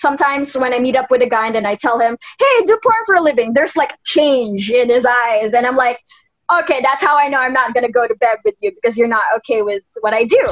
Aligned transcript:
sometimes 0.00 0.56
when 0.56 0.72
I 0.72 0.78
meet 0.78 0.96
up 0.96 1.10
with 1.10 1.22
a 1.22 1.28
guy 1.28 1.46
and 1.46 1.54
then 1.54 1.66
I 1.66 1.74
tell 1.76 1.98
him, 1.98 2.16
"Hey, 2.38 2.64
do 2.66 2.78
porn 2.82 3.02
for 3.06 3.14
a 3.14 3.20
living," 3.20 3.52
there's 3.54 3.76
like 3.76 3.92
change 4.04 4.70
in 4.70 4.88
his 4.88 5.06
eyes, 5.06 5.52
and 5.54 5.66
I'm 5.66 5.76
like, 5.76 5.98
"Okay, 6.60 6.80
that's 6.82 7.04
how 7.04 7.16
I 7.16 7.28
know 7.28 7.38
I'm 7.38 7.52
not 7.52 7.74
gonna 7.74 7.92
go 8.00 8.06
to 8.06 8.14
bed 8.16 8.38
with 8.44 8.56
you 8.60 8.72
because 8.74 8.96
you're 8.98 9.14
not 9.18 9.24
okay 9.38 9.62
with 9.62 9.82
what 10.00 10.14
I 10.14 10.24
do." 10.24 10.42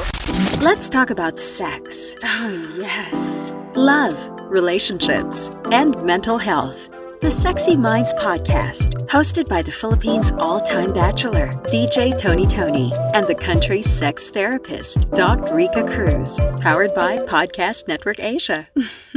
Let's 0.61 0.89
talk 0.89 1.11
about 1.11 1.39
sex. 1.41 2.15
Oh 2.25 2.79
yes, 2.81 3.55
love, 3.75 4.17
relationships, 4.51 5.51
and 5.71 6.01
mental 6.03 6.39
health. 6.39 6.98
The 7.21 7.33
Sexy 7.33 7.77
Minds 7.77 8.15
Podcast, 8.15 9.09
hosted 9.09 9.49
by 9.49 9.61
the 9.61 9.73
Philippines' 9.73 10.31
all 10.39 10.61
time 10.61 10.95
bachelor, 10.95 11.49
DJ 11.65 12.17
Tony 12.17 12.47
Toni, 12.47 12.93
and 13.13 13.27
the 13.27 13.35
country's 13.35 13.91
sex 13.91 14.31
therapist, 14.31 15.11
Doc 15.11 15.53
Rica 15.53 15.85
Cruz, 15.89 16.39
powered 16.61 16.95
by 16.95 17.19
Podcast 17.19 17.89
Network 17.89 18.21
Asia. 18.21 18.69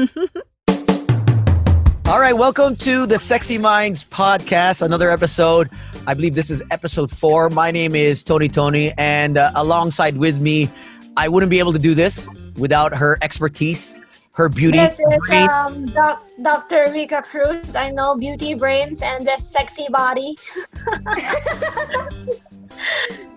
All 2.07 2.19
right, 2.19 2.33
welcome 2.33 2.75
to 2.78 3.06
the 3.06 3.19
Sexy 3.19 3.59
Minds 3.59 4.04
Podcast, 4.04 4.81
another 4.81 5.11
episode. 5.11 5.70
I 6.07 6.15
believe 6.15 6.33
this 6.33 6.50
is 6.50 6.64
episode 6.71 7.11
four. 7.11 7.51
My 7.51 7.70
name 7.70 7.93
is 7.93 8.23
Tony 8.23 8.50
Toni, 8.50 8.93
and 8.97 9.37
uh, 9.37 9.51
alongside 9.54 10.18
with 10.18 10.42
me, 10.42 10.70
I 11.18 11.28
wouldn't 11.28 11.51
be 11.51 11.59
able 11.59 11.73
to 11.73 11.79
do 11.79 11.93
this 11.93 12.28
without 12.57 12.97
her 12.97 13.20
expertise 13.21 13.95
her 14.34 14.48
beauty 14.48 14.78
yes, 14.78 15.00
brain. 15.28 15.50
Um, 15.50 15.86
doc, 15.88 16.24
Dr. 16.42 16.88
Rica 16.92 17.21
Cruz. 17.21 17.76
I 17.76 17.90
know 17.90 18.16
beauty 18.16 18.54
brains 18.54 19.02
and 19.02 19.26
the 19.26 19.38
sexy 19.52 19.88
body. 19.90 20.38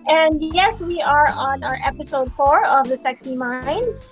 and 0.07 0.41
yes, 0.41 0.81
we 0.81 1.01
are 1.01 1.29
on 1.31 1.63
our 1.63 1.77
episode 1.83 2.31
four 2.33 2.65
of 2.65 2.87
the 2.87 2.97
Sexy 2.97 3.35
Minds. 3.35 4.09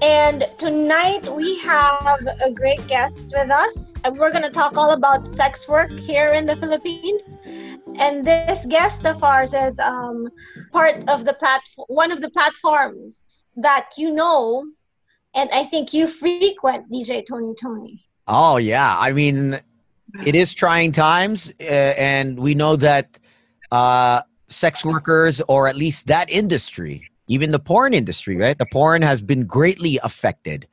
And 0.00 0.44
tonight 0.58 1.26
we 1.26 1.58
have 1.58 2.26
a 2.44 2.50
great 2.50 2.86
guest 2.86 3.32
with 3.36 3.50
us. 3.50 3.92
And 4.04 4.16
we're 4.16 4.32
going 4.32 4.42
to 4.42 4.50
talk 4.50 4.76
all 4.76 4.90
about 4.90 5.26
sex 5.26 5.68
work 5.68 5.90
here 5.90 6.34
in 6.34 6.46
the 6.46 6.56
Philippines. 6.56 7.34
And 7.96 8.24
this 8.24 8.64
guest 8.66 9.04
of 9.06 9.22
ours 9.22 9.52
is 9.52 9.78
um, 9.80 10.28
part 10.70 11.08
of 11.08 11.24
the 11.24 11.34
platform, 11.34 11.86
one 11.88 12.10
of 12.10 12.20
the 12.20 12.30
platforms 12.30 13.44
that 13.56 13.90
you 13.96 14.12
know 14.12 14.64
and 15.34 15.50
I 15.50 15.64
think 15.64 15.92
you 15.92 16.06
frequent 16.06 16.90
DJ 16.90 17.24
Tony 17.26 17.54
Toni. 17.54 18.04
Oh 18.28 18.56
yeah, 18.56 18.96
I 18.98 19.12
mean, 19.12 19.60
it 20.24 20.34
is 20.34 20.54
trying 20.54 20.92
times, 20.92 21.52
uh, 21.60 21.64
and 21.64 22.38
we 22.38 22.54
know 22.54 22.76
that 22.76 23.18
uh, 23.70 24.22
sex 24.46 24.84
workers, 24.84 25.40
or 25.48 25.66
at 25.66 25.76
least 25.76 26.06
that 26.06 26.30
industry, 26.30 27.10
even 27.28 27.50
the 27.50 27.58
porn 27.58 27.94
industry, 27.94 28.36
right? 28.36 28.56
The 28.58 28.66
porn 28.66 29.02
has 29.02 29.22
been 29.22 29.46
greatly 29.46 29.98
affected 30.02 30.68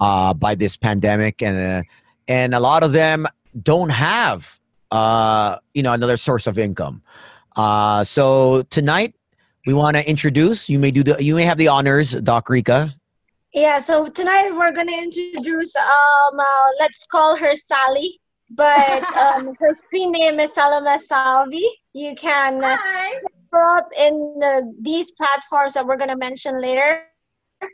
uh, 0.00 0.32
by 0.34 0.54
this 0.54 0.76
pandemic, 0.76 1.42
and 1.42 1.58
uh, 1.58 1.82
and 2.28 2.54
a 2.54 2.60
lot 2.60 2.82
of 2.82 2.92
them 2.92 3.26
don't 3.62 3.90
have 3.90 4.58
uh, 4.90 5.56
you 5.74 5.82
know 5.82 5.92
another 5.92 6.16
source 6.16 6.46
of 6.46 6.58
income. 6.58 7.02
Uh, 7.56 8.04
so 8.04 8.62
tonight 8.70 9.14
we 9.66 9.74
want 9.74 9.96
to 9.96 10.08
introduce. 10.08 10.68
You 10.68 10.78
may 10.78 10.90
do 10.90 11.02
the. 11.02 11.22
You 11.22 11.34
may 11.34 11.44
have 11.44 11.58
the 11.58 11.68
honors, 11.68 12.12
Doc 12.12 12.48
Rica. 12.48 12.94
Yeah, 13.56 13.78
so 13.78 14.04
tonight 14.04 14.50
we're 14.50 14.72
gonna 14.72 14.92
introduce 14.92 15.74
um 15.76 16.38
uh, 16.38 16.68
let's 16.78 17.06
call 17.10 17.36
her 17.36 17.56
Sally, 17.56 18.20
but 18.50 19.02
um, 19.16 19.54
her 19.58 19.72
screen 19.72 20.12
name 20.12 20.38
is 20.40 20.52
Salome 20.52 20.98
Salvi. 21.06 21.66
You 21.94 22.14
can 22.16 22.62
uh, 22.62 22.76
her 23.50 23.78
up 23.78 23.88
in 23.96 24.38
uh, 24.44 24.60
these 24.82 25.10
platforms 25.12 25.72
that 25.72 25.86
we're 25.86 25.96
gonna 25.96 26.18
mention 26.18 26.60
later, 26.60 27.04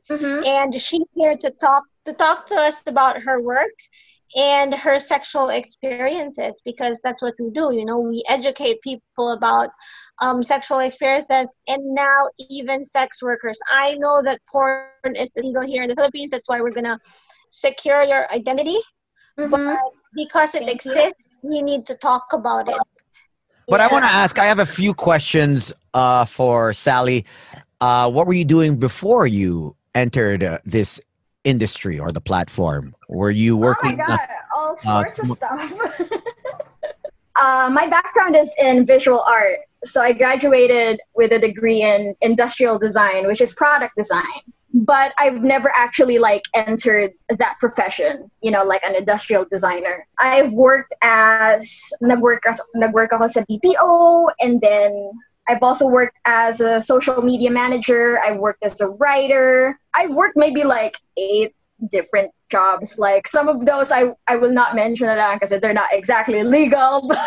mm-hmm. 0.09 0.45
and 0.47 0.81
she's 0.81 1.09
here 1.17 1.37
to 1.39 1.51
talk 1.51 1.83
to 2.05 2.13
talk 2.13 2.47
to 2.47 2.55
us 2.55 2.85
about 2.87 3.21
her 3.21 3.41
work 3.41 3.75
and 4.35 4.75
her 4.75 4.99
sexual 4.99 5.51
experiences 5.51 6.61
because 6.65 7.01
that's 7.05 7.21
what 7.23 7.35
we 7.39 7.51
do. 7.51 7.73
You 7.75 7.85
know, 7.85 7.99
we 7.99 8.25
educate 8.29 8.81
people 8.83 9.33
about 9.33 9.71
um, 10.21 10.43
sexual 10.43 10.79
experiences, 10.79 11.61
and 11.67 11.95
now 11.95 12.29
even 12.39 12.85
sex 12.85 13.23
workers. 13.23 13.59
I 13.69 13.95
know 13.95 14.23
that 14.23 14.41
porn 14.51 15.17
is 15.17 15.31
illegal 15.37 15.63
here 15.63 15.83
in 15.83 15.89
the 15.89 15.95
Philippines. 15.95 16.31
That's 16.31 16.49
why 16.49 16.61
we're 16.61 16.71
gonna 16.71 16.99
secure 17.51 18.03
your 18.03 18.31
identity. 18.33 18.79
Mm-hmm. 19.39 19.51
But 19.51 19.79
because 20.15 20.55
it 20.55 20.65
Thank 20.65 20.77
exists, 20.77 21.15
you. 21.43 21.51
we 21.51 21.63
need 21.63 21.87
to 21.87 21.95
talk 21.97 22.27
about 22.33 22.69
it. 22.69 22.79
But 23.69 23.81
yeah. 23.81 23.87
I 23.87 23.93
want 23.93 24.05
to 24.05 24.11
ask. 24.11 24.39
I 24.39 24.45
have 24.47 24.59
a 24.59 24.67
few 24.67 24.95
questions 24.95 25.73
uh, 25.95 26.25
for 26.25 26.73
Sally. 26.73 27.25
Uh, 27.81 28.11
what 28.11 28.27
were 28.27 28.33
you 28.33 28.45
doing 28.45 28.77
before 28.77 29.27
you 29.27 29.77
entered 29.95 30.43
uh, 30.43 30.59
this 30.65 31.01
industry 31.45 31.99
or 31.99 32.11
the 32.11 32.21
platform? 32.21 32.95
Were 33.09 33.31
you 33.31 33.57
working? 33.57 33.95
Oh 33.95 33.97
my 33.97 34.07
god, 34.07 34.29
all 34.57 34.79
sorts 34.79 35.19
of 35.19 35.29
stuff. 35.29 36.01
Uh, 37.41 37.71
my 37.73 37.89
background 37.89 38.37
is 38.37 38.55
in 38.61 38.85
visual 38.85 39.23
art 39.27 39.61
so 39.85 40.01
I 40.01 40.13
graduated 40.13 41.01
with 41.17 41.33
a 41.33 41.39
degree 41.39 41.83
in 41.83 42.15
industrial 42.21 42.79
design, 42.79 43.27
which 43.27 43.41
is 43.41 43.53
product 43.55 43.97
design. 43.97 44.25
But 44.75 45.13
I've 45.19 45.43
never 45.43 45.71
actually 45.77 46.19
like 46.19 46.43
entered 46.55 47.13
that 47.29 47.57
profession, 47.61 48.31
you 48.43 48.51
know, 48.51 48.65
like 48.65 48.83
an 48.85 48.95
industrial 48.95 49.45
designer. 49.51 50.07
I've 50.19 50.53
worked 50.53 50.95
as 51.03 51.91
nagwork 52.03 52.41
nagwork 52.75 53.13
ako 53.13 53.27
sa 53.27 53.43
BPO 53.51 54.29
and 54.41 54.61
then 54.63 55.13
I've 55.49 55.63
also 55.63 55.89
worked 55.89 56.19
as 56.25 56.61
a 56.61 56.81
social 56.81 57.23
media 57.23 57.51
manager. 57.51 58.21
I've 58.21 58.39
worked 58.39 58.63
as 58.63 58.81
a 58.81 58.89
writer. 58.89 59.79
I've 59.95 60.15
worked 60.15 60.37
maybe 60.37 60.65
like 60.65 60.97
eight 61.17 61.55
different 61.91 62.33
jobs. 62.49 62.99
Like 62.99 63.25
some 63.33 63.49
of 63.49 63.67
those 63.67 63.91
I, 63.91 64.15
I 64.29 64.37
will 64.37 64.53
not 64.53 64.75
mention 64.75 65.07
that 65.07 65.35
because 65.35 65.51
they're 65.61 65.73
not 65.73 65.93
exactly 65.93 66.43
legal. 66.45 67.11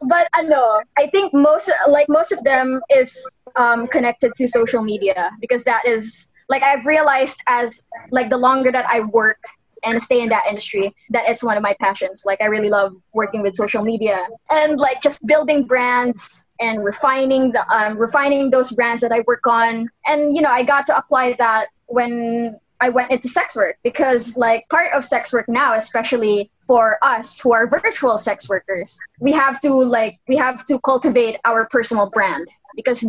But, 0.00 0.08
but 0.08 0.28
I 0.34 0.42
know 0.42 0.80
I 0.98 1.06
think 1.08 1.32
most 1.34 1.70
like 1.88 2.08
most 2.08 2.32
of 2.32 2.42
them 2.44 2.80
is 2.90 3.28
um, 3.56 3.86
connected 3.88 4.32
to 4.36 4.48
social 4.48 4.82
media 4.82 5.30
because 5.40 5.64
that 5.64 5.84
is 5.86 6.28
like 6.48 6.62
I've 6.62 6.86
realized 6.86 7.42
as 7.48 7.86
like 8.10 8.30
the 8.30 8.38
longer 8.38 8.72
that 8.72 8.86
I 8.88 9.00
work 9.00 9.42
and 9.84 10.02
stay 10.02 10.20
in 10.20 10.28
that 10.28 10.44
industry. 10.48 10.94
That 11.10 11.24
it's 11.28 11.42
one 11.42 11.56
of 11.56 11.62
my 11.62 11.74
passions. 11.80 12.24
Like 12.24 12.40
i 12.40 12.46
really 12.46 12.68
love 12.70 12.94
working 13.12 13.42
with 13.42 13.54
social 13.54 13.82
media 13.82 14.26
and 14.50 14.78
like 14.78 15.02
just 15.02 15.20
building 15.26 15.64
brands 15.64 16.50
and 16.60 16.84
refining 16.84 17.52
the 17.52 17.66
um, 17.72 17.98
refining 17.98 18.50
those 18.50 18.72
brands 18.72 19.00
that 19.02 19.12
i 19.12 19.20
work 19.26 19.46
on. 19.46 19.88
And 20.06 20.34
you 20.34 20.42
know 20.42 20.50
i 20.50 20.64
got 20.64 20.86
to 20.88 20.96
apply 20.96 21.34
that 21.38 21.68
when 21.86 22.58
I 22.80 22.88
went 22.88 23.10
into 23.10 23.28
sex 23.28 23.54
work 23.54 23.76
because 23.84 24.36
like 24.36 24.66
part 24.70 24.92
of 24.94 25.04
sex 25.04 25.32
work 25.32 25.46
now, 25.48 25.74
especially 25.74 26.50
for 26.66 26.96
us 27.02 27.38
who 27.40 27.52
are 27.52 27.68
virtual 27.68 28.16
sex 28.16 28.48
workers, 28.48 28.98
we 29.20 29.32
have 29.32 29.60
to 29.60 29.70
like 29.70 30.18
we 30.28 30.36
have 30.36 30.64
to 30.66 30.80
cultivate 30.80 31.36
our 31.44 31.68
personal 31.70 32.08
brand 32.08 32.48
because 32.74 33.04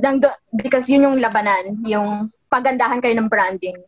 because 0.57 0.89
yun 0.89 1.03
yung 1.03 1.15
labanan, 1.23 1.87
yung 1.87 2.31
pagandahan 2.51 2.99
kayo 3.01 3.15
ng 3.17 3.29
branding. 3.29 3.79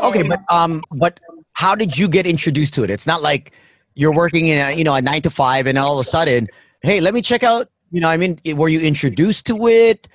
Okay, 0.00 0.22
but 0.24 0.40
um 0.48 0.80
but 0.96 1.20
how 1.56 1.74
did 1.74 1.96
you 1.96 2.06
get 2.06 2.26
introduced 2.26 2.74
to 2.74 2.84
it? 2.84 2.90
It's 2.90 3.06
not 3.06 3.22
like 3.22 3.52
you're 3.94 4.12
working 4.12 4.48
in 4.48 4.58
a, 4.58 4.76
you 4.76 4.84
know 4.84 4.94
a 4.94 5.00
9 5.00 5.22
to 5.22 5.30
5 5.30 5.66
and 5.66 5.78
all 5.78 5.98
of 5.98 6.06
a 6.06 6.08
sudden, 6.08 6.48
hey, 6.82 7.00
let 7.00 7.14
me 7.14 7.22
check 7.22 7.42
out, 7.42 7.70
you 7.90 7.98
know, 7.98 8.10
I 8.10 8.18
mean, 8.18 8.38
were 8.54 8.68
you 8.68 8.80
introduced 8.80 9.46
to 9.46 9.66
it? 9.66 10.06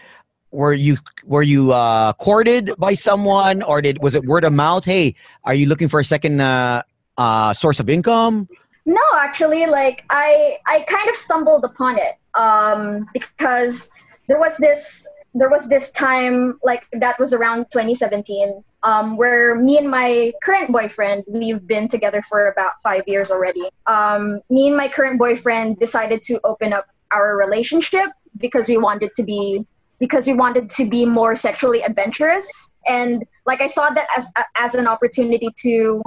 were 0.51 0.73
you 0.73 0.97
were 1.23 1.41
you 1.41 1.71
uh, 1.71 2.11
courted 2.13 2.71
by 2.77 2.93
someone 2.93 3.63
or 3.63 3.81
did 3.81 3.97
was 4.03 4.15
it 4.15 4.25
word 4.25 4.43
of 4.43 4.51
mouth 4.51 4.83
hey 4.83 5.15
are 5.45 5.53
you 5.53 5.65
looking 5.65 5.87
for 5.87 6.01
a 6.01 6.03
second 6.03 6.41
uh, 6.41 6.83
uh, 7.17 7.53
source 7.53 7.79
of 7.79 7.87
income 7.87 8.49
no 8.85 9.01
actually 9.15 9.65
like 9.65 10.03
i 10.09 10.57
i 10.67 10.83
kind 10.89 11.07
of 11.07 11.15
stumbled 11.15 11.63
upon 11.63 11.97
it 11.97 12.15
um, 12.33 13.07
because 13.13 13.89
there 14.27 14.39
was 14.39 14.57
this 14.57 15.07
there 15.35 15.49
was 15.49 15.61
this 15.69 15.89
time 15.93 16.59
like 16.63 16.85
that 16.91 17.17
was 17.17 17.33
around 17.33 17.63
2017 17.71 18.61
um, 18.83 19.17
where 19.17 19.55
me 19.55 19.77
and 19.77 19.89
my 19.89 20.33
current 20.43 20.71
boyfriend 20.71 21.23
we've 21.27 21.65
been 21.67 21.87
together 21.87 22.21
for 22.23 22.47
about 22.47 22.73
five 22.83 23.03
years 23.07 23.31
already. 23.31 23.63
Um, 23.87 24.41
me 24.49 24.67
and 24.67 24.77
my 24.77 24.87
current 24.87 25.19
boyfriend 25.19 25.79
decided 25.79 26.21
to 26.23 26.39
open 26.43 26.73
up 26.73 26.87
our 27.11 27.37
relationship 27.37 28.09
because 28.37 28.67
we 28.67 28.77
wanted 28.77 29.11
to 29.17 29.23
be 29.23 29.65
because 29.99 30.25
we 30.25 30.33
wanted 30.33 30.67
to 30.67 30.85
be 30.85 31.05
more 31.05 31.35
sexually 31.35 31.81
adventurous. 31.83 32.71
And 32.87 33.23
like 33.45 33.61
i 33.61 33.67
saw 33.67 33.89
that 33.91 34.07
as 34.15 34.31
as 34.55 34.75
an 34.75 34.87
opportunity 34.87 35.49
to 35.63 36.01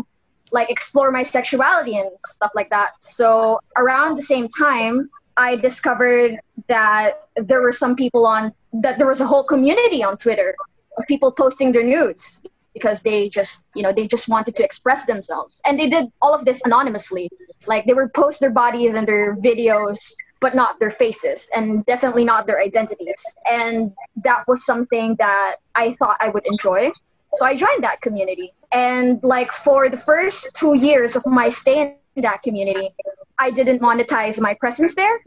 like 0.51 0.71
explore 0.71 1.11
my 1.11 1.23
sexuality 1.23 1.97
and 1.97 2.11
stuff 2.25 2.51
like 2.55 2.71
that. 2.71 3.03
So 3.03 3.61
around 3.77 4.17
the 4.17 4.23
same 4.23 4.49
time 4.49 5.11
i 5.37 5.57
discovered 5.57 6.39
that 6.69 7.29
there 7.37 7.61
were 7.61 7.73
some 7.73 7.97
people 7.97 8.27
on 8.27 8.53
that 8.73 8.99
there 8.99 9.07
was 9.07 9.21
a 9.21 9.27
whole 9.27 9.45
community 9.45 10.03
on 10.03 10.17
twitter 10.17 10.55
of 10.97 11.05
people 11.07 11.33
posting 11.33 11.73
their 11.73 11.83
nudes 11.83 12.45
because 12.75 13.03
they 13.03 13.29
just 13.29 13.69
you 13.75 13.83
know 13.83 13.93
they 13.93 14.07
just 14.07 14.29
wanted 14.29 14.55
to 14.55 14.65
express 14.65 15.07
themselves 15.07 15.63
and 15.65 15.79
they 15.79 15.89
did 15.89 16.11
all 16.21 16.35
of 16.35 16.45
this 16.45 16.61
anonymously 16.67 17.31
like 17.67 17.87
they 17.87 17.95
would 17.95 18.13
post 18.13 18.41
their 18.41 18.51
bodies 18.51 18.95
and 18.95 19.07
their 19.07 19.35
videos 19.37 20.13
but 20.45 20.55
not 20.55 20.79
their 20.79 20.91
faces 20.91 21.51
and 21.57 21.87
definitely 21.87 22.23
not 22.23 22.47
their 22.47 22.61
identities. 22.61 23.25
And 23.51 23.91
that 24.25 24.45
was 24.47 24.67
something 24.67 25.17
that 25.17 25.57
I 25.75 25.93
thought 25.95 26.19
I 26.21 26.29
would 26.29 26.47
enjoy. 26.47 26.93
So 27.33 27.47
I 27.47 27.57
joined 27.57 27.83
that 27.83 28.03
community. 28.03 28.53
And 28.71 29.25
like 29.25 29.51
for 29.53 29.89
the 29.89 29.97
first 29.97 30.55
two 30.55 30.77
years 30.77 31.17
of 31.17 31.25
my 31.25 31.49
stay 31.49 31.97
in 32.15 32.23
that 32.23 32.43
community, 32.43 32.91
I 33.39 33.53
didn't 33.53 33.81
monetize 33.81 34.39
my 34.39 34.53
presence 34.61 34.95
there. 34.95 35.19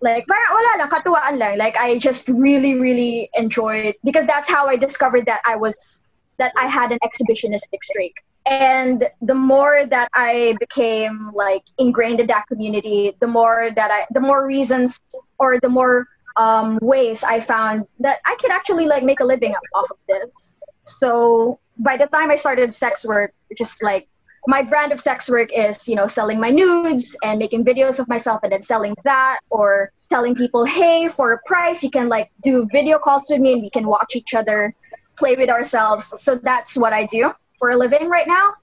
Like, 0.00 0.24
parang 0.26 0.50
wala 0.50 0.72
lang, 0.78 0.88
katuwaan 0.88 1.38
lang. 1.38 1.58
Like, 1.58 1.76
I 1.76 1.98
just 1.98 2.26
really, 2.28 2.74
really 2.74 3.30
enjoyed 3.34 3.94
because 4.04 4.26
that's 4.26 4.48
how 4.50 4.66
I 4.66 4.76
discovered 4.76 5.26
that 5.26 5.42
I 5.46 5.56
was 5.56 6.05
that 6.38 6.52
I 6.56 6.66
had 6.66 6.92
an 6.92 6.98
exhibitionistic 7.02 7.78
streak. 7.86 8.14
And 8.46 9.08
the 9.22 9.34
more 9.34 9.86
that 9.86 10.08
I 10.14 10.56
became 10.60 11.32
like 11.34 11.62
ingrained 11.78 12.20
in 12.20 12.28
that 12.28 12.46
community, 12.46 13.16
the 13.20 13.26
more 13.26 13.70
that 13.74 13.90
I, 13.90 14.06
the 14.12 14.20
more 14.20 14.46
reasons 14.46 15.00
or 15.38 15.58
the 15.60 15.68
more 15.68 16.06
um, 16.36 16.78
ways 16.80 17.24
I 17.24 17.40
found 17.40 17.86
that 18.00 18.18
I 18.24 18.36
could 18.36 18.50
actually 18.50 18.86
like 18.86 19.02
make 19.02 19.20
a 19.20 19.24
living 19.24 19.52
off 19.74 19.90
of 19.90 19.96
this. 20.06 20.58
So 20.82 21.58
by 21.78 21.96
the 21.96 22.06
time 22.06 22.30
I 22.30 22.36
started 22.36 22.72
sex 22.72 23.04
work, 23.04 23.32
just 23.56 23.82
like 23.82 24.08
my 24.46 24.62
brand 24.62 24.92
of 24.92 25.00
sex 25.00 25.28
work 25.28 25.50
is, 25.52 25.88
you 25.88 25.96
know, 25.96 26.06
selling 26.06 26.38
my 26.38 26.50
nudes 26.50 27.16
and 27.24 27.38
making 27.40 27.64
videos 27.64 27.98
of 27.98 28.08
myself 28.08 28.40
and 28.44 28.52
then 28.52 28.62
selling 28.62 28.94
that 29.02 29.40
or 29.50 29.90
telling 30.08 30.36
people, 30.36 30.64
hey, 30.64 31.08
for 31.08 31.32
a 31.32 31.38
price, 31.46 31.82
you 31.82 31.90
can 31.90 32.08
like 32.08 32.30
do 32.44 32.68
video 32.70 32.98
calls 32.98 33.24
with 33.28 33.40
me 33.40 33.54
and 33.54 33.62
we 33.62 33.70
can 33.70 33.88
watch 33.88 34.14
each 34.14 34.34
other 34.34 34.72
play 35.16 35.36
with 35.36 35.50
ourselves. 35.50 36.06
So 36.20 36.36
that's 36.36 36.76
what 36.76 36.92
I 36.92 37.06
do 37.06 37.32
for 37.58 37.70
a 37.70 37.76
living 37.76 38.08
right 38.08 38.26
now. 38.26 38.54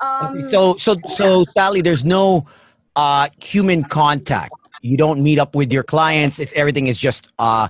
Um, 0.00 0.48
so, 0.48 0.76
so, 0.76 0.96
so, 1.06 1.44
Sally, 1.44 1.80
there's 1.80 2.04
no 2.04 2.46
uh, 2.96 3.28
human 3.40 3.84
contact. 3.84 4.52
You 4.82 4.96
don't 4.96 5.22
meet 5.22 5.38
up 5.38 5.54
with 5.54 5.72
your 5.72 5.84
clients. 5.84 6.40
It's 6.40 6.52
everything 6.54 6.88
is 6.88 6.98
just 6.98 7.32
uh, 7.38 7.68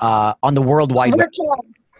uh, 0.00 0.34
on 0.42 0.54
the 0.54 0.60
worldwide 0.60 1.14
web. 1.16 1.30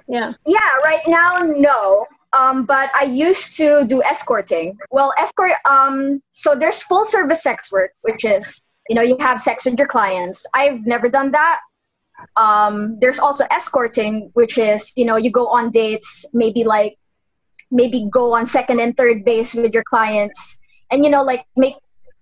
Yeah. 0.09 0.35
Yeah. 0.45 0.59
Right 0.85 1.01
now, 1.07 1.39
no. 1.39 2.05
Um, 2.35 2.65
but 2.65 2.91
I 2.95 3.05
used 3.05 3.57
to 3.59 3.85
do 3.87 4.03
escorting. 4.03 4.79
Well, 4.91 5.13
escort. 5.19 5.53
Um, 5.65 6.21
so 6.31 6.55
there's 6.55 6.83
full 6.83 7.05
service 7.05 7.43
sex 7.43 7.73
work, 7.73 7.93
which 8.03 8.25
is 8.25 8.61
you 8.89 8.97
know 8.97 9.03
you 9.03 9.17
have 9.21 9.41
sex 9.41 9.65
with 9.65 9.79
your 9.79 9.89
clients. 9.89 10.47
I've 10.55 10.87
never 10.87 11.09
done 11.09 11.31
that. 11.33 11.61
Um, 12.37 12.99
there's 13.01 13.19
also 13.19 13.45
escorting, 13.51 14.31
which 14.35 14.59
is 14.59 14.93
you 14.97 15.05
know 15.05 15.17
you 15.17 15.31
go 15.31 15.47
on 15.49 15.71
dates, 15.71 16.27
maybe 16.33 16.65
like 16.65 16.99
maybe 17.71 18.09
go 18.11 18.33
on 18.35 18.47
second 18.47 18.81
and 18.81 18.97
third 18.97 19.25
base 19.25 19.55
with 19.55 19.73
your 19.73 19.85
clients, 19.85 20.61
and 20.91 21.05
you 21.05 21.11
know 21.11 21.23
like 21.23 21.45
make 21.57 21.75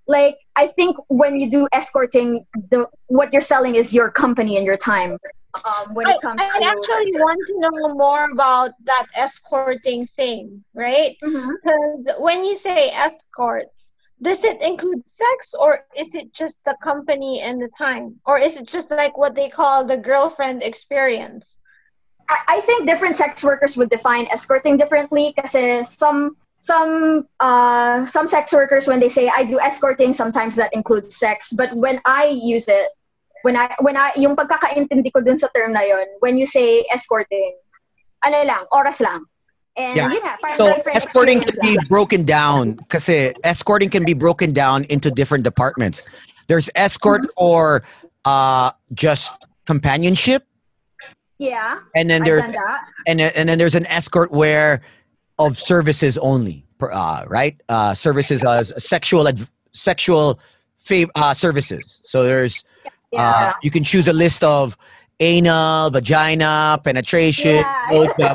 like 0.07 0.37
I 0.57 0.67
think 0.67 0.97
when 1.09 1.39
you 1.39 1.49
do 1.49 1.69
escorting, 1.73 2.45
the 2.71 2.89
what 3.07 3.33
you're 3.33 3.41
selling 3.41 3.77
is 3.77 3.95
your 3.95 4.11
company 4.11 4.57
and 4.57 4.67
your 4.67 4.77
time. 4.77 5.17
Um, 5.65 5.95
when 5.95 6.09
it 6.09 6.21
comes 6.23 6.41
I, 6.41 6.51
I 6.55 6.61
to 6.61 6.67
actually 6.67 7.13
want 7.19 7.41
to 7.49 7.55
know 7.59 7.95
more 7.95 8.31
about 8.31 8.71
that 8.85 9.07
escorting 9.17 10.07
thing, 10.07 10.65
right? 10.75 11.17
Mhm. 11.23 11.51
Because 11.63 12.11
when 12.19 12.45
you 12.45 12.55
say 12.55 12.91
escorts, 12.91 13.90
does 14.23 14.45
it 14.45 14.61
include 14.61 15.09
sex 15.09 15.55
or 15.55 15.87
is 15.97 16.15
it 16.15 16.33
just 16.33 16.65
the 16.65 16.77
company 16.83 17.41
and 17.41 17.61
the 17.61 17.71
time? 17.77 18.21
Or 18.27 18.39
is 18.39 18.57
it 18.57 18.67
just 18.67 18.91
like 18.91 19.17
what 19.17 19.35
they 19.35 19.49
call 19.49 19.85
the 19.85 19.97
girlfriend 19.97 20.63
experience? 20.63 21.63
I, 22.29 22.39
I 22.49 22.61
think 22.61 22.87
different 22.87 23.17
sex 23.17 23.43
workers 23.43 23.77
would 23.77 23.89
define 23.89 24.27
escorting 24.27 24.77
differently 24.77 25.33
because 25.35 25.89
some 25.89 26.37
some 26.61 27.27
uh, 27.41 28.05
some 28.05 28.27
sex 28.27 28.53
workers 28.53 28.87
when 28.87 29.01
they 29.01 29.09
say 29.09 29.29
I 29.35 29.45
do 29.45 29.59
escorting 29.59 30.13
sometimes 30.13 30.57
that 30.57 30.73
includes 30.75 31.17
sex 31.17 31.53
but 31.53 31.75
when 31.75 32.01
I 32.05 32.27
use 32.27 32.69
it 32.69 32.89
when 33.43 33.57
I 33.57 33.75
when 33.81 33.97
I 33.97 34.13
yung 34.17 34.37
pagkakaintindi 34.37 35.13
ko 35.13 35.25
dun 35.25 35.39
sa 35.39 35.49
term 35.57 35.73
na 35.73 35.81
yon 35.81 36.05
when 36.21 36.37
you 36.37 36.45
say 36.45 36.85
escorting 36.93 37.57
ano 38.21 38.45
lang 38.45 38.69
oras 38.77 39.01
lang 39.01 39.25
and 39.77 39.97
Yeah. 39.97 40.11
yun 40.11 40.21
nga 40.23 40.37
parang 40.43 40.57
So 40.57 40.91
escorting 40.93 41.41
can 41.41 41.57
be 41.63 41.79
broken 41.89 42.25
down 42.25 42.73
because 42.75 43.09
escorting 43.45 43.91
can 43.91 44.05
be 44.05 44.15
broken 44.15 44.53
down 44.53 44.85
into 44.85 45.11
different 45.11 45.45
departments. 45.45 46.07
There's 46.49 46.69
escort 46.75 47.23
Mm-hmm. 47.23 47.39
for 47.39 47.83
uh, 48.25 48.71
just 48.93 49.33
companionship, 49.67 50.45
yeah 51.39 51.79
and 51.95 52.11
then 52.11 52.23
there's 52.25 52.43
and 53.07 53.21
and 53.21 53.49
then 53.49 53.57
there's 53.59 53.75
an 53.75 53.87
escort 53.87 54.31
where 54.33 54.83
of 55.39 55.57
services 55.57 56.19
only, 56.19 56.67
uh, 56.83 57.25
right? 57.29 57.57
Uh, 57.69 57.95
services 57.95 58.45
as 58.45 58.73
sexual 58.77 59.27
adv- 59.29 59.49
sexual 59.73 60.39
fav- 60.83 61.09
uh, 61.15 61.33
services. 61.33 62.01
So 62.05 62.25
there's 62.25 62.65
uh, 62.85 62.91
yeah 63.13 63.53
you 63.63 63.71
can 63.71 63.85
choose 63.85 64.07
a 64.09 64.13
list 64.13 64.45
of 64.45 64.77
anal, 65.21 65.91
vagina, 65.91 66.79
penetration, 66.85 67.65
Yeah. 68.19 68.35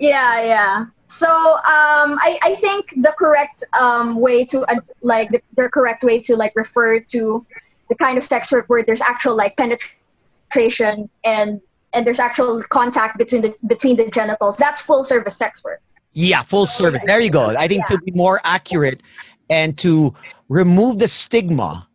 Yeah 0.00 0.42
yeah 0.42 0.86
so 1.06 1.28
um 1.28 2.18
i 2.20 2.38
i 2.42 2.54
think 2.54 2.90
the 3.02 3.14
correct 3.18 3.64
um 3.78 4.20
way 4.20 4.44
to 4.44 4.60
uh, 4.62 4.80
like 5.02 5.30
the, 5.30 5.40
the 5.56 5.68
correct 5.70 6.02
way 6.04 6.20
to 6.20 6.36
like 6.36 6.52
refer 6.54 7.00
to 7.00 7.44
the 7.88 7.94
kind 7.94 8.18
of 8.18 8.24
sex 8.24 8.52
work 8.52 8.66
where 8.68 8.84
there's 8.84 9.00
actual 9.00 9.34
like 9.36 9.56
penetration 9.56 11.08
and 11.24 11.60
and 11.94 12.06
there's 12.06 12.20
actual 12.20 12.62
contact 12.68 13.16
between 13.18 13.42
the 13.42 13.54
between 13.66 13.96
the 13.96 14.10
genitals 14.10 14.56
that's 14.58 14.80
full 14.82 15.02
service 15.02 15.36
sex 15.36 15.64
work 15.64 15.80
Yeah, 16.12 16.42
full 16.42 16.66
service. 16.66 17.02
There 17.06 17.20
you 17.20 17.30
go. 17.30 17.54
I 17.56 17.68
think 17.68 17.86
to 17.86 17.98
be 17.98 18.12
more 18.12 18.40
accurate 18.42 19.02
and 19.50 19.76
to 19.78 20.14
remove 20.48 20.98
the 20.98 21.06
stigma 21.06 21.86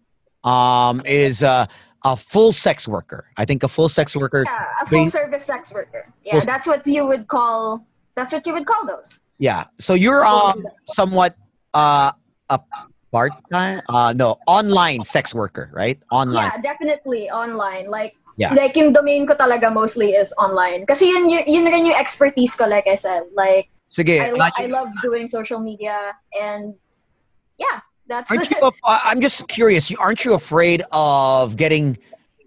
um, 0.43 1.01
is 1.05 1.43
uh, 1.43 1.65
a 2.05 2.15
full 2.15 2.53
sex 2.53 2.87
worker. 2.87 3.25
I 3.37 3.45
think 3.45 3.63
a 3.63 3.67
full 3.67 3.89
sex 3.89 4.15
worker. 4.15 4.43
yeah 4.45 4.81
a 4.81 4.85
full 4.85 5.07
service 5.07 5.43
sex 5.43 5.73
worker 5.73 6.03
yeah 6.23 6.45
that's 6.45 6.67
what 6.67 6.85
you 6.85 7.05
would 7.05 7.27
call 7.27 7.85
that's 8.15 8.31
what 8.31 8.45
you 8.45 8.53
would 8.53 8.65
call 8.65 8.85
those 8.85 9.23
Yeah. 9.43 9.65
So 9.79 9.93
you're 9.93 10.23
um, 10.25 10.63
somewhat 10.93 11.35
uh, 11.73 12.11
a 12.49 12.59
part 13.11 13.31
time. 13.51 13.81
Uh, 13.89 14.13
no, 14.15 14.39
online 14.47 15.03
sex 15.03 15.33
worker, 15.33 15.69
right? 15.73 15.99
Online. 16.11 16.49
Yeah, 16.53 16.61
definitely 16.61 17.29
online. 17.29 17.89
Like 17.89 18.15
Yeah. 18.33 18.53
like 18.55 18.73
yung 18.73 18.93
domain 18.93 19.27
ko 19.27 19.35
talaga 19.37 19.69
mostly 19.69 20.17
is 20.17 20.33
online. 20.41 20.87
Kasi 20.87 21.05
yun, 21.05 21.29
yun, 21.29 21.43
yun 21.45 21.65
rin 21.69 21.85
yung 21.85 21.99
expertise 21.99 22.55
ko 22.55 22.65
like 22.65 22.87
I 22.87 22.95
said. 22.95 23.29
Like 23.35 23.69
Sige. 23.91 24.17
I, 24.17 24.31
lo- 24.31 24.55
I 24.57 24.65
love 24.65 24.89
doing 25.03 25.29
social 25.29 25.59
media 25.59 26.17
and 26.39 26.73
yeah, 27.59 27.83
that's 28.07 28.31
aren't 28.31 28.49
you, 28.49 28.57
uh, 28.63 28.99
I'm 29.03 29.21
just 29.21 29.45
curious. 29.47 29.91
You 29.91 29.97
aren't 29.99 30.25
you 30.25 30.33
afraid 30.33 30.81
of 30.89 31.57
getting 31.57 31.97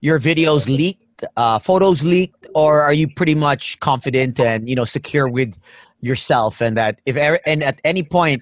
your 0.00 0.18
videos 0.18 0.66
leaked, 0.66 1.22
uh, 1.36 1.60
photos 1.60 2.02
leaked, 2.02 2.45
or 2.56 2.80
are 2.80 2.94
you 2.96 3.06
pretty 3.06 3.34
much 3.36 3.78
confident 3.80 4.40
and 4.40 4.64
you 4.68 4.74
know 4.74 4.86
secure 4.88 5.28
with 5.28 5.52
yourself 6.00 6.62
and 6.64 6.72
that 6.76 7.00
if 7.04 7.14
ever, 7.16 7.38
and 7.44 7.62
at 7.62 7.80
any 7.84 8.02
point 8.02 8.40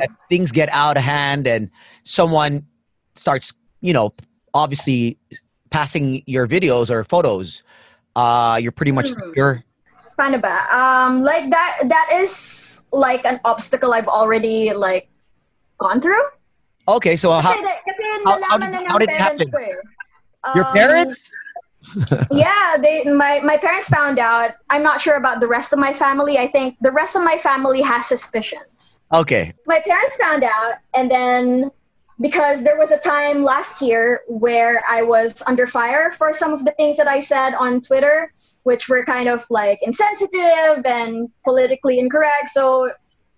that 0.00 0.08
things 0.32 0.48
get 0.50 0.68
out 0.72 0.96
of 0.96 1.04
hand 1.04 1.46
and 1.46 1.68
someone 2.04 2.64
starts, 3.16 3.52
you 3.84 3.92
know, 3.92 4.12
obviously 4.54 5.18
passing 5.68 6.22
your 6.24 6.48
videos 6.48 6.88
or 6.90 7.04
photos, 7.04 7.62
uh, 8.16 8.56
you're 8.62 8.72
pretty 8.72 8.92
much 8.92 9.08
Hmm. 9.12 9.20
secure. 9.28 9.62
Paano 10.18 10.40
ba? 10.40 10.56
Um, 10.72 11.20
like 11.22 11.50
that 11.52 11.84
that 11.92 12.08
is 12.16 12.32
like 12.96 13.22
an 13.28 13.38
obstacle 13.44 13.92
I've 13.92 14.08
already 14.08 14.72
like 14.72 15.08
gone 15.76 16.00
through. 16.00 16.24
Okay, 16.88 17.16
so 17.20 17.28
how, 17.36 17.52
Kasi, 17.52 17.60
kasi 17.60 18.02
how- 18.24 18.40
how 18.48 18.56
did- 18.56 18.88
how 18.88 18.96
did 18.98 19.10
it 19.12 19.20
happen? 19.20 19.52
eh. 19.52 19.76
your 20.56 20.64
Um, 20.64 20.72
parents? 20.72 21.28
Yeah 22.30 22.76
they 22.82 23.02
my, 23.04 23.40
my 23.40 23.56
parents 23.56 23.88
found 23.88 24.18
out. 24.18 24.50
I'm 24.70 24.82
not 24.82 25.00
sure 25.00 25.16
about 25.16 25.40
the 25.40 25.48
rest 25.48 25.72
of 25.72 25.78
my 25.78 25.92
family. 25.92 26.38
I 26.38 26.48
think 26.48 26.76
the 26.80 26.92
rest 26.92 27.16
of 27.16 27.24
my 27.24 27.38
family 27.38 27.80
has 27.82 28.06
suspicions. 28.06 29.02
Okay, 29.12 29.54
my 29.66 29.80
parents 29.80 30.16
found 30.16 30.44
out 30.44 30.74
and 30.94 31.10
then 31.10 31.70
because 32.20 32.64
there 32.64 32.76
was 32.76 32.90
a 32.90 32.98
time 32.98 33.44
last 33.44 33.80
year 33.80 34.22
where 34.26 34.82
i 34.88 35.00
was 35.02 35.40
under 35.46 35.68
fire 35.68 36.10
for 36.10 36.32
some 36.32 36.52
of 36.52 36.64
the 36.64 36.72
things 36.72 36.96
that 36.96 37.06
i 37.06 37.20
said 37.20 37.54
on 37.54 37.80
twitter 37.80 38.32
which 38.68 38.86
were 38.86 39.02
kind 39.02 39.30
of 39.30 39.42
like 39.48 39.78
insensitive 39.80 40.84
and 40.84 41.30
politically 41.42 41.98
incorrect. 41.98 42.50
So 42.50 42.90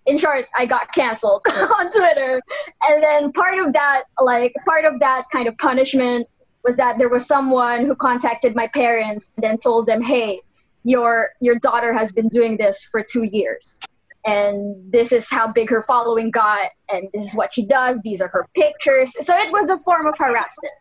in 0.05 0.17
short 0.17 0.45
i 0.57 0.65
got 0.65 0.93
canceled 0.93 1.41
on 1.79 1.89
twitter. 1.89 2.41
And 2.87 3.01
then 3.01 3.31
part 3.31 3.57
of 3.59 3.71
that 3.71 4.03
like 4.21 4.53
part 4.65 4.83
of 4.83 4.99
that 4.99 5.25
kind 5.31 5.47
of 5.47 5.57
punishment 5.57 6.27
was 6.63 6.77
that 6.77 6.97
there 6.97 7.09
was 7.09 7.25
someone 7.25 7.85
who 7.85 7.95
contacted 7.95 8.55
my 8.55 8.67
parents 8.67 9.31
and 9.35 9.43
then 9.43 9.57
told 9.57 9.87
them 9.87 10.01
hey 10.01 10.39
your 10.83 11.29
your 11.39 11.57
daughter 11.59 11.93
has 11.93 12.11
been 12.13 12.27
doing 12.29 12.57
this 12.57 12.87
for 12.91 13.03
two 13.03 13.23
years. 13.23 13.79
And 14.23 14.91
this 14.91 15.11
is 15.11 15.31
how 15.31 15.51
big 15.51 15.71
her 15.71 15.81
following 15.81 16.29
got 16.29 16.69
and 16.89 17.07
this 17.13 17.23
is 17.23 17.35
what 17.35 17.53
she 17.53 17.65
does. 17.65 18.01
These 18.03 18.21
are 18.21 18.27
her 18.27 18.47
pictures. 18.53 19.13
So 19.25 19.35
it 19.35 19.51
was 19.51 19.69
a 19.71 19.79
form 19.79 20.05
of 20.05 20.15
harassment 20.17 20.73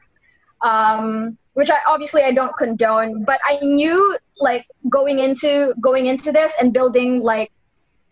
um, 0.62 1.38
which 1.54 1.70
i 1.70 1.78
obviously 1.87 2.22
i 2.22 2.32
don't 2.32 2.56
condone 2.56 3.25
but 3.25 3.40
i 3.44 3.58
knew 3.62 4.18
like 4.38 4.66
going 4.88 5.18
into 5.18 5.75
going 5.80 6.06
into 6.06 6.32
this 6.32 6.56
and 6.60 6.72
building 6.72 7.20
like 7.22 7.50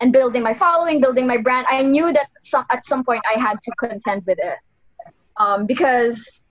and 0.01 0.11
building 0.11 0.43
my 0.43 0.53
following 0.53 0.99
building 0.99 1.25
my 1.25 1.37
brand 1.37 1.65
i 1.69 1.81
knew 1.81 2.11
that 2.11 2.27
some, 2.39 2.65
at 2.69 2.85
some 2.85 3.03
point 3.03 3.21
i 3.33 3.39
had 3.39 3.61
to 3.61 3.71
contend 3.79 4.23
with 4.25 4.37
it 4.39 4.57
um, 5.37 5.65
because 5.65 6.48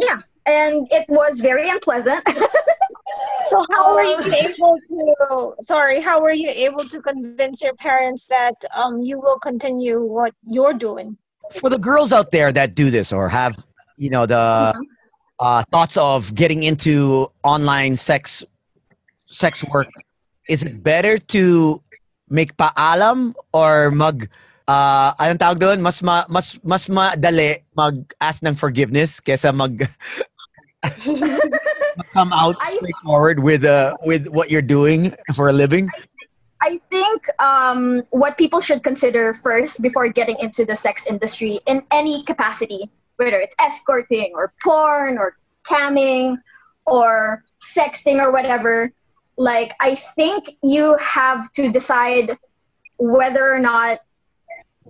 yeah 0.00 0.18
and 0.46 0.88
it 0.90 1.06
was 1.08 1.40
very 1.40 1.68
unpleasant 1.68 2.22
So 3.44 3.64
how 3.74 3.94
were 3.94 4.04
you 4.04 4.20
able 4.20 4.78
to? 4.88 5.54
Sorry, 5.62 6.00
how 6.00 6.20
were 6.20 6.32
you 6.32 6.48
able 6.48 6.84
to 6.88 7.00
convince 7.02 7.62
your 7.62 7.74
parents 7.74 8.26
that 8.26 8.54
um 8.74 9.02
you 9.02 9.18
will 9.18 9.38
continue 9.38 10.00
what 10.00 10.32
you're 10.46 10.74
doing? 10.74 11.16
For 11.50 11.68
the 11.68 11.78
girls 11.78 12.12
out 12.12 12.30
there 12.30 12.52
that 12.52 12.74
do 12.74 12.90
this 12.90 13.12
or 13.12 13.28
have, 13.28 13.58
you 13.96 14.10
know, 14.10 14.26
the 14.26 14.72
Mm-hmm. 14.74 14.82
uh, 15.40 15.62
thoughts 15.72 15.96
of 15.96 16.34
getting 16.34 16.62
into 16.62 17.26
online 17.42 17.96
sex 17.96 18.44
sex 19.26 19.64
work, 19.64 19.88
is 20.48 20.62
it 20.62 20.82
better 20.82 21.18
to 21.34 21.82
make 22.28 22.56
paalam 22.56 23.34
or 23.52 23.90
mag 23.90 24.28
uh, 24.70 25.10
anong 25.18 25.40
tawag 25.42 25.58
doon? 25.58 25.78
Mas 25.82 25.98
ma, 26.02 26.22
mas 26.30 26.54
mas 26.62 26.86
madali 26.86 27.66
mag-ask 27.74 28.42
ng 28.46 28.54
forgiveness 28.54 29.18
kaysa 29.18 29.50
mag 29.50 29.74
come 32.14 32.32
out 32.32 32.56
straightforward 32.64 33.42
with 33.42 33.66
uh, 33.66 33.92
with 34.06 34.30
what 34.30 34.48
you're 34.50 34.64
doing 34.64 35.12
for 35.34 35.50
a 35.50 35.54
living. 35.54 35.90
I 36.62 36.76
think 36.92 37.24
um, 37.40 38.04
what 38.10 38.36
people 38.36 38.60
should 38.60 38.84
consider 38.84 39.32
first 39.32 39.80
before 39.80 40.08
getting 40.12 40.36
into 40.38 40.68
the 40.68 40.76
sex 40.76 41.08
industry 41.08 41.58
in 41.64 41.82
any 41.90 42.22
capacity, 42.24 42.90
whether 43.16 43.40
it's 43.40 43.56
escorting 43.58 44.32
or 44.36 44.52
porn 44.62 45.16
or 45.16 45.40
camming 45.64 46.36
or 46.84 47.44
sexting 47.64 48.20
or 48.20 48.30
whatever, 48.30 48.92
like 49.40 49.72
I 49.80 49.94
think 50.16 50.56
you 50.62 50.96
have 51.00 51.50
to 51.52 51.72
decide 51.72 52.36
whether 52.98 53.48
or 53.48 53.58
not 53.58 54.00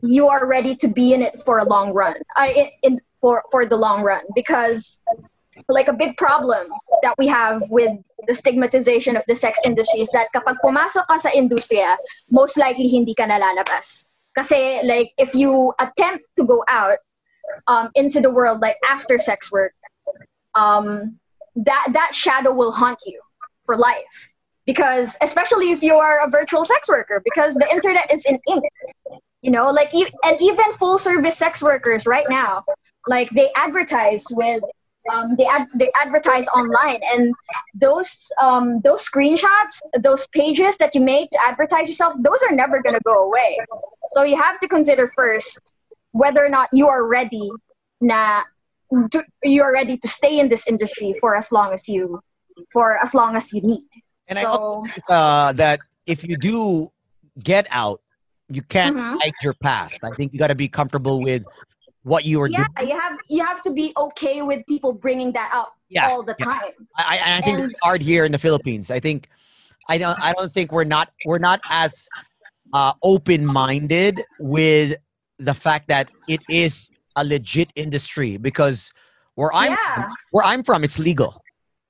you 0.03 0.29
are 0.29 0.47
ready 0.47 0.77
to 0.77 0.89
be 0.89 1.15
in 1.15 1.23
it 1.23 1.41
for 1.45 1.59
a 1.59 1.65
long 1.65 1.93
run. 1.93 2.15
I 2.37 2.53
in, 2.83 2.95
in 2.95 3.01
for 3.15 3.43
for 3.51 3.67
the 3.67 3.77
long 3.77 4.03
run 4.03 4.23
because 4.35 5.01
like 5.69 5.89
a 5.89 5.93
big 5.93 6.17
problem 6.17 6.69
that 7.03 7.15
we 7.19 7.27
have 7.29 7.63
with 7.71 7.99
the 8.27 8.35
stigmatization 8.35 9.17
of 9.17 9.25
the 9.29 9.35
sex 9.35 9.59
industry 9.65 10.03
is 10.03 10.09
that 10.13 10.29
kapag 10.35 10.57
pumasok 10.65 11.05
ka 11.07 11.19
sa 11.19 11.31
industriya, 11.31 11.97
most 12.31 12.57
likely 12.57 12.89
hindi 12.89 13.15
ka 13.15 13.25
nalalabas. 13.25 14.09
Kasi 14.35 14.81
like 14.85 15.13
if 15.19 15.35
you 15.35 15.73
attempt 15.79 16.25
to 16.37 16.45
go 16.45 16.65
out 16.69 16.99
um, 17.67 17.91
into 17.95 18.21
the 18.21 18.31
world 18.31 18.61
like 18.61 18.77
after 18.89 19.19
sex 19.19 19.51
work, 19.53 19.75
um, 20.55 21.19
that 21.57 21.89
that 21.93 22.15
shadow 22.15 22.55
will 22.55 22.73
haunt 22.73 22.99
you 23.07 23.21
for 23.63 23.77
life. 23.77 24.35
Because 24.67 25.19
especially 25.21 25.73
if 25.73 25.83
you 25.83 25.95
are 25.97 26.21
a 26.23 26.31
virtual 26.31 26.65
sex 26.65 26.89
worker, 26.89 27.21
because 27.25 27.55
the 27.57 27.69
internet 27.71 28.13
is 28.13 28.23
in 28.29 28.39
ink. 28.49 28.63
You 29.43 29.51
know, 29.51 29.71
like 29.71 29.91
you, 29.93 30.07
and 30.25 30.37
even 30.41 30.73
full 30.75 30.99
service 30.99 31.39
sex 31.39 31.63
workers 31.63 32.07
right 32.07 32.27
now, 32.29 32.65
like 33.07 33.31
they 33.31 33.51
advertise 33.57 34.25
with 34.31 34.63
um, 35.11 35.35
they 35.37 35.47
ad- 35.47 35.69
they 35.75 35.91
advertise 36.01 36.47
online 36.49 37.01
and 37.13 37.35
those 37.75 38.15
um, 38.41 38.81
those 38.83 39.09
screenshots 39.09 39.81
those 39.95 40.27
pages 40.29 40.77
that 40.77 40.95
you 40.95 41.01
make 41.01 41.31
to 41.31 41.39
advertise 41.47 41.89
yourself 41.89 42.15
those 42.21 42.43
are 42.49 42.55
never 42.55 42.83
going 42.83 42.95
to 42.95 43.01
go 43.05 43.25
away. 43.25 43.57
So 44.11 44.25
you 44.25 44.37
have 44.37 44.59
to 44.61 44.69
consider 44.69 45.07
first 45.07 45.73
whether 46.13 46.45
or 46.45 46.49
not 46.49 46.69
you 46.73 46.89
are 46.89 47.07
ready 47.07 47.51
na 48.01 48.43
to, 49.13 49.25
you 49.43 49.63
are 49.63 49.73
ready 49.73 49.97
to 49.97 50.09
stay 50.09 50.39
in 50.39 50.49
this 50.49 50.67
industry 50.67 51.15
for 51.21 51.37
as 51.37 51.53
long 51.53 51.73
as 51.73 51.89
you 51.89 52.21
for 52.73 53.03
as 53.03 53.15
long 53.15 53.37
as 53.37 53.53
you 53.53 53.63
need. 53.63 53.89
And 54.29 54.39
I 54.39 54.43
so 54.43 54.85
uh, 55.09 55.53
that 55.53 55.81
if 56.07 56.27
you 56.29 56.37
do 56.37 56.93
get 57.43 57.67
out, 57.71 58.01
you 58.51 58.63
can't 58.63 58.97
Mhm. 58.97 59.17
hide 59.23 59.35
your 59.43 59.55
past. 59.55 60.03
I 60.05 60.11
think 60.11 60.33
you 60.33 60.39
got 60.39 60.49
to 60.49 60.55
be 60.55 60.69
comfortable 60.69 61.21
with 61.23 61.45
what 62.03 62.25
you 62.25 62.41
are 62.43 62.49
yeah 62.49 62.65
doing. 62.77 62.89
you 62.91 62.99
have 62.99 63.19
you 63.29 63.45
have 63.45 63.63
to 63.63 63.73
be 63.73 63.93
okay 63.97 64.41
with 64.43 64.65
people 64.67 64.93
bringing 64.93 65.33
that 65.33 65.51
up 65.53 65.75
Yeah, 65.91 66.09
all 66.09 66.23
the 66.23 66.35
yeah. 66.39 66.45
time 66.47 66.73
I, 66.97 67.19
I- 67.19 67.37
I 67.37 67.41
think 67.43 67.59
And- 67.61 67.71
it's 67.71 67.79
hard 67.83 68.01
here 68.03 68.25
in 68.25 68.33
the 68.33 68.39
Philippines. 68.39 68.91
I 68.91 69.01
think 69.01 69.29
I 69.89 69.99
don't 69.99 70.19
I 70.23 70.33
don't 70.33 70.53
think 70.53 70.73
we're 70.73 70.85
not 70.97 71.13
we're 71.25 71.39
not 71.51 71.61
as 71.69 72.09
uh, 72.73 72.93
open 73.03 73.45
minded 73.45 74.23
with 74.39 74.95
the 75.39 75.55
fact 75.55 75.89
that 75.89 76.11
it 76.27 76.41
is 76.49 76.91
a 77.17 77.25
legit 77.25 77.71
industry 77.77 78.37
because 78.39 78.93
where 79.35 79.53
I'm 79.53 79.73
yeah 79.73 80.09
where 80.31 80.45
I'm 80.45 80.63
from, 80.63 80.85
it's 80.85 80.99
legal. 80.99 81.43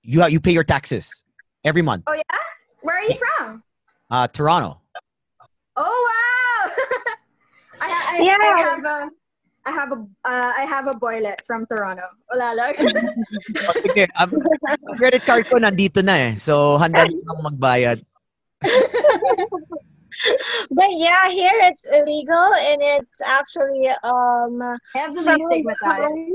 You 0.03 0.27
you 0.27 0.41
pay 0.41 0.53
your 0.53 0.65
taxes 0.65 1.23
every 1.65 1.83
month. 1.83 2.05
oh 2.09 2.15
yeah 2.15 2.39
where 2.83 2.97
are 2.99 3.05
you 3.05 3.15
from 3.37 3.63
Uh, 4.11 4.27
Toronto. 4.27 4.81
Oh 5.77 5.99
wow! 6.09 6.20
I, 7.91 8.17
I, 8.17 8.23
Yeah. 8.23 8.39
I 8.39 8.55
have 8.63 8.85
a, 8.85 8.99
I 9.61 9.73
have 9.73 9.91
a, 9.93 9.99
uh, 10.25 10.53
I 10.57 10.65
have 10.65 10.87
a 10.89 10.97
boylet 10.97 11.45
from 11.45 11.67
Toronto. 11.67 12.09
Wala 12.33 12.55
lang. 12.57 12.73
Oh, 13.69 13.75
sige, 13.77 14.09
um, 14.17 14.31
credit 14.97 15.23
card 15.27 15.45
ko 15.51 15.61
nandito 15.61 16.01
na 16.01 16.33
eh. 16.33 16.33
So 16.41 16.79
handa 16.81 17.05
na 17.05 17.13
akong 17.13 17.45
magbayad. 17.53 17.99
But 20.71 20.91
yeah, 21.01 21.31
here 21.31 21.55
it's 21.71 21.87
illegal 21.87 22.53
and 22.59 22.83
it's 22.83 23.21
actually 23.25 23.89
um 24.05 24.61
Heavily 24.93 25.25
from 25.25 25.41
stigmatized. 25.49 26.29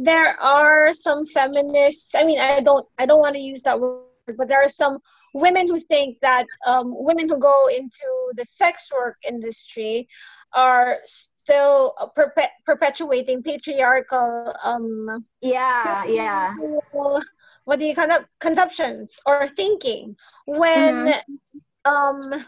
there 0.00 0.32
are 0.40 0.92
some 0.92 1.26
feminists 1.26 2.14
i 2.14 2.24
mean 2.24 2.40
i 2.40 2.60
don't 2.60 2.86
i 2.98 3.04
don't 3.04 3.20
want 3.20 3.34
to 3.36 3.40
use 3.40 3.60
that 3.62 3.78
word 3.78 4.08
but 4.38 4.48
there 4.48 4.62
are 4.62 4.68
some 4.68 4.98
women 5.32 5.68
who 5.68 5.78
think 5.78 6.18
that 6.20 6.46
um, 6.66 6.92
women 6.96 7.28
who 7.28 7.38
go 7.38 7.68
into 7.68 8.08
the 8.36 8.44
sex 8.44 8.90
work 8.92 9.16
industry 9.28 10.08
are 10.54 10.98
still 11.04 11.94
perpe- 12.16 12.54
perpetuating 12.66 13.42
patriarchal 13.42 14.54
um 14.64 15.24
Yeah, 15.40 16.04
yeah. 16.04 16.54
what 17.64 17.78
do 17.78 17.84
you 17.84 17.94
kind 17.94 18.12
of 18.12 18.24
conceptions 18.40 19.20
or 19.26 19.46
thinking 19.46 20.16
when 20.46 21.14
um 21.84 22.46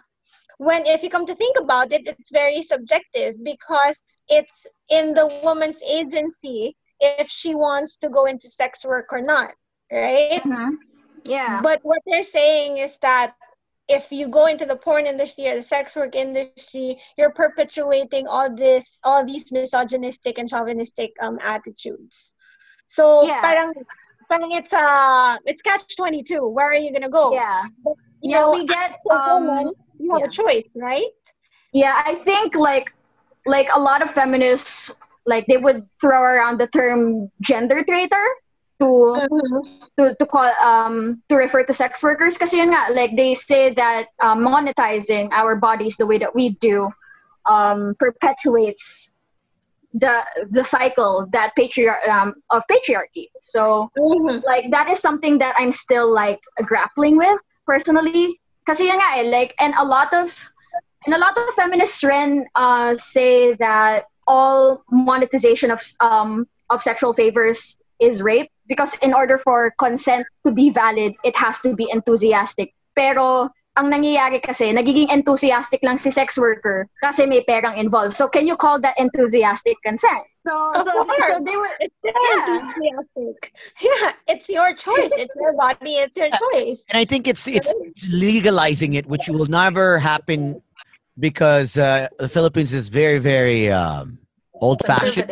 when 0.58 0.86
if 0.86 1.02
you 1.02 1.10
come 1.10 1.26
to 1.26 1.34
think 1.34 1.56
about 1.60 1.92
it 1.92 2.02
it's 2.06 2.30
very 2.32 2.62
subjective 2.62 3.34
because 3.44 3.98
it's 4.28 4.66
in 4.88 5.14
the 5.14 5.26
woman's 5.26 5.80
agency 5.86 6.76
if 7.00 7.28
she 7.28 7.54
wants 7.54 7.96
to 7.96 8.08
go 8.08 8.26
into 8.26 8.48
sex 8.48 8.84
work 8.84 9.06
or 9.12 9.20
not 9.22 9.52
right 9.92 10.42
Mhm. 10.44 10.78
Yeah. 11.24 11.62
but 11.62 11.80
what 11.82 12.00
they're 12.06 12.22
saying 12.22 12.78
is 12.78 12.96
that 13.02 13.34
if 13.88 14.12
you 14.12 14.28
go 14.28 14.46
into 14.46 14.64
the 14.66 14.76
porn 14.76 15.06
industry 15.06 15.48
or 15.48 15.56
the 15.56 15.62
sex 15.62 15.96
work 15.96 16.14
industry, 16.14 16.98
you're 17.02 17.18
perpetuating 17.32 18.26
all 18.28 18.54
this, 18.54 18.98
all 19.04 19.24
these 19.24 19.50
misogynistic 19.52 20.38
and 20.38 20.48
chauvinistic 20.48 21.10
um 21.20 21.38
attitudes. 21.42 22.32
So 22.86 23.34
Yeah. 23.34 23.42
parang, 23.42 23.72
parang 24.30 24.52
it's 24.52 24.72
uh 24.72 25.38
it's 25.46 25.62
catch 25.62 25.90
twenty 25.96 26.22
two. 26.22 26.46
Where 26.48 26.66
are 26.70 26.74
you 26.74 26.92
gonna 26.92 27.10
go? 27.10 27.32
yeah. 27.32 27.62
You 28.22 28.30
Yeah, 28.30 28.38
know, 28.38 28.50
we 28.50 28.66
get 28.66 28.92
a 29.10 29.16
um, 29.16 29.40
woman, 29.40 29.72
you 29.98 30.12
have 30.14 30.24
a 30.24 30.28
choice, 30.30 30.72
right? 30.76 31.10
Yeah, 31.72 32.02
I 32.04 32.14
think 32.16 32.54
like 32.54 32.92
like 33.46 33.68
a 33.74 33.80
lot 33.80 34.02
of 34.02 34.10
feminists 34.10 34.96
like 35.26 35.46
they 35.46 35.56
would 35.56 35.88
throw 36.00 36.20
around 36.22 36.58
the 36.60 36.66
term 36.68 37.30
gender 37.40 37.84
traitor 37.84 38.26
to 38.80 39.20
to, 39.98 40.14
to 40.18 40.26
call 40.26 40.50
um 40.62 41.22
to 41.28 41.36
refer 41.36 41.64
to 41.64 41.74
sex 41.74 42.02
workers 42.02 42.38
kasi 42.38 42.58
yun 42.58 42.70
nga 42.72 42.92
like 42.94 43.16
they 43.16 43.34
say 43.34 43.72
that 43.74 44.06
uh, 44.20 44.34
monetizing 44.34 45.28
our 45.32 45.56
bodies 45.56 45.96
the 45.96 46.06
way 46.06 46.18
that 46.18 46.34
we 46.34 46.50
do 46.60 46.90
um 47.46 47.94
perpetuates 47.98 49.12
the 49.94 50.24
the 50.50 50.64
cycle 50.64 51.28
that 51.32 51.52
patriar- 51.58 52.00
um, 52.08 52.32
of 52.50 52.62
patriarchy 52.70 53.28
so 53.40 53.90
Mhm. 53.98 54.42
like 54.44 54.70
that 54.70 54.88
is 54.88 54.98
something 55.00 55.38
that 55.38 55.54
I'm 55.58 55.72
still 55.72 56.08
like 56.08 56.40
grappling 56.64 57.16
with 57.18 57.36
personally. 57.66 58.40
Kasi 58.64 58.86
yun 58.86 58.96
nga 59.02 59.20
eh, 59.20 59.26
like 59.26 59.52
and 59.58 59.74
a 59.76 59.84
lot 59.84 60.14
of 60.14 60.30
and 61.04 61.12
a 61.14 61.18
lot 61.18 61.34
of 61.36 61.50
feminists 61.58 61.98
ren 62.06 62.46
uh, 62.54 62.94
say 62.96 63.52
that 63.58 64.06
all 64.30 64.84
monetization 64.90 65.74
of 65.74 65.82
um 66.00 66.46
of 66.70 66.80
sexual 66.80 67.12
favors 67.12 67.82
is 67.98 68.22
rape 68.22 68.51
because 68.66 68.94
in 69.02 69.14
order 69.14 69.38
for 69.38 69.72
consent 69.78 70.26
to 70.44 70.52
be 70.52 70.70
valid, 70.70 71.14
it 71.24 71.36
has 71.36 71.60
to 71.60 71.74
be 71.74 71.88
enthusiastic. 71.90 72.74
Pero 72.94 73.48
ang 73.76 73.88
nangyayari 73.88 74.42
kasi, 74.42 74.68
nagiging 74.72 75.08
enthusiastic 75.08 75.80
lang 75.82 75.96
si 75.96 76.10
sex 76.10 76.36
worker 76.36 76.86
kasi 77.00 77.24
may 77.24 77.42
perang 77.44 77.78
involved. 77.78 78.12
So 78.12 78.28
can 78.28 78.46
you 78.46 78.56
call 78.56 78.78
that 78.80 78.94
enthusiastic 78.98 79.76
consent? 79.84 80.28
So, 80.46 80.74
Of 80.74 80.84
so, 80.84 80.92
so 81.06 81.40
they 81.40 81.56
were 81.56 81.70
It's 81.80 81.94
Yeah. 82.04 82.12
enthusiastic. 82.44 83.54
Yeah, 83.80 84.12
it's 84.28 84.48
your 84.50 84.74
choice. 84.74 85.10
It's 85.16 85.32
your 85.38 85.54
body. 85.54 86.02
It's 86.02 86.16
your 86.18 86.28
choice. 86.30 86.82
And 86.90 86.98
I 86.98 87.04
think 87.06 87.26
it's 87.28 87.46
it's 87.48 87.72
legalizing 88.10 88.92
it, 88.94 89.06
which 89.06 89.28
will 89.28 89.46
never 89.46 89.98
happen 89.98 90.60
because 91.18 91.78
uh, 91.78 92.08
the 92.18 92.28
Philippines 92.28 92.74
is 92.74 92.88
very 92.90 93.18
very 93.22 93.70
um, 93.70 94.18
old 94.60 94.82
fashioned, 94.84 95.30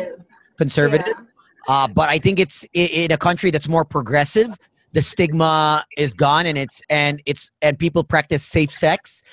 conservative. 0.57 1.13
conservative. 1.13 1.30
Uh, 1.67 1.87
but 1.87 2.09
I 2.09 2.17
think 2.17 2.39
it's 2.39 2.63
in, 2.73 2.87
in 2.87 3.11
a 3.11 3.17
country 3.17 3.51
that's 3.51 3.67
more 3.67 3.85
progressive. 3.85 4.57
The 4.93 5.01
stigma 5.01 5.85
is 5.97 6.13
gone, 6.13 6.45
and 6.45 6.57
it's 6.57 6.81
and 6.89 7.21
it's 7.25 7.51
and 7.61 7.77
people 7.79 8.03
practice 8.03 8.43
safe 8.43 8.71
sex. 8.71 9.23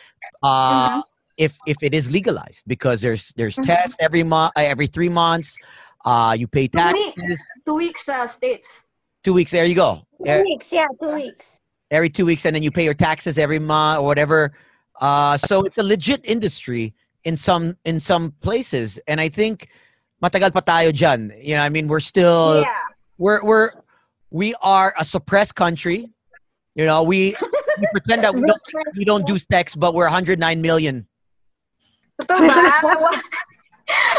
Uh, 0.42 0.88
Mhm. 0.90 1.02
If 1.38 1.56
if 1.66 1.76
it 1.82 1.94
is 1.94 2.10
legalized, 2.10 2.64
because 2.66 3.00
there's 3.00 3.32
there's 3.36 3.56
Mhm. 3.56 3.66
tests 3.66 3.96
every 4.00 4.24
month, 4.24 4.52
every 4.56 4.88
three 4.88 5.08
months. 5.08 5.56
Uh, 6.04 6.34
you 6.38 6.46
pay 6.48 6.66
taxes. 6.68 7.14
Two 7.16 7.22
weeks. 7.28 7.48
Two 7.66 7.76
weeks 7.76 8.00
uh, 8.08 8.26
states. 8.26 8.84
Two 9.24 9.34
weeks. 9.34 9.50
There 9.52 9.64
you 9.64 9.74
go. 9.76 10.02
Two 10.24 10.30
Uh, 10.32 10.42
weeks. 10.42 10.72
Yeah, 10.72 10.86
two 11.00 11.14
weeks. 11.14 11.60
every 11.90 12.10
two 12.10 12.26
weeks, 12.26 12.44
and 12.44 12.54
then 12.54 12.62
you 12.64 12.70
pay 12.72 12.84
your 12.84 12.94
taxes 13.08 13.38
every 13.38 13.58
month 13.60 14.00
or 14.00 14.04
whatever. 14.06 14.52
Uh, 15.00 15.36
so 15.38 15.62
it's 15.62 15.78
a 15.78 15.82
legit 15.82 16.20
industry 16.24 16.92
in 17.24 17.36
some 17.36 17.76
in 17.84 18.00
some 18.00 18.32
places, 18.42 18.98
and 19.06 19.20
I 19.20 19.28
think 19.28 19.68
matagal 20.22 20.52
pa 20.52 20.62
tayo 20.62 20.90
dyan. 20.90 21.30
You 21.38 21.56
know, 21.56 21.62
I 21.62 21.70
mean, 21.70 21.88
we're 21.88 22.04
still 22.04 22.62
yeah. 22.62 22.90
we're 23.18 23.42
we're 23.44 23.70
we 24.30 24.54
are 24.62 24.94
a 24.98 25.04
suppressed 25.04 25.54
country. 25.54 26.10
You 26.74 26.86
know, 26.86 27.02
we, 27.02 27.34
we 27.80 27.86
pretend 27.92 28.22
that 28.22 28.34
we 28.34 28.42
don't 28.46 28.62
we 28.96 29.04
don't 29.04 29.26
do 29.26 29.38
sex, 29.38 29.74
but 29.74 29.94
we're 29.94 30.06
109 30.06 30.38
million. 30.62 31.06
Totoo 32.22 32.46
ba? 32.46 32.78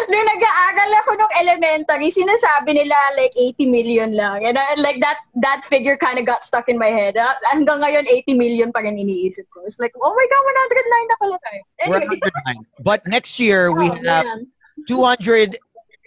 Nung 0.10 0.26
nag-aaral 0.26 0.92
ako 1.06 1.12
nung 1.14 1.34
elementary, 1.38 2.10
sinasabi 2.10 2.74
nila 2.74 2.98
like 3.14 3.30
80 3.38 3.70
million 3.70 4.18
lang. 4.18 4.42
And 4.42 4.58
uh, 4.58 4.74
like 4.82 4.98
that 4.98 5.22
that 5.46 5.62
figure 5.62 5.94
kind 5.94 6.18
of 6.18 6.26
got 6.26 6.42
stuck 6.42 6.74
in 6.74 6.82
my 6.82 6.90
head. 6.90 7.14
Uh, 7.14 7.38
hanggang 7.54 7.86
ngayon, 7.86 8.10
80 8.10 8.34
million 8.34 8.74
pa 8.74 8.82
rin 8.82 8.98
iniisip 8.98 9.46
ko. 9.54 9.62
It's 9.70 9.78
like, 9.78 9.94
oh 9.94 10.10
my 10.10 10.26
God, 10.26 10.42
109 10.42 11.06
na 11.06 11.18
pala 11.22 11.38
tayo. 11.46 11.62
We're 11.86 12.02
Anyway. 12.02 12.18
109. 12.18 12.82
But 12.82 13.06
next 13.06 13.38
year 13.38 13.70
we 13.70 13.94
Oh, 13.94 14.02
have 14.10 14.26
man. 14.26 14.50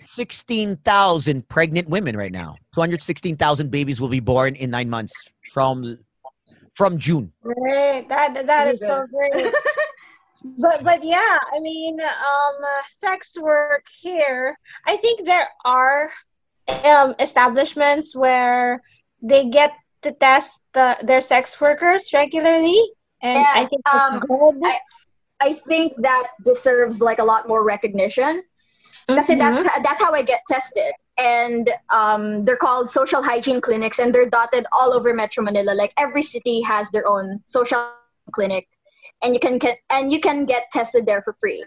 216,000 0.03 1.49
pregnant 1.49 1.89
women 1.89 2.17
right 2.17 2.33
now. 2.33 2.57
216,000 2.75 3.71
babies 3.71 4.01
will 4.01 4.09
be 4.09 4.21
born 4.21 4.55
in 4.57 4.71
9 4.71 4.89
months 4.91 5.13
from 5.53 5.99
from 6.75 6.99
June. 6.99 7.33
Great. 7.43 8.09
That 8.09 8.47
that 8.47 8.69
is 8.69 8.79
so 8.81 9.05
great. 9.13 9.55
but 10.59 10.83
but 10.83 11.05
yeah, 11.05 11.39
I 11.55 11.61
mean, 11.61 12.01
um, 12.01 12.57
sex 12.89 13.37
work 13.39 13.85
here. 14.01 14.57
I 14.87 14.97
think 14.97 15.27
there 15.27 15.49
are 15.65 16.11
um 16.85 17.15
establishments 17.21 18.17
where 18.17 18.83
they 19.21 19.49
get 19.51 19.73
to 20.03 20.13
test 20.13 20.61
the, 20.73 20.97
their 21.03 21.21
sex 21.21 21.61
workers 21.61 22.11
regularly, 22.13 22.81
and 23.23 23.39
I 23.39 23.65
think 23.67 23.83
um, 23.93 24.21
good. 24.21 24.61
I- 24.65 24.79
I 25.43 25.55
think 25.55 25.95
that 25.99 26.29
deserves 26.45 27.03
like 27.03 27.19
a 27.19 27.25
lot 27.25 27.49
more 27.49 27.65
recognition. 27.65 28.45
Kasi 29.09 29.35
that's, 29.35 29.59
Mhm. 29.59 29.67
that's 29.83 30.01
how 30.01 30.13
I 30.13 30.23
get 30.23 30.43
tested. 30.49 30.93
And 31.19 31.71
um, 31.91 32.45
they're 32.45 32.57
called 32.57 32.91
social 32.91 33.23
hygiene 33.23 33.61
clinics 33.61 33.99
and 33.99 34.15
they're 34.15 34.31
dotted 34.31 34.67
all 34.73 34.93
over 34.93 35.13
Metro 35.13 35.43
Manila. 35.43 35.73
Like 35.75 35.93
every 35.99 36.23
city 36.23 36.63
has 36.63 36.89
their 36.91 37.07
own 37.07 37.43
social 37.47 37.91
clinic 38.33 38.69
and 39.23 39.35
you 39.35 39.41
can 39.41 39.59
get, 39.59 39.79
and 39.91 40.11
you 40.11 40.21
can 40.21 40.47
get 40.47 40.71
tested 40.73 41.07
there 41.07 41.23
for 41.23 41.35
free. 41.41 41.65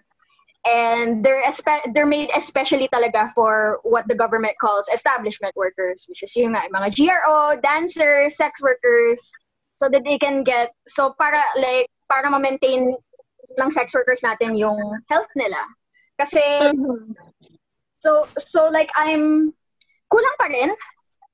And 0.65 1.23
they're 1.23 1.43
espe- 1.45 1.93
they're 1.93 2.07
made 2.07 2.31
especially 2.35 2.87
talaga 2.87 3.29
for 3.35 3.79
what 3.83 4.07
the 4.07 4.15
government 4.15 4.57
calls 4.59 4.89
establishment 4.91 5.53
workers, 5.55 6.05
which 6.09 6.23
is 6.23 6.35
yung 6.35 6.53
nga, 6.55 6.65
mga 6.73 6.89
GRO, 6.89 7.59
dancers, 7.61 8.35
sex 8.35 8.63
workers, 8.63 9.31
so 9.75 9.89
that 9.89 10.03
they 10.03 10.17
can 10.17 10.43
get 10.43 10.73
so 10.87 11.13
para 11.21 11.37
like 11.61 11.85
para 12.09 12.31
ma-maintain 12.31 12.97
ng 13.61 13.69
sex 13.69 13.93
workers 13.93 14.21
natin 14.25 14.57
yung 14.57 14.79
health 15.07 15.29
nila. 15.35 15.61
Kasi 16.15 16.41
Mhm. 16.71 17.11
so 17.95 18.27
so 18.39 18.67
like 18.71 18.89
I'm 18.95 19.51
kulang 20.11 20.37
pa 20.39 20.47
rin 20.47 20.71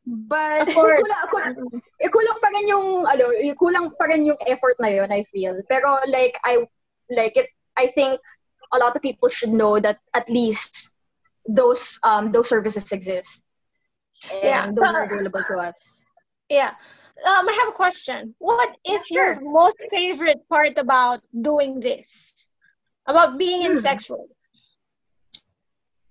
but 0.06 0.66
kulang, 0.74 1.26
kulang, 1.30 1.54
eh, 2.02 2.10
kulang 2.10 2.38
pa 2.42 2.50
rin 2.50 2.66
yung 2.66 3.06
ano, 3.06 3.30
yung 3.38 3.58
kulang 3.60 3.94
pa 3.94 4.10
rin 4.10 4.26
yung 4.26 4.40
effort 4.50 4.74
na 4.82 4.90
yun 4.90 5.12
I 5.14 5.22
feel. 5.30 5.62
Pero 5.70 6.02
like 6.10 6.40
I 6.44 6.66
like 7.14 7.38
it 7.38 7.50
I 7.78 7.88
think 7.94 8.18
a 8.74 8.80
lot 8.80 8.96
of 8.96 9.02
people 9.06 9.30
should 9.30 9.54
know 9.54 9.78
that 9.80 10.00
at 10.18 10.26
least 10.30 10.96
those 11.46 12.00
um 12.02 12.32
those 12.32 12.50
services 12.50 12.90
exist. 12.92 13.46
And 14.32 14.46
Yeah. 14.46 14.66
those 14.74 14.90
are 14.90 15.06
available 15.06 15.44
to 15.46 15.56
us. 15.62 16.06
Yeah. 16.50 16.74
Um, 17.22 17.46
I 17.50 17.54
have 17.62 17.70
a 17.70 17.78
question. 17.78 18.34
What 18.40 18.78
is 18.86 19.10
your 19.12 19.38
most 19.42 19.78
favorite 19.94 20.42
part 20.50 20.78
about 20.78 21.22
doing 21.30 21.80
this? 21.80 22.34
About 23.06 23.38
being 23.38 23.62
in 23.62 23.78
Hmm. 23.78 23.82
sex 23.82 24.10
work? 24.10 24.30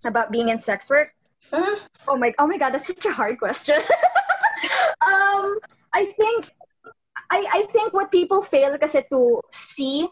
About 0.04 0.32
being 0.32 0.48
in 0.48 0.58
sex 0.58 0.88
work. 0.88 1.12
Mhm. 1.52 1.76
Oh 2.08 2.16
my 2.16 2.32
oh 2.38 2.46
my 2.46 2.56
god, 2.56 2.72
that's 2.72 2.86
such 2.86 3.04
a 3.04 3.12
hard 3.12 3.38
question. 3.38 3.80
um 5.00 5.58
I 5.94 6.04
think 6.16 6.48
I 7.30 7.46
I 7.52 7.60
think 7.72 7.92
what 7.92 8.10
people 8.10 8.42
fail 8.42 8.76
kasi 8.78 9.02
to 9.10 9.40
see 9.52 10.08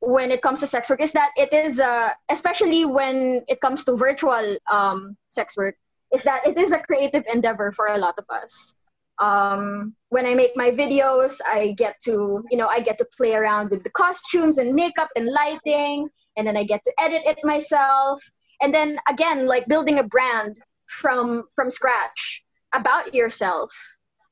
when 0.00 0.30
it 0.30 0.42
comes 0.42 0.60
to 0.60 0.66
sex 0.66 0.90
work 0.90 1.00
is 1.00 1.12
that 1.12 1.32
it 1.36 1.52
is 1.52 1.80
uh 1.80 2.12
especially 2.28 2.84
when 2.84 3.42
it 3.48 3.60
comes 3.60 3.84
to 3.84 3.96
virtual 3.96 4.56
um 4.70 5.16
sex 5.28 5.56
work 5.56 5.76
is 6.12 6.22
that 6.24 6.44
it 6.46 6.56
is 6.58 6.68
a 6.70 6.78
creative 6.84 7.24
endeavor 7.32 7.72
for 7.72 7.88
a 7.88 7.98
lot 7.98 8.14
of 8.18 8.26
us. 8.30 8.76
Um 9.18 9.94
when 10.10 10.26
I 10.26 10.34
make 10.34 10.52
my 10.56 10.70
videos, 10.70 11.40
I 11.46 11.72
get 11.76 11.96
to, 12.04 12.44
you 12.50 12.58
know, 12.58 12.68
I 12.68 12.80
get 12.80 12.98
to 12.98 13.06
play 13.16 13.34
around 13.34 13.70
with 13.70 13.82
the 13.84 13.90
costumes 13.90 14.58
and 14.58 14.74
makeup 14.74 15.10
and 15.16 15.26
lighting 15.30 16.08
and 16.36 16.46
then 16.46 16.56
I 16.56 16.64
get 16.64 16.82
to 16.84 16.92
edit 16.98 17.22
it 17.24 17.38
myself 17.44 18.20
and 18.60 18.72
then 18.74 18.98
again 19.08 19.46
like 19.46 19.66
building 19.66 19.98
a 19.98 20.02
brand 20.04 20.56
from 20.86 21.44
from 21.54 21.70
scratch 21.70 22.42
about 22.74 23.14
yourself 23.14 23.70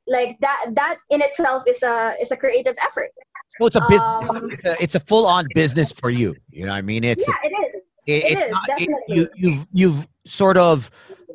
like 0.06 0.36
that 0.40 0.66
that 0.74 0.96
in 1.10 1.20
itself 1.22 1.62
is 1.66 1.82
a 1.82 2.14
is 2.20 2.30
a 2.32 2.36
creative 2.36 2.74
effort 2.82 3.10
So 3.58 3.66
it's 3.66 3.76
a 3.76 3.80
business. 3.88 4.00
Um, 4.00 4.50
it's, 4.50 4.64
a, 4.64 4.82
it's 4.82 4.94
a 4.94 5.00
full-on 5.00 5.46
business 5.54 5.92
for 5.92 6.10
you. 6.10 6.34
You 6.50 6.64
know 6.66 6.72
what 6.72 6.78
I 6.78 6.82
mean? 6.82 7.04
It's 7.04 7.26
yeah 7.28 7.34
it 7.44 7.52
is 7.52 7.82
it- 8.06 8.24
it 8.24 8.38
is 8.38 8.50
not- 8.52 8.80
it- 8.80 8.88
definitely 8.88 9.16
you 9.16 9.28
you've 9.36 9.66
you've 9.72 10.08
sort 10.26 10.56
of 10.56 10.90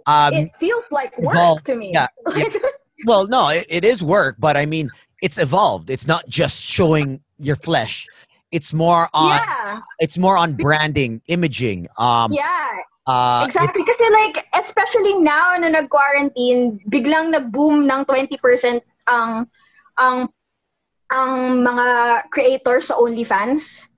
um 0.07 0.33
it 0.33 0.55
feels 0.55 0.83
like 0.91 1.17
work 1.19 1.35
evolved, 1.35 1.65
to 1.65 1.75
me 1.75 1.91
yeah, 1.93 2.07
yeah. 2.35 2.45
well 3.05 3.27
no 3.27 3.49
it, 3.49 3.65
it 3.69 3.83
is 3.85 4.01
work 4.03 4.35
but 4.39 4.55
i 4.57 4.65
mean 4.65 4.89
it's 5.21 5.37
evolved 5.37 5.89
it's 5.89 6.07
not 6.07 6.23
just 6.27 6.61
showing 6.61 7.19
your 7.39 7.55
flesh 7.57 8.07
it's 8.51 8.73
more 8.73 9.09
on 9.13 9.39
yeah. 9.39 9.81
it's 9.99 10.17
more 10.17 10.37
on 10.37 10.53
branding 10.53 11.21
imaging 11.27 11.87
um 11.97 12.31
yeah. 12.31 12.71
uh 13.05 13.43
exactly. 13.43 13.83
kasi 13.83 14.05
like 14.11 14.45
especially 14.55 15.15
now 15.19 15.55
na 15.59 15.67
nag-quarantine 15.67 16.79
biglang 16.87 17.31
nag-boom 17.31 17.83
ng 17.83 18.01
20% 18.05 18.81
ang 19.07 19.47
ang 19.97 20.29
ang 21.11 21.63
mga 21.63 21.87
creators 22.31 22.87
sa 22.91 22.95
OnlyFans. 22.99 23.89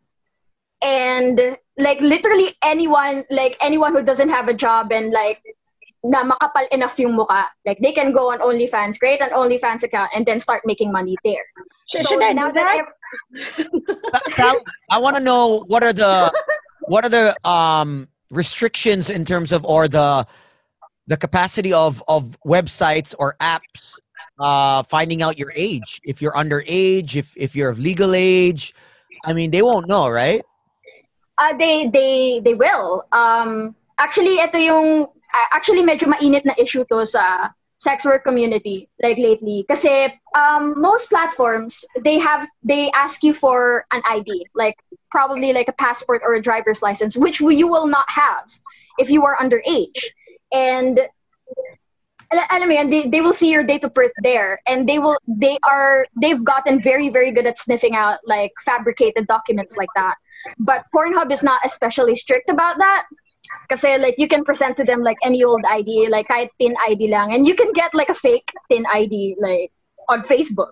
And 0.82 1.58
like 1.78 2.00
literally 2.00 2.56
anyone 2.64 3.26
like 3.30 3.58
anyone 3.60 3.92
who 3.92 4.04
doesn't 4.04 4.30
have 4.30 4.48
a 4.48 4.54
job 4.54 4.92
and 4.92 5.12
like 5.12 5.42
na 6.04 6.24
makapal 6.24 6.64
enough 6.72 6.96
yung 6.96 7.20
muka 7.20 7.44
like 7.68 7.76
they 7.84 7.92
can 7.92 8.16
go 8.16 8.32
on 8.32 8.40
OnlyFans 8.40 8.96
create 9.00 9.20
an 9.20 9.36
OnlyFans 9.36 9.84
account 9.84 10.08
and 10.16 10.26
then 10.26 10.40
start 10.40 10.64
making 10.64 10.92
money 10.92 11.18
there. 11.26 11.44
Should, 11.92 12.08
should 12.08 12.24
I 12.24 12.32
do 12.32 12.40
now 12.40 12.52
that? 12.52 12.80
I 14.89 14.98
want 14.98 15.15
to 15.15 15.22
know 15.22 15.63
what 15.67 15.84
are 15.84 15.93
the 15.93 16.32
what 16.88 17.06
are 17.06 17.10
the 17.10 17.36
um 17.48 18.08
restrictions 18.32 19.10
in 19.10 19.26
terms 19.26 19.52
of 19.52 19.65
or 19.65 19.88
the 19.88 20.26
the 21.08 21.17
capacity 21.17 21.74
of 21.74 22.04
of 22.08 22.38
websites 22.45 23.15
or 23.17 23.36
apps 23.41 24.00
uh 24.39 24.84
finding 24.84 25.22
out 25.22 25.38
your 25.38 25.52
age. 25.56 26.00
If 26.04 26.22
you're 26.22 26.34
underage 26.34 27.15
if 27.15 27.34
if 27.36 27.56
you're 27.56 27.69
of 27.69 27.80
legal 27.80 28.13
age. 28.15 28.74
I 29.26 29.34
mean 29.34 29.52
they 29.52 29.62
won't 29.62 29.88
know 29.88 30.08
right? 30.08 30.41
Uh, 31.39 31.56
they 31.58 31.88
they 31.88 32.41
they 32.43 32.54
will. 32.54 33.08
Um, 33.15 33.74
actually, 33.98 34.43
ito 34.43 34.60
yung 34.60 35.08
actually 35.56 35.80
medyo 35.80 36.12
mainit 36.12 36.43
na 36.43 36.52
issue 36.60 36.84
to 36.91 37.08
sa 37.08 37.56
sex 37.80 38.06
work 38.06 38.24
community 38.24 38.89
like 39.02 39.18
lately. 39.18 39.65
Kasi 39.68 40.13
um, 40.36 40.80
most 40.80 41.10
platforms 41.10 41.84
they 42.04 42.20
have 42.20 42.48
they 42.63 42.92
ask 42.92 43.24
you 43.24 43.34
for 43.34 43.86
an 43.92 44.02
ID, 44.08 44.46
like 44.54 44.76
probably 45.10 45.54
like 45.54 45.68
a 45.68 45.74
passport 45.74 46.22
or 46.24 46.36
a 46.36 46.42
driver's 46.42 46.82
license, 46.82 47.18
which 47.18 47.39
you 47.39 47.68
will 47.68 47.88
not 47.88 48.06
have 48.10 48.48
if 49.00 49.10
you 49.10 49.26
are 49.26 49.38
underage. 49.38 50.04
And 50.54 51.00
mo 52.32 52.70
yun, 52.70 52.89
they, 52.89 53.08
they 53.08 53.22
will 53.22 53.34
see 53.34 53.52
your 53.52 53.63
date 53.63 53.84
of 53.84 53.94
birth 53.94 54.12
there 54.22 54.62
and 54.68 54.88
they 54.88 55.00
will 55.00 55.18
they 55.28 55.58
are 55.68 56.06
they've 56.22 56.44
gotten 56.46 56.80
very 56.80 57.10
very 57.10 57.32
good 57.32 57.48
at 57.48 57.58
sniffing 57.58 57.96
out 57.96 58.20
like 58.26 58.52
fabricated 58.63 59.26
documents 59.26 59.78
like 59.78 59.89
that 59.96 60.13
but 60.58 60.86
Pornhub 60.94 61.32
is 61.32 61.44
not 61.44 61.62
especially 61.63 62.15
strict 62.15 62.50
about 62.50 62.78
that. 62.78 63.06
Kasi 63.70 63.98
like 63.98 64.16
you 64.18 64.28
can 64.28 64.44
present 64.44 64.78
to 64.78 64.84
them 64.84 65.02
like 65.02 65.18
any 65.24 65.44
old 65.44 65.64
ID, 65.70 66.10
like 66.10 66.28
kahit 66.28 66.50
TIN 66.60 66.76
ID 66.88 67.10
lang, 67.10 67.34
and 67.34 67.46
you 67.46 67.56
can 67.56 67.72
get 67.74 67.94
like 67.94 68.10
a 68.10 68.14
fake 68.16 68.52
TIN 68.70 68.86
ID 68.92 69.36
like 69.40 69.72
on 70.10 70.22
Facebook. 70.22 70.72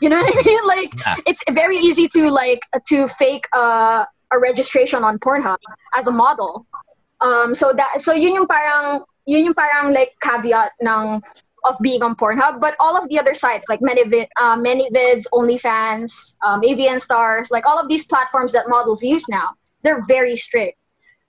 You 0.00 0.08
know 0.10 0.20
what 0.20 0.34
I 0.36 0.42
mean? 0.46 0.64
Like 0.66 0.92
Yeah. 1.06 1.16
it's 1.26 1.42
very 1.52 1.76
easy 1.76 2.08
to 2.16 2.28
like 2.28 2.60
to 2.88 3.06
fake 3.08 3.46
uh, 3.52 4.04
a 4.32 4.38
registration 4.38 5.04
on 5.04 5.18
Pornhub 5.18 5.58
as 5.94 6.06
a 6.08 6.12
model. 6.12 6.66
Um, 7.20 7.54
so 7.54 7.72
that 7.72 8.00
so 8.00 8.12
yun 8.12 8.34
yung 8.34 8.46
parang 8.46 9.04
yun 9.26 9.44
yung 9.46 9.54
parang 9.54 9.94
like 9.94 10.12
caveat 10.20 10.72
ng 10.82 11.22
of 11.64 11.76
being 11.80 12.02
on 12.02 12.16
Pornhub, 12.16 12.60
but 12.60 12.74
all 12.80 12.96
of 12.96 13.08
the 13.08 13.18
other 13.20 13.34
sites 13.34 13.64
like 13.68 13.78
ManyVid, 13.78 14.26
uh, 14.40 14.56
ManyVids, 14.56 15.26
OnlyFans, 15.32 16.34
um, 16.44 16.60
AVN 16.60 17.00
Stars, 17.00 17.52
like 17.52 17.64
all 17.66 17.78
of 17.78 17.86
these 17.88 18.04
platforms 18.04 18.52
that 18.52 18.68
models 18.68 19.00
use 19.00 19.28
now, 19.28 19.50
they're 19.84 20.02
very 20.06 20.34
strict 20.34 20.76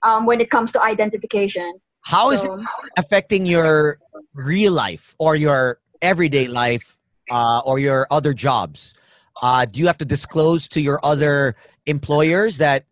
um, 0.04 0.26
when 0.26 0.40
it 0.40 0.50
comes 0.50 0.72
to 0.72 0.82
identification. 0.82 1.80
How 2.02 2.30
is 2.30 2.40
it 2.40 2.50
affecting 2.98 3.46
your 3.46 3.98
real 4.34 4.72
life 4.72 5.16
or 5.18 5.36
your 5.36 5.80
everyday 6.02 6.46
life 6.46 6.98
uh, 7.30 7.60
or 7.64 7.78
your 7.78 8.06
other 8.10 8.34
jobs? 8.34 8.94
uh, 9.42 9.64
do 9.64 9.80
you 9.80 9.86
have 9.86 9.98
to 9.98 10.04
disclose 10.04 10.68
to 10.68 10.80
your 10.80 11.00
other 11.02 11.56
employers 11.86 12.58
that 12.58 12.84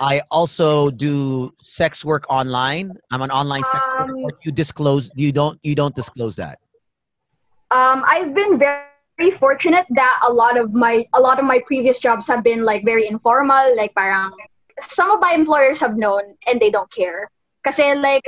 I 0.00 0.22
also 0.30 0.90
do 0.90 1.54
sex 1.60 2.04
work 2.04 2.24
online? 2.28 2.96
I'm 3.10 3.22
an 3.22 3.30
online 3.30 3.62
sex 3.64 3.82
worker. 3.98 4.12
Um, 4.12 4.30
you 4.42 4.52
disclose? 4.52 5.10
You 5.14 5.32
don't. 5.32 5.58
You 5.62 5.74
don't 5.74 5.94
disclose 5.94 6.36
that. 6.36 6.58
Um, 7.70 8.04
I've 8.06 8.34
been 8.34 8.58
very 8.58 9.30
fortunate 9.30 9.86
that 9.90 10.20
a 10.26 10.32
lot 10.32 10.58
of 10.58 10.74
my 10.74 11.06
a 11.14 11.20
lot 11.20 11.38
of 11.38 11.44
my 11.44 11.60
previous 11.66 12.00
jobs 12.00 12.26
have 12.28 12.42
been 12.42 12.64
like 12.64 12.84
very 12.84 13.06
informal. 13.06 13.76
Like 13.76 13.94
parang 13.94 14.32
some 14.80 15.10
of 15.10 15.20
my 15.20 15.32
employers 15.32 15.80
have 15.80 15.96
known 15.96 16.22
and 16.46 16.60
they 16.60 16.70
don't 16.70 16.90
care. 16.90 17.30
Kasi 17.64 17.94
like 17.94 18.24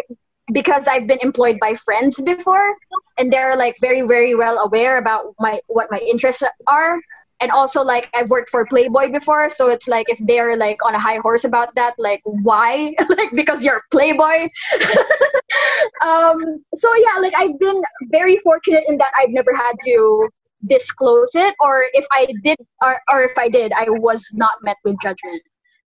because 0.52 0.86
I've 0.86 1.06
been 1.06 1.18
employed 1.22 1.58
by 1.60 1.74
friends 1.74 2.20
before 2.20 2.74
and 3.18 3.32
they're 3.32 3.56
like 3.56 3.74
very 3.80 4.02
very 4.02 4.34
well 4.34 4.58
aware 4.58 4.98
about 4.98 5.34
my 5.40 5.60
what 5.66 5.88
my 5.90 5.98
interests 5.98 6.44
are. 6.66 7.00
And 7.38 7.50
also 7.50 7.82
like 7.82 8.08
I've 8.14 8.30
worked 8.30 8.48
for 8.48 8.64
Playboy 8.64 9.12
before, 9.12 9.50
so 9.58 9.68
it's 9.68 9.86
like 9.86 10.08
if 10.08 10.18
they're 10.24 10.56
like 10.56 10.82
on 10.82 10.94
a 10.94 10.98
high 10.98 11.18
horse 11.18 11.44
about 11.44 11.74
that, 11.74 11.92
like 11.98 12.22
why? 12.24 12.94
like 13.10 13.30
because 13.32 13.62
you're 13.62 13.82
Playboy. 13.90 14.48
um, 16.02 16.40
so 16.74 16.88
yeah, 16.96 17.20
like 17.20 17.34
I've 17.36 17.58
been 17.58 17.82
very 18.10 18.38
fortunate 18.38 18.84
in 18.88 18.96
that 18.98 19.12
I've 19.20 19.30
never 19.30 19.52
had 19.54 19.74
to 19.84 20.28
disclose 20.66 21.28
it, 21.34 21.54
or 21.60 21.84
if 21.92 22.06
I 22.12 22.26
did, 22.42 22.56
or, 22.82 22.98
or 23.12 23.22
if 23.22 23.36
I 23.38 23.48
did, 23.48 23.72
I 23.72 23.86
was 23.88 24.30
not 24.34 24.54
met 24.62 24.76
with 24.84 24.96
judgment. 25.02 25.42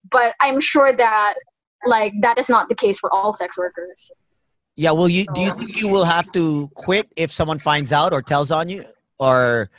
But 0.10 0.36
I'm 0.40 0.60
sure 0.60 0.94
that 0.94 1.36
like 1.86 2.14
that 2.22 2.38
is 2.38 2.50
not 2.50 2.70
the 2.70 2.76
case 2.76 3.00
for 3.00 3.14
all 3.14 3.34
sex 3.34 3.58
workers. 3.58 4.12
Yeah. 4.76 4.92
well 4.92 5.10
you? 5.10 5.26
Do 5.34 5.42
you 5.42 5.52
think 5.52 5.78
you 5.78 5.90
will 5.90 6.06
have 6.06 6.32
to 6.32 6.70
quit 6.76 7.12
if 7.16 7.32
someone 7.32 7.60
finds 7.60 7.92
out 7.92 8.14
or 8.14 8.22
tells 8.22 8.52
on 8.52 8.70
you? 8.70 8.86
Or 9.20 9.70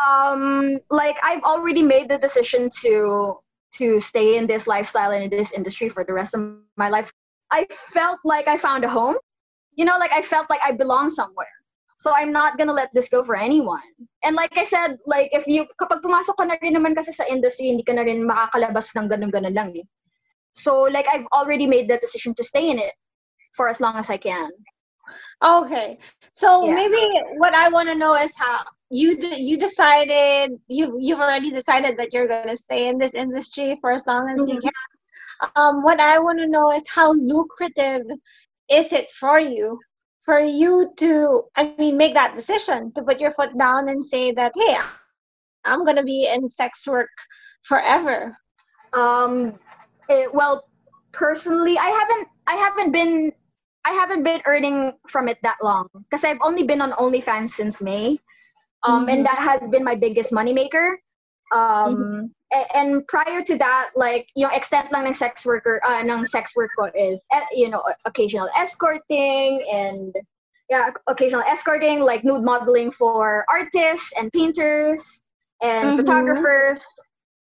Um, 0.00 0.78
like 0.90 1.16
I've 1.22 1.42
already 1.42 1.82
made 1.82 2.08
the 2.08 2.18
decision 2.18 2.70
to 2.80 3.38
to 3.74 4.00
stay 4.00 4.36
in 4.36 4.46
this 4.46 4.66
lifestyle 4.66 5.10
and 5.10 5.24
in 5.24 5.30
this 5.30 5.52
industry 5.52 5.88
for 5.88 6.04
the 6.04 6.12
rest 6.12 6.34
of 6.34 6.40
my 6.76 6.88
life. 6.88 7.12
I 7.50 7.66
felt 7.70 8.20
like 8.24 8.48
I 8.48 8.56
found 8.56 8.84
a 8.84 8.88
home. 8.88 9.16
You 9.72 9.84
know, 9.84 9.98
like 9.98 10.12
I 10.12 10.22
felt 10.22 10.50
like 10.50 10.60
I 10.62 10.72
belong 10.72 11.10
somewhere. 11.10 11.48
So 12.02 12.10
I'm 12.10 12.32
not 12.34 12.58
gonna 12.58 12.74
let 12.74 12.90
this 12.92 13.08
go 13.08 13.22
for 13.22 13.38
anyone. 13.38 13.86
And 14.26 14.34
like 14.34 14.58
I 14.58 14.64
said, 14.64 14.98
like 15.06 15.30
if 15.30 15.46
you 15.46 15.70
kapag 15.78 16.02
pumasok 16.02 16.34
ka 16.34 16.42
na 16.50 16.58
rin 16.58 16.74
naman 16.74 16.98
kasi 16.98 17.14
sa 17.14 17.22
industry, 17.30 17.70
hindi 17.70 17.86
ka 17.86 17.94
na 17.94 18.02
rin 18.02 18.26
makakalabas 18.26 18.90
ng 18.98 19.06
ganun-ganun 19.06 19.54
lang 19.54 19.70
eh. 19.78 19.86
So 20.50 20.90
like 20.90 21.06
I've 21.06 21.30
already 21.30 21.70
made 21.70 21.86
the 21.86 22.02
decision 22.02 22.34
to 22.34 22.42
stay 22.42 22.74
in 22.74 22.82
it 22.82 22.90
for 23.54 23.70
as 23.70 23.78
long 23.78 23.94
as 23.94 24.10
I 24.10 24.18
can. 24.18 24.50
Okay. 25.46 26.02
So 26.34 26.66
Yeah. 26.66 26.74
maybe 26.74 26.98
what 27.38 27.54
I 27.54 27.70
want 27.70 27.86
to 27.86 27.94
know 27.94 28.18
is 28.18 28.34
how 28.34 28.66
you 28.90 29.14
you 29.22 29.54
decided 29.54 30.58
you 30.66 30.98
you've 30.98 31.22
already 31.22 31.54
decided 31.54 31.94
that 32.02 32.10
you're 32.10 32.26
going 32.26 32.50
to 32.50 32.58
stay 32.58 32.90
in 32.90 32.98
this 32.98 33.14
industry 33.14 33.78
for 33.78 33.94
as 33.94 34.02
long 34.10 34.26
as 34.26 34.42
you 34.50 34.58
Mhm. 34.58 34.66
can. 34.66 34.82
Um, 35.54 35.86
what 35.86 36.02
I 36.02 36.18
want 36.18 36.42
to 36.42 36.50
know 36.50 36.74
is 36.74 36.82
how 36.90 37.14
lucrative 37.14 38.10
is 38.66 38.90
it 38.90 39.06
for 39.14 39.38
you 39.38 39.78
for 40.24 40.38
you 40.38 40.92
to 40.98 41.42
I 41.56 41.74
mean 41.78 41.96
make 41.96 42.14
that 42.14 42.36
decision 42.36 42.92
to 42.94 43.02
put 43.02 43.20
your 43.20 43.32
foot 43.34 43.56
down 43.58 43.88
and 43.88 44.04
say 44.04 44.32
that 44.32 44.52
hey 44.56 44.76
I'm 45.64 45.84
going 45.84 45.96
to 45.96 46.02
be 46.02 46.28
in 46.32 46.48
sex 46.48 46.86
work 46.86 47.10
forever. 47.62 48.36
Um, 48.92 49.58
it, 50.08 50.32
well, 50.34 50.64
personally, 51.12 51.78
I 51.78 51.88
haven't, 51.88 52.28
I 52.46 52.54
haven't 52.56 52.92
been, 52.92 53.32
I 53.84 53.92
haven't 53.92 54.22
been 54.22 54.42
earning 54.46 54.92
from 55.08 55.28
it 55.28 55.38
that 55.42 55.56
long 55.62 55.88
because 55.94 56.24
I've 56.24 56.38
only 56.42 56.64
been 56.64 56.80
on 56.80 56.92
OnlyFans 56.92 57.50
since 57.50 57.80
May, 57.80 58.18
um, 58.84 59.06
Mhm. 59.06 59.12
and 59.12 59.26
that 59.26 59.38
has 59.38 59.70
been 59.70 59.84
my 59.84 59.94
biggest 59.94 60.32
moneymaker. 60.32 60.96
Um, 61.52 62.32
a- 62.52 62.76
and 62.76 63.06
prior 63.08 63.42
to 63.42 63.56
that, 63.58 63.90
like 63.94 64.28
yung 64.36 64.50
extent 64.52 64.90
lang 64.92 65.06
ng 65.06 65.14
sex 65.14 65.44
worker, 65.44 65.80
uh, 65.86 66.02
ng 66.02 66.24
sex 66.24 66.50
work 66.56 66.70
ko 66.78 66.90
is, 66.94 67.20
eh, 67.32 67.44
you 67.52 67.68
know, 67.68 67.82
occasional 68.04 68.48
escorting 68.56 69.64
and 69.70 70.14
yeah, 70.70 70.90
occasional 71.06 71.42
escorting, 71.42 72.00
like 72.00 72.24
nude 72.24 72.42
modeling 72.42 72.90
for 72.90 73.44
artists 73.50 74.12
and 74.18 74.32
painters 74.32 75.22
and 75.60 75.92
Mhm. 75.92 75.96
photographers. 75.96 76.78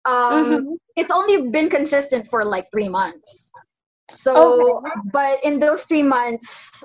Um, 0.05 0.45
Mhm. 0.45 0.77
it's 0.97 1.11
only 1.15 1.51
been 1.51 1.69
consistent 1.71 2.27
for 2.27 2.45
like 2.45 2.67
three 2.73 2.89
months. 2.89 3.53
So, 4.15 4.83
but 5.13 5.39
in 5.45 5.61
those 5.61 5.85
three 5.85 6.03
months, 6.03 6.83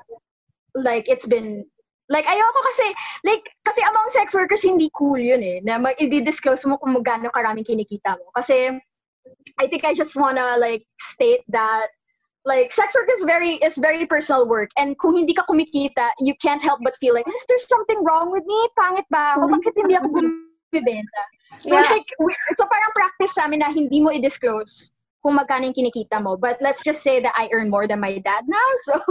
like 0.75 1.09
it's 1.09 1.25
been 1.25 1.65
like 2.09 2.25
ayoko 2.25 2.61
kasi 2.73 2.87
like 3.25 3.41
kasi 3.65 3.81
among 3.81 4.07
sex 4.09 4.33
workers 4.33 4.61
hindi 4.61 4.89
cool 4.93 5.17
yun 5.17 5.41
eh 5.41 5.57
na 5.65 5.81
mag 5.81 5.97
i-disclose 5.97 6.65
mo 6.69 6.77
kung 6.77 6.93
magkano 6.93 7.29
karaming 7.33 7.65
kinikita 7.65 8.17
mo. 8.17 8.29
Kasi 8.35 8.77
I 9.57 9.65
think 9.67 9.85
I 9.85 9.93
just 9.97 10.13
wanna 10.13 10.57
like 10.61 10.85
state 11.01 11.41
that 11.49 11.89
like 12.45 12.69
sex 12.69 12.93
work 12.93 13.09
is 13.09 13.25
very 13.25 13.57
is 13.65 13.77
very 13.81 14.05
personal 14.05 14.45
work. 14.45 14.69
And 14.77 14.93
kung 15.01 15.17
hindi 15.17 15.33
ka 15.33 15.49
kumikita 15.49 16.13
you 16.21 16.37
can't 16.37 16.61
help 16.61 16.79
but 16.85 16.93
feel 17.01 17.17
like 17.17 17.25
is 17.27 17.45
there 17.49 17.61
something 17.61 18.05
wrong 18.05 18.29
with 18.29 18.45
me? 18.45 18.59
Pangit 18.77 19.09
ba 19.09 19.41
ako? 19.41 19.49
Bakit 19.57 19.73
hindi 19.73 19.93
ako 19.97 20.07
bumibenta? 20.13 21.21
So 21.65 21.73
Yeah. 21.73 21.89
like 21.89 22.05
so 22.61 22.69
parang 22.69 22.93
practice 22.93 23.33
sa 23.33 23.49
amin 23.49 23.65
na 23.65 23.73
hindi 23.73 23.97
mo 23.97 24.13
i-disclose 24.13 24.93
kung 25.25 25.33
magkano 25.41 25.65
yung 25.65 25.73
kinikita 25.73 26.21
mo. 26.21 26.37
But 26.37 26.61
let's 26.61 26.85
just 26.85 27.01
say 27.01 27.17
that 27.25 27.33
I 27.33 27.49
earn 27.49 27.73
more 27.73 27.89
than 27.89 27.97
my 27.97 28.21
dad 28.21 28.45
now 28.45 28.69
so 28.93 29.01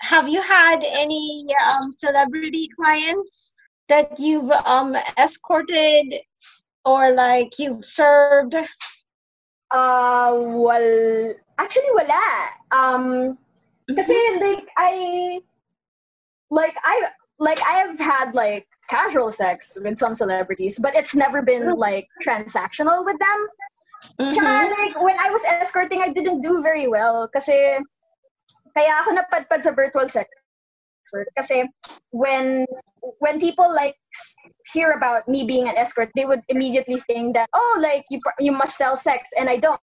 have 0.00 0.28
you 0.28 0.40
had 0.40 0.82
any 0.82 1.46
um, 1.68 1.92
celebrity 1.92 2.68
clients 2.74 3.52
that 3.88 4.18
you've 4.18 4.50
um, 4.50 4.96
escorted 5.18 6.14
or 6.84 7.12
like 7.12 7.58
you've 7.58 7.84
served? 7.84 8.56
Uh, 9.70 10.34
well, 10.40 11.34
actually 11.58 11.92
wala. 11.94 12.24
Um, 12.72 13.38
kasi 13.94 14.16
like 14.40 14.64
I, 14.78 15.40
like 16.50 16.76
I, 16.82 17.10
like 17.38 17.60
I 17.62 17.84
have 17.84 18.00
had 18.00 18.34
like 18.34 18.66
casual 18.88 19.30
sex 19.30 19.78
with 19.84 19.98
some 19.98 20.14
celebrities, 20.14 20.78
but 20.78 20.94
it's 20.94 21.14
never 21.14 21.42
been 21.42 21.76
like 21.76 22.08
transactional 22.26 23.04
with 23.04 23.18
them. 23.18 24.32
Tsaka, 24.32 24.68
like 24.80 25.02
when 25.02 25.18
I 25.18 25.30
was 25.30 25.44
escorting, 25.44 26.00
I 26.00 26.10
didn't 26.10 26.40
do 26.40 26.60
very 26.62 26.88
well 26.88 27.28
kasi 27.28 27.78
kaya 28.76 29.00
ako 29.02 29.18
napadpad 29.18 29.62
sa 29.62 29.72
virtual 29.74 30.08
sex 30.08 30.28
work 31.12 31.28
kasi 31.34 31.66
when 32.14 32.66
when 33.18 33.40
people 33.40 33.66
like 33.74 33.96
hear 34.70 34.92
about 34.92 35.26
me 35.26 35.42
being 35.42 35.66
an 35.66 35.74
escort 35.76 36.10
they 36.14 36.24
would 36.24 36.42
immediately 36.48 36.98
think 37.10 37.34
that 37.34 37.48
oh 37.54 37.78
like 37.82 38.04
you 38.10 38.20
you 38.38 38.52
must 38.52 38.76
sell 38.78 38.96
sex 38.96 39.24
and 39.38 39.48
I 39.50 39.56
don't. 39.58 39.80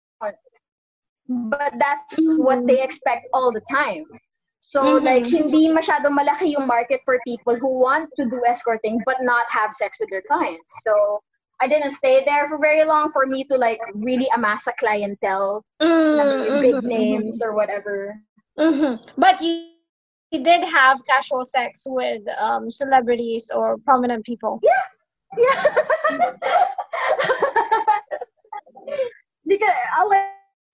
But 1.28 1.76
that's 1.76 2.40
what 2.40 2.64
they 2.64 2.80
expect 2.80 3.28
all 3.36 3.52
the 3.52 3.60
time. 3.68 4.08
So 4.72 4.96
Mhm. 4.96 5.04
like 5.04 5.28
hindi 5.28 5.68
masyadong 5.68 6.16
malaki 6.16 6.56
yung 6.56 6.68
market 6.68 7.04
for 7.04 7.20
people 7.28 7.60
who 7.60 7.68
want 7.68 8.08
to 8.16 8.24
do 8.32 8.40
escorting 8.48 9.04
but 9.04 9.20
not 9.20 9.44
have 9.52 9.76
sex 9.76 10.00
with 10.00 10.08
their 10.08 10.24
clients. 10.24 10.72
So 10.88 11.20
I 11.60 11.68
didn't 11.68 12.00
stay 12.00 12.24
there 12.24 12.48
for 12.48 12.56
very 12.60 12.88
long 12.88 13.12
for 13.12 13.28
me 13.28 13.44
to 13.52 13.60
like 13.60 13.84
really 13.96 14.28
amass 14.36 14.68
a 14.68 14.76
clientele 14.80 15.68
may 15.84 16.64
big 16.64 16.80
names 16.84 17.44
or 17.44 17.52
whatever 17.52 18.16
hmm 18.58 18.96
But 19.18 19.42
you, 19.42 19.70
you 20.32 20.44
did 20.44 20.64
have 20.64 21.06
casual 21.06 21.46
sex 21.46 21.84
with 21.86 22.24
um, 22.40 22.70
celebrities 22.72 23.52
or 23.54 23.78
prominent 23.80 24.26
people. 24.26 24.60
Yeah. 24.64 24.72
because 29.46 29.70
I 29.98 30.04
like 30.06 30.24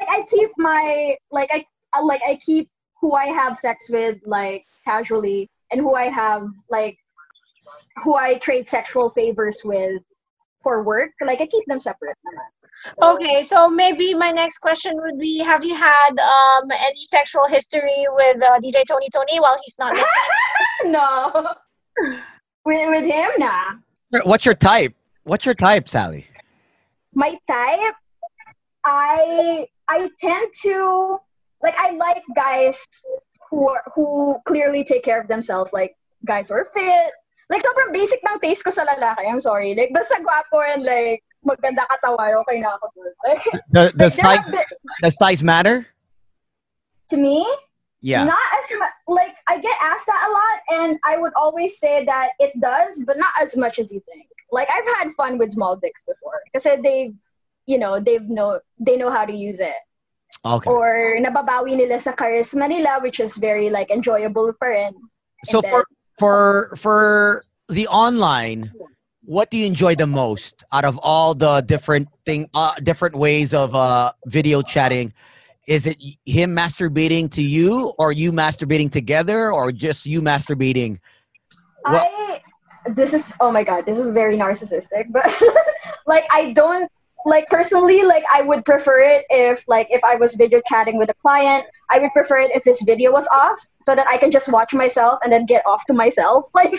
I 0.09 0.25
keep 0.29 0.51
my 0.57 1.15
like 1.31 1.49
I, 1.51 1.65
I 1.93 2.01
like 2.01 2.21
I 2.27 2.35
keep 2.35 2.69
who 3.01 3.13
I 3.13 3.25
have 3.25 3.57
sex 3.57 3.89
with 3.89 4.17
like 4.25 4.65
casually 4.85 5.49
and 5.71 5.81
who 5.81 5.95
I 5.95 6.09
have 6.09 6.47
like 6.69 6.97
who 8.03 8.15
I 8.15 8.37
trade 8.37 8.69
sexual 8.69 9.09
favors 9.09 9.55
with 9.63 10.01
for 10.61 10.83
work. 10.83 11.11
Like 11.21 11.41
I 11.41 11.47
keep 11.47 11.65
them 11.67 11.79
separate 11.79 12.17
naman. 12.25 12.62
So, 12.83 13.15
Okay, 13.15 13.43
so 13.43 13.69
maybe 13.69 14.13
my 14.13 14.31
next 14.31 14.59
question 14.59 14.93
would 14.95 15.17
be: 15.17 15.39
Have 15.39 15.63
you 15.63 15.75
had 15.75 16.11
um, 16.19 16.71
any 16.71 17.05
sexual 17.09 17.47
history 17.47 18.05
with 18.09 18.43
uh, 18.43 18.59
DJ 18.59 18.83
Tony 18.87 19.09
Toni 19.13 19.39
while 19.39 19.57
he's 19.63 19.75
not 19.79 19.93
listening? 19.93 20.91
no. 20.91 21.55
with, 22.65 22.89
with 22.89 23.05
him, 23.05 23.31
nah. 23.37 23.79
what's 24.25 24.45
your 24.45 24.55
type? 24.55 24.93
What's 25.23 25.45
your 25.45 25.55
type, 25.55 25.87
Sally? 25.87 26.27
my 27.15 27.37
type 27.47 27.95
i 28.85 29.65
i 29.87 30.09
tend 30.23 30.47
to 30.61 31.17
like 31.61 31.75
i 31.77 31.91
like 31.91 32.23
guys 32.35 32.83
who 33.49 33.69
are, 33.69 33.83
who 33.93 34.37
clearly 34.45 34.83
take 34.83 35.03
care 35.03 35.21
of 35.21 35.27
themselves 35.27 35.71
like 35.73 35.95
guys 36.25 36.49
who 36.49 36.55
are 36.55 36.65
fit 36.65 37.11
like 37.49 37.61
sobrang 37.61 37.93
basic 37.93 38.19
ng 38.25 38.39
taste 38.41 38.63
ko 38.65 38.71
sa 38.71 38.83
lalaki 38.85 39.29
i'm 39.29 39.41
sorry 39.41 39.75
like 39.75 39.93
basta 39.93 40.17
gwapo 40.19 40.65
and 40.65 40.83
like 40.83 41.21
maganda 41.45 41.83
katawan 41.91 42.39
okay 42.41 42.59
na 42.59 42.75
ako 42.75 42.87
dun. 42.95 43.13
like, 43.27 43.43
Does, 43.71 43.89
does, 43.93 44.15
size, 44.15 44.43
does 45.03 45.15
size 45.17 45.41
matter? 45.43 45.87
to 47.09 47.17
me 47.19 47.45
Yeah. 48.03 48.23
not 48.23 48.47
as 48.57 48.63
much 48.79 48.95
like 49.07 49.35
i 49.47 49.59
get 49.59 49.75
asked 49.79 50.07
that 50.07 50.23
a 50.27 50.31
lot 50.31 50.57
and 50.81 50.99
i 51.03 51.15
would 51.15 51.31
always 51.39 51.79
say 51.79 52.03
that 52.03 52.31
it 52.39 52.51
does 52.59 53.03
but 53.07 53.15
not 53.19 53.31
as 53.39 53.55
much 53.55 53.79
as 53.79 53.91
you 53.91 53.99
think 54.07 54.27
like 54.53 54.69
I've 54.69 54.87
had 55.01 55.11
fun 55.13 55.37
with 55.37 55.51
small 55.51 55.75
dicks 55.75 56.05
before 56.05 56.39
because 56.45 56.63
they've 56.83 57.17
you 57.65 57.77
know 57.79 57.99
they've 57.99 58.23
know 58.29 58.61
they 58.79 58.95
know 58.95 59.09
how 59.09 59.25
to 59.25 59.33
use 59.33 59.59
it. 59.59 59.81
Okay. 60.45 60.69
Or 60.69 61.17
nababawi 61.19 61.75
nila 61.75 61.99
sa 61.99 62.13
charisma 62.13 62.69
nila, 62.69 62.99
which 63.01 63.19
is 63.19 63.35
very 63.37 63.69
like 63.69 63.89
enjoyable 63.89 64.53
for 64.59 64.69
rin. 64.69 64.93
So 65.45 65.61
for 65.61 65.83
for 66.19 66.75
for 66.77 67.43
the 67.67 67.87
online, 67.87 68.71
what 69.25 69.49
do 69.49 69.57
you 69.57 69.65
enjoy 69.65 69.95
the 69.95 70.07
most 70.07 70.63
out 70.71 70.85
of 70.85 70.99
all 71.01 71.33
the 71.33 71.61
different 71.61 72.09
thing, 72.25 72.49
uh, 72.53 72.75
different 72.83 73.15
ways 73.15 73.53
of 73.53 73.73
uh, 73.75 74.11
video 74.25 74.61
chatting? 74.61 75.13
Is 75.67 75.87
it 75.87 75.97
him 76.25 76.55
masturbating 76.55 77.31
to 77.31 77.41
you, 77.41 77.93
or 77.97 78.11
you 78.11 78.33
masturbating 78.33 78.91
together, 78.91 79.51
or 79.51 79.71
just 79.71 80.05
you 80.05 80.21
masturbating? 80.21 80.99
I 81.85 82.41
this 82.95 83.13
is 83.13 83.35
oh 83.39 83.51
my 83.51 83.63
god, 83.63 83.85
this 83.85 83.97
is 83.97 84.11
very 84.11 84.37
narcissistic, 84.37 85.05
but 85.11 85.31
like 86.05 86.25
I 86.33 86.51
don't 86.51 86.91
like 87.25 87.47
personally 87.49 88.03
like 88.03 88.23
I 88.33 88.41
would 88.41 88.65
prefer 88.65 88.99
it 88.99 89.25
if 89.29 89.65
like 89.67 89.87
if 89.89 90.03
I 90.03 90.15
was 90.15 90.35
video 90.35 90.61
chatting 90.67 90.97
with 90.97 91.09
a 91.09 91.13
client, 91.13 91.65
I 91.89 91.99
would 91.99 92.11
prefer 92.11 92.39
it 92.39 92.51
if 92.53 92.63
this 92.65 92.83
video 92.83 93.13
was 93.13 93.27
off 93.29 93.65
so 93.79 93.95
that 93.95 94.05
I 94.07 94.17
can 94.17 94.31
just 94.31 94.51
watch 94.51 94.73
myself 94.73 95.19
and 95.23 95.31
then 95.31 95.45
get 95.45 95.65
off 95.65 95.85
to 95.85 95.93
myself. 95.93 96.49
Like 96.53 96.73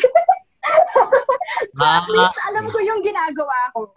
so 1.76 1.84
at 1.84 2.02
Ah. 2.02 2.06
least 2.08 2.36
alam 2.50 2.64
ko 2.70 2.78
yung 2.80 3.00
ginagawa 3.04 3.58
ko. 3.74 3.92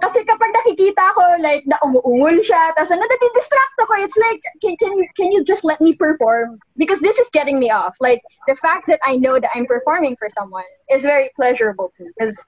Kasi 0.00 0.24
kapag 0.24 0.52
nakikita 0.52 1.12
ko 1.16 1.24
like 1.40 1.64
na 1.66 1.76
umuungol 1.84 2.40
siya, 2.44 2.72
tapos 2.76 2.92
ako, 2.92 3.94
it's 4.00 4.16
like, 4.16 4.40
can, 4.62 4.76
can, 4.76 4.96
you, 4.96 5.06
can 5.16 5.32
you 5.32 5.44
just 5.44 5.64
let 5.64 5.80
me 5.80 5.92
perform? 5.92 6.58
Because 6.76 7.00
this 7.00 7.18
is 7.18 7.28
getting 7.32 7.58
me 7.58 7.70
off. 7.70 7.96
Like, 8.00 8.22
the 8.46 8.54
fact 8.54 8.84
that 8.88 9.00
I 9.04 9.16
know 9.16 9.40
that 9.40 9.50
I'm 9.54 9.66
performing 9.66 10.16
for 10.16 10.28
someone 10.38 10.64
is 10.90 11.02
very 11.02 11.30
pleasurable 11.34 11.90
to 11.96 12.04
me 12.04 12.10
because 12.16 12.46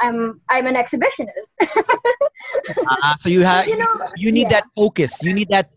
I'm, 0.00 0.40
I'm 0.48 0.66
an 0.66 0.74
exhibitionist. 0.74 1.50
Uh, 2.86 3.16
so 3.18 3.28
you 3.28 3.42
have 3.42 3.66
You 3.66 3.76
know, 3.78 4.08
you 4.16 4.32
need 4.32 4.50
yeah. 4.50 4.60
that 4.60 4.64
focus. 4.76 5.22
You 5.22 5.32
need 5.32 5.48
that 5.50 5.70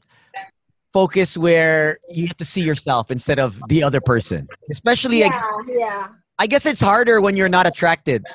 focus 0.94 1.38
where 1.38 2.00
you 2.10 2.28
have 2.28 2.38
to 2.38 2.46
see 2.46 2.62
yourself 2.62 3.12
instead 3.12 3.40
of 3.40 3.62
the 3.70 3.84
other 3.84 4.02
person. 4.02 4.48
Especially, 4.70 5.20
yeah, 5.20 5.42
yeah. 5.68 6.08
I 6.40 6.48
guess 6.48 6.66
it's 6.66 6.82
harder 6.82 7.20
when 7.20 7.36
you're 7.36 7.50
not 7.50 7.68
attracted. 7.68 8.26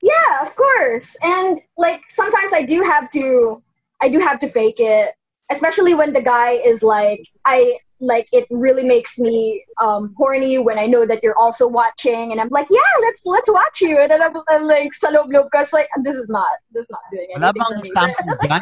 Yeah, 0.00 0.40
of 0.40 0.54
course. 0.54 1.16
And 1.22 1.60
like 1.76 2.02
sometimes 2.08 2.52
I 2.52 2.62
do 2.64 2.82
have 2.82 3.10
to 3.10 3.62
I 4.00 4.08
do 4.08 4.18
have 4.20 4.38
to 4.40 4.48
fake 4.48 4.78
it. 4.78 5.14
Especially 5.50 5.94
when 5.94 6.12
the 6.12 6.22
guy 6.22 6.52
is 6.52 6.82
like 6.82 7.26
I 7.44 7.78
like 8.00 8.28
it 8.32 8.46
really 8.50 8.84
makes 8.84 9.18
me 9.18 9.64
um 9.80 10.14
horny 10.16 10.58
when 10.58 10.78
I 10.78 10.86
know 10.86 11.06
that 11.06 11.22
you're 11.22 11.36
also 11.36 11.68
watching 11.68 12.32
and 12.32 12.40
I'm 12.40 12.48
like, 12.50 12.68
yeah, 12.70 12.94
let's 13.00 13.26
let's 13.26 13.50
watch 13.50 13.80
you. 13.80 13.98
And 13.98 14.10
then 14.10 14.22
I'm, 14.22 14.32
I'm 14.48 14.64
like 14.66 14.94
sa 14.94 15.10
loob 15.10 15.30
loob 15.30 15.50
ko, 15.50 15.60
it's 15.60 15.72
like 15.72 15.88
this 16.02 16.14
is 16.14 16.28
not 16.28 16.48
this 16.72 16.84
is 16.84 16.90
not 16.90 17.02
doing 17.10 17.28
Wala 17.34 17.52
anything 17.54 17.92
bang 17.94 18.14
sample 18.14 18.36
dyan? 18.42 18.60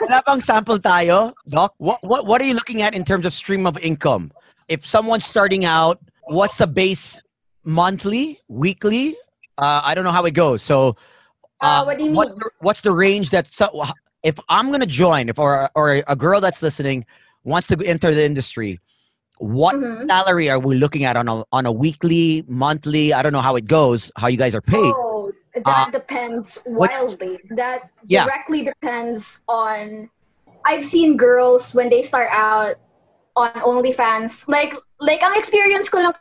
Wala 0.00 0.22
bang 0.24 0.40
sample 0.40 0.78
tayo, 0.78 1.32
Doc? 1.48 1.74
What, 1.78 1.98
what, 2.02 2.26
what 2.26 2.40
are 2.40 2.44
you 2.44 2.54
looking 2.54 2.82
at 2.82 2.94
in 2.94 3.04
terms 3.04 3.26
of 3.26 3.32
stream 3.32 3.66
of 3.66 3.78
income? 3.78 4.32
If 4.68 4.86
someone's 4.86 5.26
starting 5.26 5.64
out, 5.64 6.00
what's 6.24 6.56
the 6.56 6.66
base 6.66 7.20
monthly, 7.64 8.40
weekly? 8.48 9.16
Uh, 9.58 9.80
I 9.84 9.94
don't 9.94 10.04
know 10.04 10.12
how 10.12 10.24
it 10.24 10.34
goes. 10.34 10.62
So, 10.62 10.96
Uh, 11.60 11.84
what 11.84 11.96
do 11.98 12.04
you 12.04 12.12
what's 12.12 12.32
mean? 12.34 12.38
the, 12.40 12.50
what's 12.60 12.80
the 12.82 12.90
range 12.90 13.30
that 13.30 13.46
so, 13.46 13.70
if 14.24 14.34
I'm 14.48 14.70
gonna 14.72 14.86
join, 14.86 15.28
if 15.28 15.38
or 15.38 15.70
or 15.74 16.02
a 16.08 16.16
girl 16.16 16.40
that's 16.40 16.62
listening 16.62 17.06
wants 17.44 17.66
to 17.68 17.78
enter 17.86 18.10
the 18.14 18.24
industry, 18.24 18.80
what 19.38 19.74
Mhm. 19.76 20.08
salary 20.10 20.50
are 20.50 20.58
we 20.58 20.74
looking 20.74 21.04
at 21.04 21.16
on 21.16 21.28
a 21.28 21.44
on 21.52 21.66
a 21.66 21.70
weekly, 21.72 22.42
monthly? 22.48 23.12
I 23.14 23.22
don't 23.22 23.32
know 23.32 23.40
how 23.44 23.54
it 23.54 23.66
goes, 23.66 24.10
how 24.16 24.26
you 24.26 24.36
guys 24.36 24.54
are 24.54 24.60
paid. 24.62 24.90
Oh, 24.94 25.30
that 25.54 25.88
Uh, 25.88 25.90
depends 25.90 26.58
what- 26.66 26.90
wildly. 26.90 27.38
That 27.54 27.90
Yeah. 28.08 28.24
directly 28.24 28.64
depends 28.66 29.44
on. 29.46 30.10
I've 30.66 30.86
seen 30.86 31.16
girls 31.16 31.74
when 31.74 31.90
they 31.90 32.02
start 32.02 32.30
out 32.30 32.74
on 33.34 33.50
OnlyFans. 33.62 34.46
Like, 34.48 34.74
like 34.98 35.22
ang 35.22 35.34
experience 35.38 35.88
ko 35.88 35.98
lang 36.02 36.14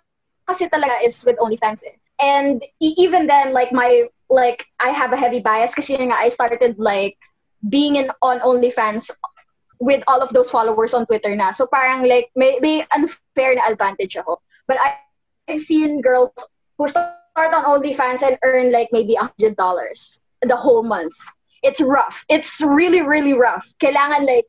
kasi 0.51 0.67
talaga 0.67 0.99
is 0.99 1.23
with 1.23 1.39
OnlyFans. 1.39 1.87
eh. 1.87 1.95
And 2.19 2.61
even 2.83 3.25
then, 3.25 3.55
like 3.55 3.71
my 3.71 4.11
like 4.29 4.67
I 4.79 4.91
have 4.91 5.15
a 5.15 5.17
heavy 5.17 5.39
bias 5.39 5.73
kasi 5.73 5.95
nga 5.95 6.19
I 6.19 6.29
started 6.29 6.77
like 6.77 7.17
being 7.65 7.95
in 7.95 8.11
on 8.21 8.43
OnlyFans 8.43 9.09
with 9.81 10.03
all 10.05 10.21
of 10.21 10.29
those 10.29 10.51
followers 10.51 10.93
on 10.93 11.07
Twitter 11.07 11.35
na. 11.35 11.49
So 11.51 11.65
parang 11.65 12.05
like 12.05 12.29
may, 12.35 12.59
may 12.61 12.85
unfair 12.93 13.55
na 13.55 13.65
advantage 13.71 14.15
ako. 14.15 14.39
But 14.67 14.77
I, 14.77 15.01
I've 15.49 15.59
seen 15.59 16.01
girls 16.01 16.31
who 16.77 16.87
start 16.87 17.17
on 17.35 17.65
OnlyFans 17.65 18.21
and 18.21 18.37
earn 18.43 18.71
like 18.71 18.89
maybe 18.91 19.15
a 19.15 19.25
hundred 19.25 19.57
dollars 19.57 20.21
the 20.41 20.55
whole 20.55 20.83
month. 20.83 21.17
It's 21.63 21.81
rough. 21.81 22.25
It's 22.29 22.61
really, 22.61 23.01
really 23.01 23.33
rough. 23.33 23.73
Kailangan 23.81 24.25
like, 24.25 24.45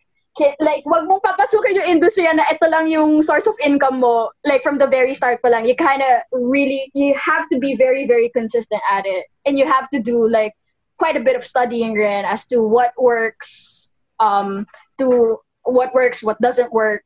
like, 0.61 0.85
wag 0.87 1.05
mong 1.09 1.21
papasukin 1.21 1.77
yung 1.77 1.88
industry 1.99 2.25
na 2.33 2.45
ito 2.51 2.66
lang 2.68 2.88
yung 2.88 3.23
source 3.23 3.47
of 3.47 3.55
income 3.64 4.01
mo. 4.01 4.31
Like, 4.45 4.62
from 4.62 4.79
the 4.79 4.87
very 4.87 5.14
start 5.14 5.42
pa 5.42 5.49
lang, 5.49 5.66
you 5.66 5.77
kind 5.77 6.01
of 6.01 6.23
really, 6.33 6.90
you 6.95 7.14
have 7.14 7.49
to 7.51 7.59
be 7.59 7.77
very, 7.77 8.07
very 8.07 8.31
consistent 8.31 8.81
at 8.90 9.05
it. 9.07 9.27
And 9.45 9.59
you 9.59 9.66
have 9.66 9.88
to 9.90 10.01
do 10.01 10.29
like 10.29 10.55
quite 10.99 11.16
a 11.16 11.21
bit 11.21 11.37
of 11.37 11.45
studying 11.45 11.95
rin 11.95 12.25
as 12.25 12.47
to 12.47 12.62
what 12.62 12.92
works, 12.97 13.90
um, 14.21 14.66
to 14.99 15.38
what 15.64 15.95
works, 15.95 16.23
what 16.23 16.40
doesn't 16.40 16.73
work. 16.73 17.05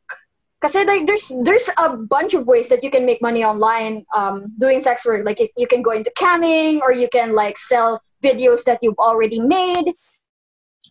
Kasi 0.61 0.85
like 0.85 1.07
there's 1.07 1.31
there's 1.45 1.69
a 1.77 1.97
bunch 1.97 2.33
of 2.33 2.47
ways 2.47 2.69
that 2.69 2.83
you 2.83 2.91
can 2.91 3.05
make 3.05 3.21
money 3.21 3.45
online 3.45 4.05
um, 4.17 4.53
doing 4.59 4.81
sex 4.81 5.05
work. 5.05 5.25
Like 5.25 5.39
you, 5.39 5.49
you 5.57 5.67
can 5.67 5.83
go 5.83 5.93
into 5.93 6.11
camming 6.17 6.81
or 6.81 6.93
you 6.93 7.09
can 7.12 7.35
like 7.35 7.59
sell 7.59 8.03
videos 8.25 8.65
that 8.65 8.81
you've 8.81 8.99
already 8.99 9.41
made. 9.41 9.93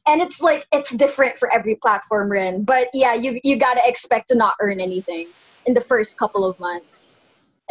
And 0.07 0.21
it's 0.21 0.41
like 0.41 0.67
it's 0.71 0.91
different 0.95 1.37
for 1.37 1.51
every 1.51 1.75
platform, 1.75 2.29
Rin. 2.29 2.63
But 2.63 2.89
yeah, 2.93 3.13
you 3.13 3.39
you 3.43 3.57
gotta 3.57 3.81
expect 3.83 4.29
to 4.29 4.35
not 4.35 4.53
earn 4.61 4.79
anything 4.79 5.27
in 5.65 5.73
the 5.73 5.81
first 5.81 6.15
couple 6.17 6.45
of 6.45 6.59
months. 6.59 7.21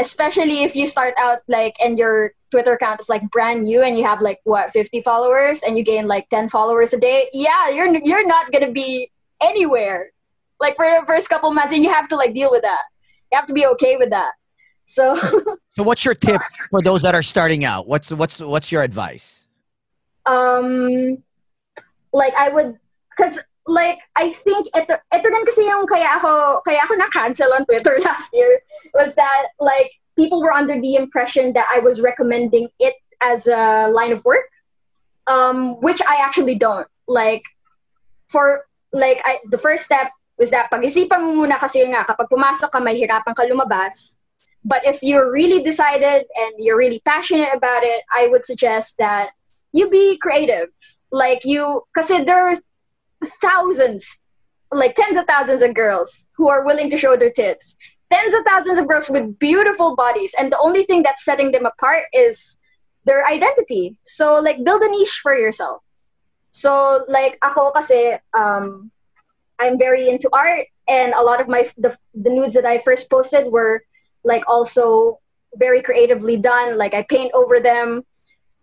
Especially 0.00 0.64
if 0.64 0.74
you 0.74 0.86
start 0.86 1.14
out 1.16 1.38
like 1.46 1.76
and 1.80 1.96
your 1.96 2.32
Twitter 2.50 2.72
account 2.72 3.00
is 3.00 3.08
like 3.08 3.22
brand 3.30 3.62
new 3.62 3.82
and 3.82 3.96
you 3.96 4.04
have 4.04 4.20
like 4.20 4.40
what 4.42 4.70
50 4.70 5.00
followers 5.02 5.62
and 5.62 5.78
you 5.78 5.84
gain 5.84 6.08
like 6.08 6.28
10 6.30 6.48
followers 6.48 6.92
a 6.92 6.98
day. 6.98 7.28
Yeah, 7.32 7.70
you're 7.70 7.96
you're 8.04 8.26
not 8.26 8.50
gonna 8.50 8.72
be 8.72 9.10
anywhere 9.40 10.10
like 10.60 10.76
for 10.76 10.86
the 10.86 11.06
first 11.06 11.28
couple 11.28 11.52
months 11.52 11.72
and 11.72 11.84
you 11.84 11.92
have 11.92 12.08
to 12.08 12.16
like 12.16 12.32
deal 12.32 12.50
with 12.50 12.62
that 12.62 12.82
you 13.30 13.36
have 13.36 13.46
to 13.46 13.52
be 13.52 13.66
okay 13.66 13.96
with 13.96 14.10
that 14.10 14.32
so 14.84 15.14
So, 15.76 15.82
what's 15.82 16.04
your 16.04 16.14
tip 16.14 16.40
for 16.70 16.80
those 16.80 17.02
that 17.02 17.16
are 17.16 17.22
starting 17.22 17.64
out? 17.64 17.88
What's 17.88 18.12
what's 18.12 18.38
what's 18.40 18.70
your 18.70 18.82
advice? 18.82 19.48
um 20.26 21.22
like 22.14 22.32
i 22.38 22.48
would 22.48 22.78
because 23.10 23.42
like 23.66 23.98
i 24.16 24.30
think 24.30 24.70
ito, 24.72 24.94
ito 24.94 25.26
rin 25.28 25.44
kasi 25.44 25.66
yung 25.66 25.84
kaya 25.84 26.16
ako 26.16 26.62
kaya 26.62 26.80
ako 26.86 26.94
na-cancel 26.94 27.50
on 27.52 27.66
twitter 27.66 27.98
last 28.06 28.30
year 28.32 28.60
was 28.94 29.18
that 29.18 29.50
like 29.58 29.90
people 30.16 30.40
were 30.40 30.54
under 30.54 30.80
the 30.80 30.94
impression 30.94 31.52
that 31.52 31.66
i 31.74 31.82
was 31.82 32.00
recommending 32.00 32.68
it 32.78 32.94
as 33.20 33.46
a 33.46 33.88
line 33.90 34.12
of 34.12 34.24
work 34.24 34.48
um 35.26 35.80
which 35.80 36.00
i 36.08 36.16
actually 36.20 36.54
don't. 36.54 36.88
Like 37.06 37.44
for 38.28 38.64
like 38.92 39.20
I, 39.24 39.38
the 39.50 39.58
first 39.58 39.84
step 39.84 40.10
was 40.38 40.50
that 40.50 40.70
pag-isipan 40.70 41.20
mo 41.20 41.44
muna 41.44 41.58
kasi 41.58 41.84
nga 41.84 42.04
kapag 42.04 42.30
pumasok 42.32 42.70
ka 42.72 42.80
may 42.80 42.96
hirapan 42.96 43.34
ka 43.36 43.44
lumabas. 43.44 44.18
But 44.64 44.86
if 44.88 45.02
you're 45.04 45.30
really 45.30 45.62
decided 45.62 46.24
and 46.24 46.52
you're 46.56 46.80
really 46.80 47.04
passionate 47.04 47.52
about 47.52 47.84
it 47.84 48.00
i 48.16 48.26
would 48.32 48.48
suggest 48.48 48.96
that 48.96 49.36
you 49.76 49.90
be 49.92 50.16
creative 50.16 50.72
like 51.14 51.44
you 51.44 51.82
because 51.94 52.08
there's 52.08 52.60
thousands 53.40 54.26
like 54.72 54.94
tens 54.94 55.16
of 55.16 55.24
thousands 55.26 55.62
of 55.62 55.72
girls 55.72 56.28
who 56.36 56.48
are 56.48 56.64
willing 56.64 56.90
to 56.90 56.98
show 56.98 57.16
their 57.16 57.30
tits. 57.30 57.76
Tens 58.10 58.34
of 58.34 58.44
thousands 58.44 58.78
of 58.78 58.88
girls 58.88 59.08
with 59.08 59.38
beautiful 59.38 59.94
bodies. 59.94 60.34
And 60.38 60.50
the 60.50 60.58
only 60.58 60.82
thing 60.82 61.02
that's 61.02 61.24
setting 61.24 61.52
them 61.52 61.64
apart 61.64 62.04
is 62.12 62.58
their 63.04 63.24
identity. 63.26 63.96
So 64.02 64.40
like 64.40 64.64
build 64.64 64.82
a 64.82 64.90
niche 64.90 65.20
for 65.22 65.36
yourself. 65.36 65.82
So 66.50 67.04
like 67.08 67.38
ako 67.42 67.70
kasi 67.70 68.18
um 68.34 68.90
i'm 69.58 69.78
very 69.78 70.08
into 70.08 70.28
art. 70.32 70.66
And 70.88 71.14
a 71.14 71.22
lot 71.22 71.40
of 71.40 71.48
my 71.48 71.70
the, 71.78 71.96
the 72.14 72.30
nudes 72.30 72.54
that 72.54 72.66
i 72.66 72.78
first 72.78 73.08
posted 73.08 73.50
were 73.50 73.82
like 74.24 74.42
also 74.48 75.18
very 75.54 75.82
creatively 75.82 76.36
done. 76.36 76.76
Like 76.76 76.94
i 76.94 77.06
paint 77.06 77.30
over 77.34 77.60
them 77.60 78.02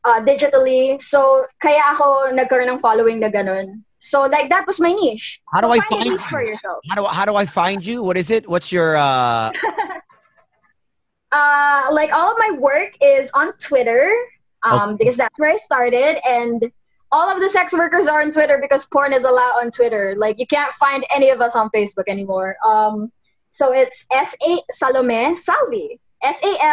uh, 0.04 0.22
digitally. 0.22 1.02
So, 1.02 1.46
kaya 1.62 1.82
ako 1.94 2.34
nagkaroon 2.34 2.70
ng 2.72 2.80
following 2.80 3.20
na 3.20 3.30
ganun. 3.30 3.84
So, 3.98 4.24
like, 4.26 4.50
that 4.50 4.66
was 4.66 4.80
my 4.80 4.92
niche. 4.92 5.42
How 5.54 5.62
so, 5.62 5.68
do 5.68 5.74
I 5.74 5.78
a 5.78 5.90
find 5.90 6.06
you? 6.06 6.20
for 6.30 6.42
yourself. 6.42 6.80
How 6.90 6.96
do 6.96 7.06
how 7.06 7.26
do 7.26 7.36
I 7.36 7.46
find 7.46 7.86
you? 7.86 8.04
What 8.04 8.18
is 8.18 8.32
it? 8.32 8.50
What's 8.50 8.72
your 8.72 8.98
uh? 8.98 9.52
Uh, 11.32 11.88
like, 11.92 12.12
all 12.12 12.30
of 12.30 12.38
my 12.38 12.58
work 12.60 12.92
is 13.02 13.32
on 13.34 13.54
Twitter 13.54 14.14
um, 14.64 14.98
because 14.98 15.16
that's 15.18 15.34
where 15.38 15.52
I 15.52 15.60
started. 15.66 16.20
And 16.28 16.70
all 17.12 17.34
of 17.34 17.40
the 17.40 17.48
sex 17.48 17.72
workers 17.72 18.06
are 18.06 18.22
on 18.22 18.32
Twitter 18.32 18.60
because 18.62 18.86
porn 18.88 19.14
is 19.14 19.24
allowed 19.24 19.62
on 19.64 19.72
Twitter. 19.72 20.14
Like, 20.18 20.40
you 20.40 20.48
can't 20.48 20.74
find 20.74 21.06
any 21.16 21.30
of 21.30 21.40
us 21.40 21.56
on 21.56 21.70
Facebook 21.70 22.10
anymore. 22.10 22.58
Um, 22.66 23.12
so, 23.50 23.72
it's 23.74 24.06
S 24.12 24.36
A 24.46 24.60
Salome 24.72 25.36
Salvi. 25.36 26.00
S 26.22 26.44
A 26.44 26.66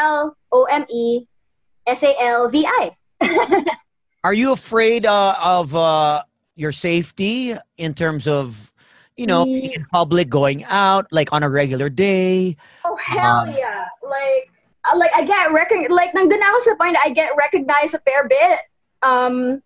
L 3.20 3.28
O 3.28 3.42
M 3.42 3.42
S 3.42 3.50
A 3.50 3.54
L 3.54 3.62
V 3.62 3.70
I. 3.70 3.76
Are 4.24 4.34
you 4.34 4.52
afraid 4.52 5.06
uh, 5.06 5.34
of 5.40 5.74
uh, 5.74 6.22
your 6.58 6.72
safety 6.72 7.54
in 7.78 7.94
terms 7.94 8.26
of, 8.26 8.72
you 9.16 9.26
know, 9.26 9.46
Mm. 9.46 9.56
being 9.58 9.72
in 9.78 9.84
public, 9.94 10.28
going 10.28 10.64
out 10.66 11.06
like 11.14 11.30
on 11.32 11.42
a 11.42 11.50
regular 11.50 11.88
day? 11.88 12.56
Oh 12.84 12.98
hell 12.98 13.46
Um, 13.46 13.54
yeah! 13.54 13.86
Like, 14.02 14.50
uh, 14.90 14.98
like 14.98 15.14
I 15.14 15.22
get 15.22 15.50
recog- 15.54 15.90
like 15.94 16.12
nandun 16.18 16.42
ako 16.42 16.58
sa 16.58 16.74
point 16.74 16.98
I 16.98 17.10
get 17.14 17.34
recognized 17.38 17.94
a 17.94 18.02
fair 18.02 18.26
bit. 18.26 18.58
Um, 19.02 19.62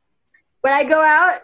when 0.61 0.73
I 0.77 0.85
go 0.85 1.01
out, 1.01 1.41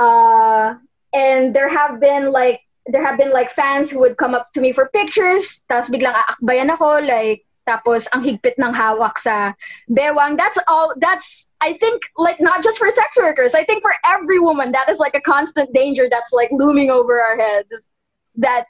uh, 0.00 0.80
and 1.12 1.54
there 1.54 1.68
have 1.68 2.00
been 2.00 2.32
like 2.32 2.64
there 2.88 3.04
have 3.04 3.20
been 3.20 3.30
like 3.30 3.52
fans 3.52 3.92
who 3.92 4.00
would 4.00 4.16
come 4.16 4.32
up 4.34 4.48
to 4.56 4.60
me 4.64 4.72
for 4.72 4.88
pictures, 4.90 5.60
tapos 5.68 5.92
biglang 5.92 6.16
aakbayan 6.16 6.72
ako 6.72 7.04
like 7.04 7.44
tapos 7.68 8.08
ang 8.12 8.22
higpit 8.22 8.58
ng 8.58 8.72
hawak 8.72 9.18
sa 9.18 9.54
bewang. 9.88 10.36
That's 10.36 10.58
all. 10.66 10.94
That's 10.98 11.50
I 11.60 11.74
think 11.74 12.02
like 12.16 12.40
not 12.40 12.62
just 12.62 12.78
for 12.78 12.90
sex 12.90 13.16
workers. 13.18 13.54
I 13.54 13.64
think 13.64 13.82
for 13.82 13.94
every 14.04 14.40
woman 14.40 14.72
that 14.72 14.88
is 14.88 14.98
like 14.98 15.14
a 15.14 15.20
constant 15.20 15.72
danger 15.72 16.08
that's 16.10 16.32
like 16.32 16.50
looming 16.52 16.90
over 16.90 17.20
our 17.20 17.36
heads. 17.36 17.92
That 18.36 18.64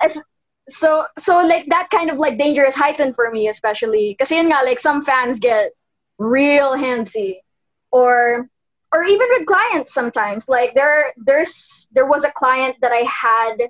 as 0.00 0.22
so 0.68 1.04
so 1.18 1.44
like 1.44 1.66
that 1.68 1.88
kind 1.90 2.10
of 2.10 2.18
like 2.18 2.38
danger 2.38 2.64
is 2.64 2.76
heightened 2.76 3.14
for 3.16 3.30
me 3.30 3.48
especially 3.48 4.14
kasi 4.18 4.36
yun 4.36 4.46
nga 4.46 4.62
like 4.64 4.78
some 4.78 5.02
fans 5.02 5.40
get 5.40 5.72
real 6.18 6.76
handsy 6.76 7.42
or 7.90 8.48
or 8.92 9.02
even 9.02 9.26
with 9.34 9.46
clients 9.46 9.92
sometimes 9.92 10.48
like 10.48 10.74
there 10.74 11.12
there's 11.16 11.88
there 11.92 12.06
was 12.06 12.24
a 12.24 12.30
client 12.32 12.76
that 12.80 12.92
i 12.92 13.02
had 13.02 13.68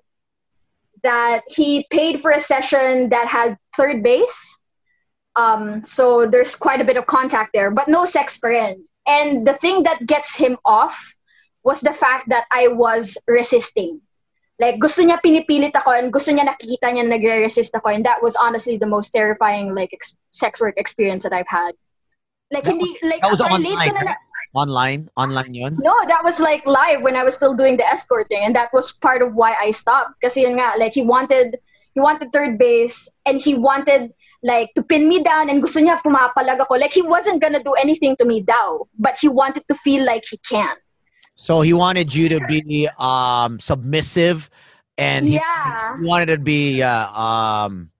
that 1.02 1.42
he 1.48 1.86
paid 1.90 2.20
for 2.20 2.30
a 2.30 2.40
session 2.40 3.10
that 3.10 3.26
had 3.28 3.56
third 3.76 4.02
base 4.02 4.60
um 5.36 5.82
so 5.82 6.26
there's 6.26 6.54
quite 6.54 6.80
a 6.80 6.84
bit 6.84 6.96
of 6.96 7.06
contact 7.06 7.50
there 7.54 7.70
but 7.70 7.88
no 7.88 8.04
sex 8.04 8.38
pa 8.38 8.48
rin. 8.48 8.84
and 9.06 9.46
the 9.46 9.54
thing 9.54 9.82
that 9.82 10.06
gets 10.06 10.36
him 10.36 10.58
off 10.64 11.16
was 11.64 11.80
the 11.80 11.92
fact 11.92 12.28
that 12.28 12.44
i 12.50 12.68
was 12.68 13.16
resisting 13.26 14.00
like 14.62 14.78
gusto 14.78 15.02
niya 15.02 15.18
pinipilit 15.18 15.74
ako 15.74 15.90
and 15.96 16.14
gusto 16.14 16.30
niya 16.30 16.46
nakikita 16.46 16.94
niya 16.94 17.02
nagre-resist 17.02 17.74
ako 17.74 17.90
and 17.90 18.06
that 18.06 18.22
was 18.22 18.38
honestly 18.38 18.78
the 18.78 18.86
most 18.86 19.10
terrifying 19.10 19.74
like 19.74 19.90
ex- 19.90 20.22
sex 20.30 20.62
work 20.62 20.78
experience 20.78 21.26
that 21.26 21.34
I've 21.34 21.50
had. 21.50 21.74
Like 22.54 22.62
That 22.68 22.78
hindi 22.78 22.94
like 23.02 23.24
That 23.26 23.34
was 23.34 23.42
online, 23.42 23.90
na, 23.90 24.06
right? 24.06 24.22
Online, 24.54 25.08
online 25.16 25.54
yun. 25.54 25.78
No, 25.80 25.94
that 26.06 26.22
was 26.24 26.38
like 26.38 26.66
live 26.66 27.02
when 27.02 27.16
I 27.16 27.24
was 27.24 27.34
still 27.34 27.54
doing 27.54 27.76
the 27.76 27.86
escorting 27.88 28.44
and 28.44 28.54
that 28.54 28.68
was 28.72 28.92
part 28.92 29.22
of 29.22 29.34
why 29.34 29.54
I 29.54 29.70
stopped 29.70 30.20
kasi 30.20 30.42
yun 30.42 30.60
nga 30.60 30.76
like 30.76 30.92
he 30.92 31.02
wanted 31.02 31.56
he 31.94 32.00
wanted 32.00 32.32
third 32.32 32.58
base 32.58 33.08
and 33.24 33.40
he 33.40 33.56
wanted 33.56 34.12
like 34.42 34.72
to 34.76 34.82
pin 34.82 35.08
me 35.08 35.24
down 35.24 35.48
and 35.48 35.64
gusto 35.64 35.80
niya 35.80 35.96
pumapalag 36.04 36.60
ako 36.60 36.76
like 36.76 36.92
he 36.92 37.00
wasn't 37.00 37.40
gonna 37.40 37.64
do 37.64 37.72
anything 37.80 38.12
to 38.20 38.28
me 38.28 38.44
daw 38.44 38.84
but 39.00 39.16
he 39.16 39.28
wanted 39.28 39.64
to 39.68 39.74
feel 39.74 40.04
like 40.04 40.24
he 40.28 40.36
can. 40.44 40.76
So 41.42 41.60
he 41.60 41.72
wanted 41.72 42.14
you 42.14 42.28
to 42.28 42.40
be 42.46 42.88
um, 42.98 43.58
submissive, 43.58 44.50
and 44.98 45.26
he, 45.26 45.34
yeah. 45.34 45.96
he 45.98 46.04
wanted 46.04 46.26
to 46.26 46.38
be 46.38 46.82
uh, 46.82 47.08
um, 47.10 47.90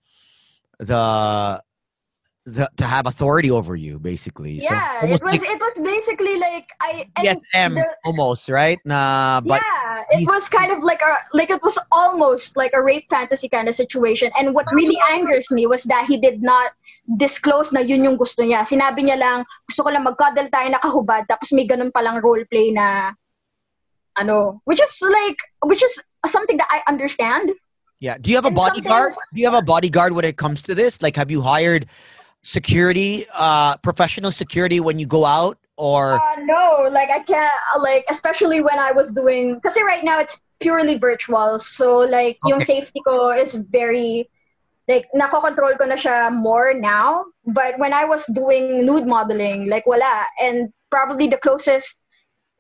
the, 0.79 1.63
the 2.45 2.69
to 2.77 2.85
have 2.85 3.07
authority 3.07 3.51
over 3.51 3.77
you, 3.77 3.99
basically. 3.99 4.59
so 4.59 4.67
Yeah, 4.71 5.05
it 5.05 5.11
was 5.11 5.23
like 5.23 5.43
it 5.43 5.61
was 5.61 5.79
basically 5.79 6.39
like 6.39 6.71
I 6.81 7.07
and 7.17 7.39
BDSM 7.39 7.75
the- 7.75 7.95
almost, 8.05 8.49
right? 8.49 8.79
Nah, 8.85 9.41
but 9.41 9.63
yeah, 9.63 10.03
it 10.19 10.27
was 10.27 10.49
kind 10.49 10.73
of 10.73 10.83
like 10.83 11.01
a 11.03 11.15
like 11.37 11.51
it 11.51 11.63
was 11.63 11.79
almost 11.93 12.57
like 12.57 12.73
a 12.75 12.83
rape 12.83 13.07
fantasy 13.09 13.49
kind 13.49 13.69
of 13.69 13.75
situation. 13.75 14.31
And 14.37 14.55
what 14.55 14.67
really 14.73 14.99
oh. 14.99 15.15
angers 15.15 15.47
me 15.51 15.67
was 15.67 15.85
that 15.85 16.07
he 16.07 16.19
did 16.19 16.43
not 16.43 16.73
disclose 17.17 17.73
na 17.73 17.81
yun 17.81 18.03
yung 18.03 18.17
gusto 18.17 18.43
niya. 18.43 18.67
Sinabi 18.67 19.07
niya 19.07 19.19
lang, 19.19 19.45
gusto 19.69 19.85
ko 19.85 19.91
lang 19.91 20.03
mag-cuddle 20.03 20.51
tayo 20.51 20.69
nakahubad, 20.71 21.31
tapos 21.31 21.53
may 21.53 21.67
ganun 21.67 21.93
palang 21.93 22.23
role 22.23 22.43
play 22.51 22.73
na 22.75 23.13
ano, 24.19 24.61
which 24.65 24.83
is 24.83 24.99
like 25.07 25.39
which 25.63 25.83
is 25.83 25.95
something 26.27 26.57
that 26.59 26.69
I 26.71 26.83
understand. 26.91 27.55
yeah. 28.03 28.19
Do 28.19 28.31
you 28.31 28.37
have 28.37 28.45
a 28.45 28.49
and 28.49 28.57
bodyguard? 28.57 29.15
Do 29.33 29.41
you 29.41 29.47
have 29.47 29.55
a 29.55 29.63
bodyguard 29.63 30.13
when 30.13 30.25
it 30.25 30.37
comes 30.37 30.61
to 30.63 30.75
this? 30.75 31.01
Like, 31.01 31.15
have 31.15 31.31
you 31.31 31.41
hired 31.41 31.87
security, 32.43 33.27
uh, 33.35 33.77
professional 33.79 34.31
security 34.31 34.81
when 34.81 34.99
you 34.99 35.07
go 35.07 35.25
out, 35.25 35.59
or 35.77 36.19
Uh, 36.19 36.43
no, 36.43 36.89
like 36.91 37.11
I 37.11 37.23
can't, 37.23 37.53
uh, 37.75 37.81
like 37.81 38.05
especially 38.11 38.61
when 38.61 38.79
I 38.79 38.93
was 38.93 39.13
doing, 39.13 39.55
because 39.57 39.79
right 39.83 40.05
now 40.05 40.19
it's 40.19 40.43
purely 40.61 40.99
virtual, 40.99 41.59
so 41.59 41.99
like 41.99 42.39
yung 42.47 42.59
Okay. 42.63 42.83
safety 42.83 43.01
ko 43.07 43.31
is 43.31 43.55
very, 43.71 44.29
like 44.87 45.07
nakokontrol 45.15 45.79
ko 45.79 45.87
na 45.87 45.95
siya 45.95 46.35
more 46.35 46.75
now. 46.75 47.25
But 47.47 47.79
when 47.79 47.95
I 47.95 48.05
was 48.05 48.27
doing 48.35 48.87
nude 48.87 49.07
modeling, 49.07 49.71
like 49.71 49.87
wala, 49.87 50.27
and 50.39 50.71
probably 50.91 51.27
the 51.27 51.39
closest 51.39 52.03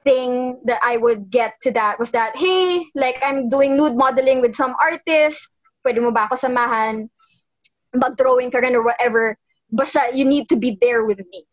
thing 0.02 0.58
that 0.66 0.82
I 0.82 0.96
would 0.98 1.30
get 1.30 1.54
to 1.62 1.70
that 1.78 1.98
was 1.98 2.10
that, 2.10 2.34
hey, 2.34 2.86
like 2.94 3.22
I'm 3.22 3.46
doing 3.48 3.76
nude 3.76 3.94
modeling 3.94 4.40
with 4.40 4.54
some 4.54 4.74
artist, 4.82 5.54
pwede 5.86 6.02
mo 6.02 6.10
ba 6.10 6.26
ako 6.26 6.34
samahan, 6.34 7.06
mag-drawing 7.94 8.50
ka 8.50 8.58
rin 8.58 8.74
or 8.74 8.82
whatever. 8.82 9.38
Basta 9.72 10.10
you 10.12 10.24
need 10.24 10.48
to 10.50 10.56
be 10.56 10.78
there 10.80 11.04
with 11.04 11.18
me. 11.18 11.46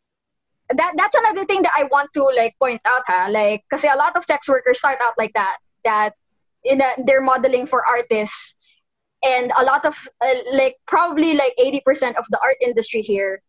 That 0.70 0.94
that's 0.96 1.16
another 1.16 1.46
thing 1.46 1.64
that 1.64 1.74
I 1.76 1.86
want 1.86 2.12
to 2.14 2.24
like 2.36 2.56
point 2.60 2.82
out 2.86 3.04
ha. 3.08 3.28
Like 3.30 3.64
because 3.70 3.84
a 3.84 3.96
lot 3.96 4.16
of 4.16 4.24
sex 4.24 4.48
workers 4.48 4.78
start 4.78 5.00
out 5.02 5.14
like 5.18 5.34
that 5.34 5.58
that 5.84 6.14
in 6.64 6.82
a, 6.82 6.90
they're 7.06 7.22
modeling 7.22 7.66
for 7.66 7.86
artists. 7.86 8.56
And 9.24 9.52
a 9.58 9.64
lot 9.64 9.86
of 9.86 9.98
uh, 10.22 10.34
like 10.54 10.78
probably 10.88 11.34
like 11.34 11.54
80% 11.60 12.16
of 12.16 12.26
the 12.30 12.40
art 12.42 12.56
industry 12.62 13.02
here 13.02 13.42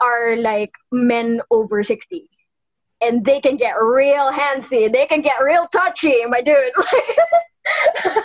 are 0.00 0.34
like 0.36 0.72
men 0.90 1.40
over 1.52 1.84
60 1.84 2.28
and 3.00 3.24
they 3.24 3.40
can 3.40 3.56
get 3.56 3.80
real 3.80 4.32
handsy. 4.32 4.92
They 4.92 5.06
can 5.06 5.20
get 5.20 5.40
real 5.40 5.68
touchy 5.68 6.24
my 6.26 6.40
dude. 6.40 6.72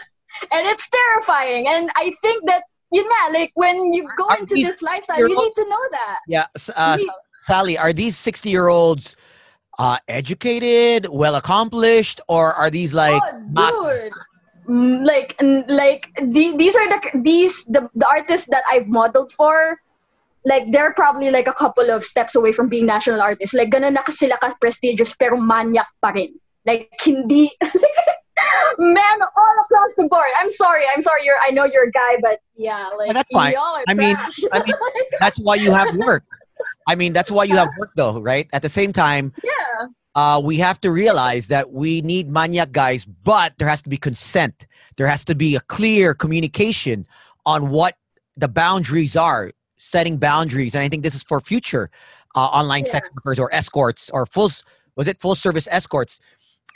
And 0.51 0.67
it's 0.67 0.89
terrifying. 0.89 1.67
And 1.67 1.89
I 1.95 2.13
think 2.21 2.45
that 2.47 2.63
you 2.93 3.03
know 3.03 3.25
like 3.33 3.51
when 3.55 3.91
you 3.91 4.07
go 4.17 4.25
Are 4.29 4.37
into 4.37 4.55
this 4.55 4.81
lifestyle 4.81 5.19
you 5.19 5.27
need 5.27 5.53
to 5.57 5.65
know 5.67 5.83
that. 5.91 6.19
Yeah, 6.27 6.45
uh, 6.75 6.97
Me- 6.97 7.09
Sally, 7.41 7.77
are 7.77 7.91
these 7.91 8.15
sixty-year-olds 8.15 9.15
uh, 9.79 9.97
educated, 10.07 11.07
well 11.09 11.35
accomplished, 11.35 12.21
or 12.29 12.53
are 12.53 12.69
these 12.69 12.93
like 12.93 13.21
oh, 13.57 13.99
dude. 13.99 14.13
Mm, 14.69 15.03
like 15.05 15.35
like 15.67 16.07
the, 16.21 16.55
these 16.55 16.75
are 16.75 16.87
the 16.87 17.19
these 17.19 17.65
the, 17.65 17.89
the 17.95 18.07
artists 18.07 18.47
that 18.47 18.63
I've 18.71 18.87
modeled 18.87 19.33
for 19.33 19.81
like 20.45 20.71
they're 20.71 20.93
probably 20.93 21.31
like 21.31 21.47
a 21.47 21.53
couple 21.53 21.89
of 21.89 22.03
steps 22.03 22.35
away 22.35 22.51
from 22.51 22.69
being 22.69 22.85
national 22.85 23.21
artists. 23.21 23.55
Like 23.55 23.71
ganun 23.71 23.93
na 23.93 24.03
sila 24.07 24.37
ka 24.37 24.53
prestigious 24.59 25.15
pero 25.15 25.37
manyak 25.37 25.87
pa 26.01 26.11
rin. 26.11 26.31
Like 26.65 26.91
hindi 27.03 27.51
man 28.79 29.19
all 29.35 29.55
across 29.65 29.93
the 29.95 30.07
board 30.09 30.27
I'm 30.37 30.49
sorry 30.49 30.83
I'm 30.93 31.01
sorry 31.01 31.25
you're 31.25 31.37
I 31.45 31.51
know 31.51 31.65
you're 31.65 31.85
a 31.85 31.91
guy 31.91 32.17
but 32.21 32.39
yeah 32.55 32.89
like 32.97 33.13
that's 33.13 33.29
fine. 33.31 33.55
I 33.87 33.93
mean- 33.93 34.15
I 34.51 34.59
mean, 34.65 34.75
that's 35.19 35.39
why 35.39 35.55
you 35.55 35.71
have 35.71 35.95
work. 35.95 36.23
I 36.87 36.95
mean, 36.95 37.13
that's 37.13 37.31
why 37.31 37.45
you 37.45 37.55
have 37.55 37.69
work, 37.79 37.91
though, 37.95 38.19
right? 38.19 38.47
At 38.51 38.61
the 38.61 38.69
same 38.69 38.91
time, 38.91 39.33
yeah 39.43 39.87
uh, 40.15 40.41
we 40.43 40.57
have 40.57 40.79
to 40.81 40.91
realize 40.91 41.47
that 41.47 41.71
we 41.71 42.01
need 42.01 42.29
maniac 42.29 42.71
guys, 42.71 43.05
but 43.05 43.53
there 43.57 43.67
has 43.67 43.81
to 43.81 43.89
be 43.89 43.97
consent. 43.97 44.67
There 44.95 45.07
has 45.07 45.23
to 45.25 45.35
be 45.35 45.55
a 45.55 45.59
clear 45.61 46.13
communication 46.13 47.07
on 47.45 47.69
what 47.69 47.95
the 48.37 48.47
boundaries 48.47 49.15
are, 49.15 49.51
setting 49.77 50.17
boundaries. 50.17 50.75
And 50.75 50.83
I 50.83 50.89
think 50.89 51.03
this 51.03 51.15
is 51.15 51.23
for 51.23 51.41
future 51.41 51.89
uh, 52.35 52.45
online 52.45 52.85
sex 52.85 53.09
workers 53.15 53.39
or 53.39 53.53
escorts 53.53 54.09
or 54.11 54.25
full, 54.27 54.51
was 54.95 55.07
it 55.07 55.19
full 55.19 55.35
service 55.35 55.67
escorts? 55.71 56.19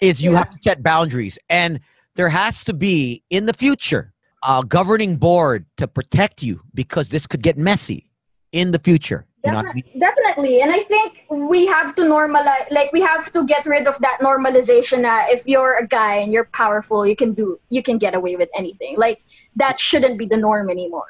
Is 0.02 0.22
you 0.22 0.32
Yeah. 0.32 0.40
have 0.40 0.52
to 0.52 0.58
set 0.62 0.84
boundaries. 0.84 1.40
And 1.50 1.80
there 2.16 2.30
has 2.30 2.64
to 2.66 2.74
be 2.74 3.24
in 3.30 3.46
the 3.46 3.54
future 3.54 4.14
a 4.44 4.64
governing 4.68 5.16
board 5.18 5.66
to 5.78 5.88
protect 5.88 6.44
you 6.44 6.62
because 6.74 7.10
this 7.10 7.26
could 7.28 7.42
get 7.42 7.58
messy 7.58 8.10
in 8.52 8.72
the 8.72 8.80
future. 8.80 9.26
You 9.46 9.52
know 9.52 9.60
I 9.60 9.74
mean? 9.74 9.84
Definitely. 10.00 10.62
And 10.62 10.72
I 10.72 10.80
think 10.80 11.24
we 11.30 11.66
have 11.68 11.96
to 11.96 12.02
normalize, 12.02 12.70
like, 12.70 12.92
we 12.92 13.02
have 13.02 13.32
to 13.32 13.46
get 13.46 13.66
rid 13.66 13.88
of 13.88 13.98
that 14.00 14.20
normalization 14.22 15.02
that 15.04 15.30
if 15.30 15.48
you're 15.48 15.76
a 15.78 15.88
guy 15.88 16.16
and 16.16 16.34
you're 16.34 16.46
powerful, 16.46 17.08
you 17.08 17.16
can 17.16 17.34
do, 17.34 17.58
you 17.70 17.82
can 17.82 17.98
get 17.98 18.14
away 18.14 18.36
with 18.36 18.50
anything. 18.58 18.95
Like, 18.98 19.22
that 19.56 19.80
shouldn't 19.80 20.18
be 20.18 20.26
the 20.26 20.36
norm 20.38 20.70
anymore. 20.70 21.06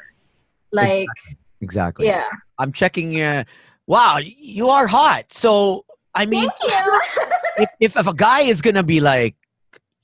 Like, 0.71 1.07
Exactly. 1.61 2.05
yeah. 2.05 2.25
I'm 2.59 2.71
checking. 2.71 3.19
Uh, 3.19 3.43
wow, 3.87 4.17
you 4.19 4.69
are 4.69 4.85
hot. 4.85 5.33
So 5.33 5.85
I 6.17 6.25
mean, 6.25 6.49
if, 7.61 7.69
if 7.79 7.93
if 7.97 8.07
a 8.07 8.13
guy 8.13 8.41
is 8.41 8.61
gonna 8.61 8.83
be 8.83 8.99
like, 8.99 9.35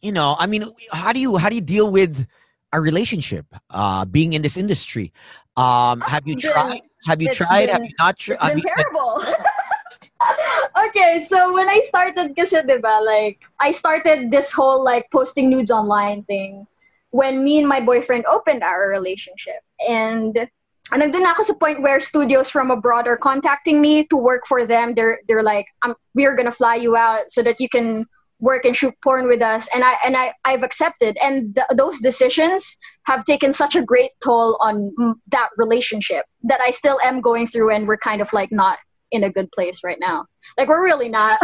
you 0.01 0.11
know, 0.13 0.35
I 0.37 0.45
mean, 0.45 0.69
how 0.91 1.11
do 1.11 1.19
you 1.19 1.37
how 1.37 1.49
do 1.49 1.55
you 1.55 1.65
deal 1.65 1.89
with 1.89 2.25
a 2.71 2.79
relationship? 2.79 3.49
Uh, 3.69 4.05
being 4.05 4.33
in 4.33 4.41
this 4.45 4.55
industry, 4.55 5.11
um, 5.57 6.01
have 6.01 6.27
you 6.27 6.37
Been- 6.37 6.51
tried? 6.53 6.81
Have 7.05 7.21
you 7.21 7.33
tried? 7.33 7.67
have 7.67 7.83
you 7.83 7.91
not 7.99 8.17
tried? 8.17 8.37
It's 8.53 8.61
been 8.61 8.71
terrible. 8.77 9.19
okay, 10.87 11.19
so 11.19 11.51
when 11.53 11.67
I 11.67 11.81
started 11.87 12.31
kasi, 12.31 12.63
diba, 12.63 13.03
like, 13.03 13.43
I 13.59 13.71
started 13.71 14.31
this 14.31 14.53
whole, 14.53 14.83
like, 14.83 15.11
posting 15.11 15.49
nudes 15.49 15.71
online 15.71 16.23
thing 16.23 16.65
when 17.11 17.43
me 17.43 17.59
and 17.59 17.67
my 17.67 17.81
boyfriend 17.81 18.25
opened 18.25 18.63
our 18.63 18.87
relationship. 18.87 19.59
And 19.83 20.47
nandun 20.91 21.23
na 21.23 21.31
ako 21.31 21.43
sa 21.43 21.53
point 21.53 21.81
where 21.81 21.99
studios 21.99 22.49
from 22.49 22.71
abroad 22.71 23.07
are 23.07 23.17
contacting 23.17 23.81
me 23.81 24.05
to 24.07 24.17
work 24.17 24.43
for 24.47 24.65
them. 24.65 24.93
They're 24.93 25.19
they're 25.27 25.43
like, 25.43 25.67
um, 25.83 25.95
we're 26.13 26.35
gonna 26.35 26.51
fly 26.51 26.75
you 26.75 26.95
out 26.95 27.31
so 27.31 27.41
that 27.43 27.59
you 27.59 27.69
can 27.69 28.05
work 28.39 28.65
and 28.65 28.75
shoot 28.75 28.93
porn 29.01 29.27
with 29.27 29.41
us, 29.41 29.69
and 29.73 29.83
I 29.83 29.95
and 30.05 30.17
I 30.17 30.33
I've 30.43 30.63
accepted. 30.63 31.17
And 31.23 31.55
th- 31.55 31.67
those 31.75 31.99
decisions 31.99 32.75
have 33.05 33.23
taken 33.25 33.53
such 33.53 33.75
a 33.75 33.83
great 33.83 34.11
toll 34.23 34.57
on 34.61 34.91
that 35.31 35.49
relationship 35.57 36.25
that 36.43 36.59
I 36.59 36.69
still 36.69 36.99
am 37.01 37.21
going 37.21 37.47
through, 37.47 37.71
and 37.71 37.87
we're 37.87 37.97
kind 37.97 38.21
of 38.21 38.31
like 38.33 38.51
not 38.51 38.77
in 39.11 39.23
a 39.23 39.31
good 39.31 39.51
place 39.51 39.83
right 39.83 39.99
now. 39.99 40.25
Like 40.57 40.67
we're 40.67 40.83
really 40.83 41.09
not. 41.09 41.39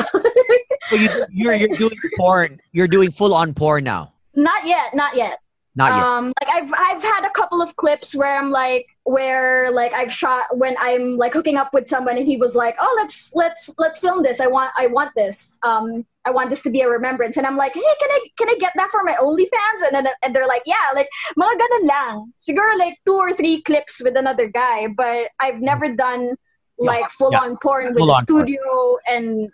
So 0.90 0.96
you, 0.96 1.10
you're 1.32 1.54
you're 1.54 1.68
doing 1.70 1.98
porn. 2.18 2.60
You're 2.74 2.88
doing 2.88 3.12
full 3.12 3.34
on 3.34 3.54
porn 3.54 3.84
now. 3.84 4.14
not 4.36 4.66
yet, 4.66 4.96
not 4.96 5.16
yet. 5.16 5.38
Not 5.76 5.96
yet. 5.96 6.04
um 6.04 6.34
like 6.42 6.50
i've 6.56 6.74
i've 6.74 7.04
had 7.04 7.26
a 7.26 7.30
couple 7.30 7.62
of 7.62 7.76
clips 7.76 8.16
where 8.16 8.36
i'm 8.38 8.50
like 8.50 8.88
where 9.04 9.72
like 9.72 9.94
i've 9.94 10.12
shot 10.12 10.46
when 10.58 10.76
i'm 10.80 11.16
like 11.16 11.34
hooking 11.34 11.58
up 11.58 11.74
with 11.74 11.88
someone 11.88 12.18
and 12.18 12.26
he 12.28 12.38
was 12.38 12.56
like 12.56 12.76
oh 12.82 12.94
let's 12.98 13.34
let's 13.36 13.74
let's 13.78 14.00
film 14.00 14.24
this. 14.24 14.40
I 14.40 14.48
want 14.48 14.72
i 14.78 14.88
want 14.88 15.12
this. 15.16 15.60
Um 15.64 16.06
i 16.26 16.32
want 16.32 16.50
this 16.50 16.62
to 16.64 16.70
be 16.70 16.82
a 16.82 16.90
remembrance. 16.90 17.38
And 17.38 17.46
i'm 17.48 17.56
like 17.56 17.74
hey 17.74 17.82
can 18.00 18.10
i 18.10 18.20
can 18.38 18.50
i 18.50 18.56
get 18.60 18.74
that 18.76 18.90
for 18.92 19.04
my 19.04 19.16
onlyfans? 19.22 19.86
And 19.86 19.94
then 19.96 20.08
and 20.24 20.36
they're 20.36 20.48
like 20.48 20.64
yeah 20.66 20.90
like 20.96 21.10
mga 21.38 21.54
ganun 21.62 21.88
lang. 21.88 22.34
Siguro 22.40 22.78
like 22.78 22.98
two 23.06 23.16
or 23.16 23.34
three 23.34 23.62
clips 23.62 24.02
with 24.04 24.18
another 24.18 24.48
guy 24.48 24.88
but 24.98 25.30
i've 25.40 25.62
never 25.62 25.96
done 25.96 26.36
like 26.80 27.10
full 27.12 27.36
on 27.36 27.58
porn 27.62 27.94
with 27.94 28.00
Full 28.00 28.10
a 28.10 28.14
on 28.14 28.26
porn. 28.26 28.46
studio 28.48 28.98
and 29.08 29.52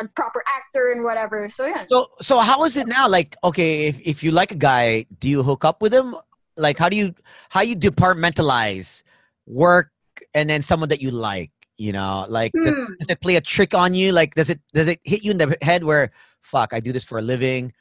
a 0.00 0.08
proper 0.08 0.42
actor 0.48 0.92
and 0.92 1.04
whatever 1.04 1.48
so 1.48 1.66
yeah 1.66 1.84
So 1.90 2.06
so 2.20 2.40
how 2.40 2.64
is 2.64 2.76
it 2.76 2.86
now? 2.86 3.08
Like, 3.08 3.36
okay, 3.44 3.86
if, 3.88 4.00
if 4.00 4.22
you 4.24 4.30
like 4.30 4.50
a 4.52 4.56
guy, 4.56 5.06
do 5.20 5.28
you 5.28 5.42
hook 5.42 5.64
up 5.64 5.82
with 5.82 5.92
him? 5.92 6.14
Like 6.56 6.78
how 6.78 6.88
do 6.88 6.96
you 6.96 7.14
how 7.48 7.62
you 7.62 7.76
departmentalize 7.76 9.02
work 9.46 9.90
and 10.34 10.48
then 10.48 10.62
someone 10.62 10.88
that 10.90 11.00
you 11.00 11.10
like? 11.10 11.50
You 11.78 11.92
know, 11.92 12.26
like 12.28 12.52
does, 12.64 12.74
Hmm. 12.74 12.94
does 13.00 13.08
it 13.08 13.20
play 13.20 13.36
a 13.36 13.40
trick 13.40 13.72
on 13.74 13.94
you? 13.94 14.12
Like 14.12 14.34
does 14.34 14.50
it 14.50 14.60
does 14.72 14.88
it 14.88 15.00
hit 15.04 15.24
you 15.24 15.30
in 15.32 15.38
the 15.38 15.56
head 15.62 15.84
where 15.84 16.10
fuck, 16.42 16.72
I 16.72 16.80
do 16.80 16.92
this 16.92 17.04
for 17.04 17.18
a 17.18 17.22
living. 17.22 17.72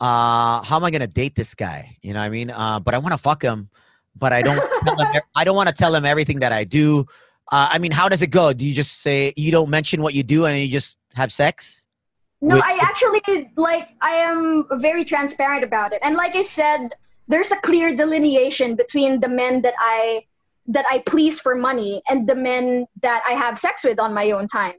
Uh 0.00 0.62
how 0.62 0.76
am 0.76 0.84
I 0.84 0.90
gonna 0.90 1.06
date 1.06 1.34
this 1.34 1.54
guy? 1.54 1.96
You 2.02 2.12
know 2.12 2.20
what 2.20 2.26
I 2.26 2.30
mean? 2.30 2.50
Uh 2.50 2.78
but 2.80 2.94
I 2.94 2.98
wanna 2.98 3.18
fuck 3.18 3.42
him, 3.42 3.70
but 4.16 4.32
I 4.32 4.42
don't 4.42 4.60
I 5.34 5.44
don't 5.44 5.56
wanna 5.56 5.72
tell 5.72 5.94
him 5.94 6.04
everything 6.04 6.40
that 6.40 6.52
I 6.52 6.64
do. 6.64 7.06
Uh, 7.50 7.68
I 7.70 7.78
mean, 7.78 7.92
how 7.92 8.08
does 8.08 8.22
it 8.22 8.30
go? 8.30 8.52
Do 8.52 8.66
you 8.66 8.74
just 8.74 9.00
say 9.00 9.32
you 9.36 9.50
don't 9.50 9.70
mention 9.70 10.02
what 10.02 10.14
you 10.14 10.22
do 10.22 10.46
and 10.46 10.58
you 10.58 10.68
just 10.68 10.98
have 11.14 11.32
sex? 11.32 11.86
No, 12.40 12.56
with- 12.56 12.64
I 12.64 12.78
actually 12.80 13.50
like 13.56 13.88
I 14.00 14.12
am 14.12 14.66
very 14.74 15.04
transparent 15.04 15.64
about 15.64 15.92
it. 15.92 16.00
And 16.02 16.14
like 16.14 16.36
I 16.36 16.42
said, 16.42 16.94
there's 17.26 17.50
a 17.50 17.56
clear 17.56 17.96
delineation 17.96 18.76
between 18.76 19.20
the 19.20 19.28
men 19.28 19.62
that 19.62 19.74
I 19.78 20.24
that 20.66 20.84
I 20.90 21.02
please 21.06 21.40
for 21.40 21.54
money 21.54 22.02
and 22.08 22.28
the 22.28 22.34
men 22.34 22.86
that 23.02 23.22
I 23.26 23.32
have 23.32 23.58
sex 23.58 23.84
with 23.84 23.98
on 23.98 24.12
my 24.12 24.30
own 24.30 24.46
time. 24.46 24.76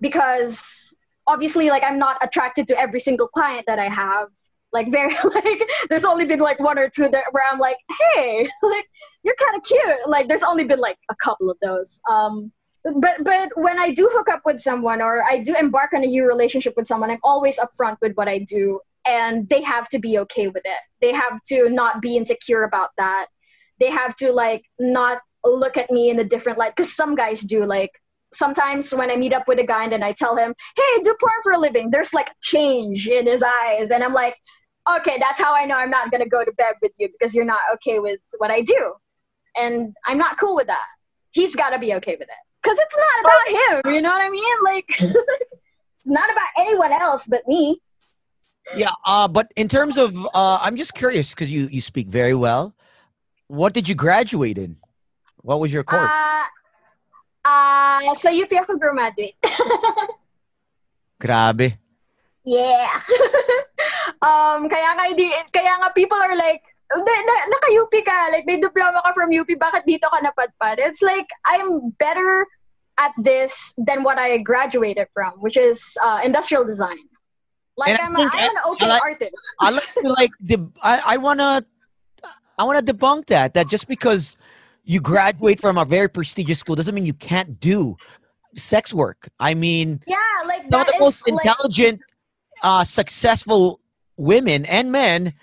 Because 0.00 0.94
obviously 1.26 1.70
like 1.70 1.82
I'm 1.82 1.98
not 1.98 2.18
attracted 2.20 2.68
to 2.68 2.78
every 2.78 3.00
single 3.00 3.28
client 3.28 3.64
that 3.66 3.78
I 3.78 3.88
have. 3.88 4.28
Like 4.72 4.90
very 4.90 5.14
like 5.34 5.62
there's 5.88 6.04
only 6.04 6.24
been 6.24 6.40
like 6.40 6.58
one 6.58 6.78
or 6.78 6.88
two 6.88 7.08
that 7.08 7.24
where 7.32 7.44
I'm 7.50 7.58
like, 7.58 7.76
"Hey, 8.14 8.46
like 8.62 8.86
you're 9.22 9.36
kind 9.36 9.56
of 9.56 9.62
cute." 9.62 10.08
Like 10.08 10.28
there's 10.28 10.42
only 10.42 10.64
been 10.64 10.80
like 10.80 10.98
a 11.10 11.16
couple 11.16 11.50
of 11.50 11.56
those. 11.62 12.00
Um 12.10 12.52
but 12.84 13.16
but 13.22 13.50
when 13.54 13.78
I 13.78 13.92
do 13.92 14.10
hook 14.12 14.28
up 14.28 14.42
with 14.44 14.60
someone 14.60 15.00
or 15.00 15.24
I 15.24 15.42
do 15.42 15.54
embark 15.54 15.92
on 15.92 16.02
a 16.02 16.06
new 16.06 16.26
relationship 16.26 16.74
with 16.76 16.86
someone, 16.86 17.10
I'm 17.10 17.20
always 17.22 17.58
upfront 17.58 17.96
with 18.00 18.14
what 18.14 18.28
I 18.28 18.38
do, 18.38 18.80
and 19.06 19.48
they 19.48 19.62
have 19.62 19.88
to 19.90 19.98
be 19.98 20.18
okay 20.18 20.48
with 20.48 20.62
it. 20.64 20.80
They 21.00 21.12
have 21.12 21.42
to 21.44 21.68
not 21.68 22.02
be 22.02 22.16
insecure 22.16 22.64
about 22.64 22.90
that. 22.98 23.26
They 23.78 23.90
have 23.90 24.16
to 24.16 24.32
like 24.32 24.64
not 24.80 25.20
look 25.44 25.76
at 25.76 25.90
me 25.90 26.10
in 26.10 26.18
a 26.18 26.24
different 26.24 26.58
light 26.58 26.74
because 26.76 26.94
some 26.94 27.14
guys 27.14 27.42
do 27.42 27.64
like 27.64 27.90
sometimes 28.32 28.92
when 28.94 29.10
I 29.10 29.16
meet 29.16 29.32
up 29.32 29.46
with 29.46 29.58
a 29.58 29.66
guy 29.66 29.84
and 29.84 29.92
then 29.92 30.02
I 30.02 30.12
tell 30.12 30.36
him, 30.36 30.54
"Hey, 30.76 31.02
do 31.02 31.14
porn 31.20 31.32
for 31.42 31.52
a 31.52 31.58
living," 31.58 31.90
there's 31.90 32.12
like 32.14 32.30
change 32.42 33.06
in 33.06 33.26
his 33.26 33.42
eyes, 33.42 33.90
and 33.92 34.02
I'm 34.02 34.14
like, 34.14 34.36
"Okay, 34.88 35.16
that's 35.20 35.40
how 35.40 35.54
I 35.54 35.64
know 35.64 35.76
I'm 35.76 35.90
not 35.90 36.10
gonna 36.10 36.28
go 36.28 36.44
to 36.44 36.52
bed 36.52 36.74
with 36.82 36.92
you 36.98 37.08
because 37.08 37.34
you're 37.34 37.44
not 37.44 37.60
okay 37.74 37.98
with 37.98 38.20
what 38.38 38.50
I 38.50 38.62
do," 38.62 38.94
and 39.56 39.94
I'm 40.06 40.18
not 40.18 40.38
cool 40.38 40.56
with 40.56 40.66
that. 40.66 40.86
He's 41.30 41.56
got 41.56 41.70
to 41.70 41.78
be 41.78 41.94
okay 41.94 42.12
with 42.12 42.28
it 42.28 42.42
because 42.62 42.78
it's 42.78 42.96
not 42.96 43.16
about 43.24 43.46
him. 43.58 43.94
You 43.94 44.00
know 44.02 44.10
what 44.10 44.20
I 44.20 44.30
mean? 44.30 44.56
Like, 44.64 44.88
it's 44.90 46.06
not 46.06 46.30
about 46.30 46.48
anyone 46.58 46.92
else 46.92 47.26
but 47.26 47.46
me. 47.48 47.80
Yeah, 48.76 48.90
uh, 49.06 49.28
but 49.28 49.52
in 49.56 49.68
terms 49.68 49.98
of, 49.98 50.16
uh, 50.34 50.58
I'm 50.60 50.76
just 50.76 50.94
curious 50.94 51.34
because 51.34 51.50
you 51.50 51.68
you 51.70 51.80
speak 51.80 52.08
very 52.08 52.34
well. 52.34 52.74
What 53.48 53.74
did 53.74 53.88
you 53.88 53.94
graduate 53.94 54.56
in? 54.56 54.76
What 55.42 55.58
was 55.60 55.72
your 55.72 55.82
course? 55.82 56.06
Ah, 56.08 56.46
ah, 57.44 58.12
sa 58.14 58.30
UP 58.30 58.48
ako 58.48 58.78
graduate. 58.78 59.34
Grabe. 61.20 61.76
Yeah. 62.44 62.88
um, 64.22 64.68
kaya 64.70 64.94
nga, 64.96 65.04
hindi, 65.10 65.30
kaya 65.52 65.74
nga 65.82 65.90
people 65.94 66.16
are 66.18 66.36
like, 66.36 66.62
na, 66.94 67.02
na, 67.02 67.34
naka-UP 67.48 67.94
ka, 68.04 68.28
like 68.32 68.44
may 68.46 68.60
diploma 68.60 69.00
ka 69.04 69.12
from 69.12 69.30
UP, 69.32 69.48
bakit 69.58 69.82
dito 69.88 70.06
ka 70.08 70.18
napadpad? 70.22 70.78
It's 70.78 71.02
like, 71.02 71.26
I'm 71.46 71.90
better 71.98 72.46
at 72.98 73.12
this 73.18 73.72
than 73.78 74.02
what 74.04 74.18
I 74.18 74.38
graduated 74.38 75.08
from, 75.12 75.32
which 75.40 75.56
is 75.56 75.96
uh, 76.04 76.20
industrial 76.22 76.64
design. 76.64 77.00
Like 77.76 77.98
And 77.98 78.00
I 78.00 78.04
I'm, 78.04 78.14
a, 78.14 78.18
think 78.18 78.34
I'm 78.34 78.50
an 78.50 78.56
I- 78.64 78.68
okay 78.70 78.84
I 78.84 78.88
like- 78.88 79.02
artist. 79.02 79.32
I 79.60 79.70
like 79.70 79.92
to 79.94 80.08
like 80.20 80.30
the 80.44 80.56
I, 80.82 81.02
I 81.06 81.16
wanna 81.16 81.64
I 82.58 82.64
wanna 82.64 82.82
debunk 82.82 83.26
that 83.32 83.54
that 83.54 83.66
just 83.70 83.88
because 83.88 84.36
you 84.84 85.00
graduate 85.00 85.58
from 85.58 85.78
a 85.78 85.84
very 85.86 86.08
prestigious 86.08 86.58
school 86.60 86.76
doesn't 86.76 86.94
mean 86.94 87.06
you 87.06 87.14
can't 87.16 87.58
do 87.60 87.96
sex 88.56 88.92
work. 88.92 89.30
I 89.40 89.54
mean, 89.54 90.02
Yeah, 90.06 90.18
like 90.44 90.68
some 90.70 90.80
of 90.82 90.86
the 90.86 90.96
most 91.00 91.24
like, 91.26 91.32
intelligent, 91.46 92.00
uh, 92.62 92.84
successful 92.84 93.80
women 94.22 94.64
and 94.66 94.92
men 94.92 95.34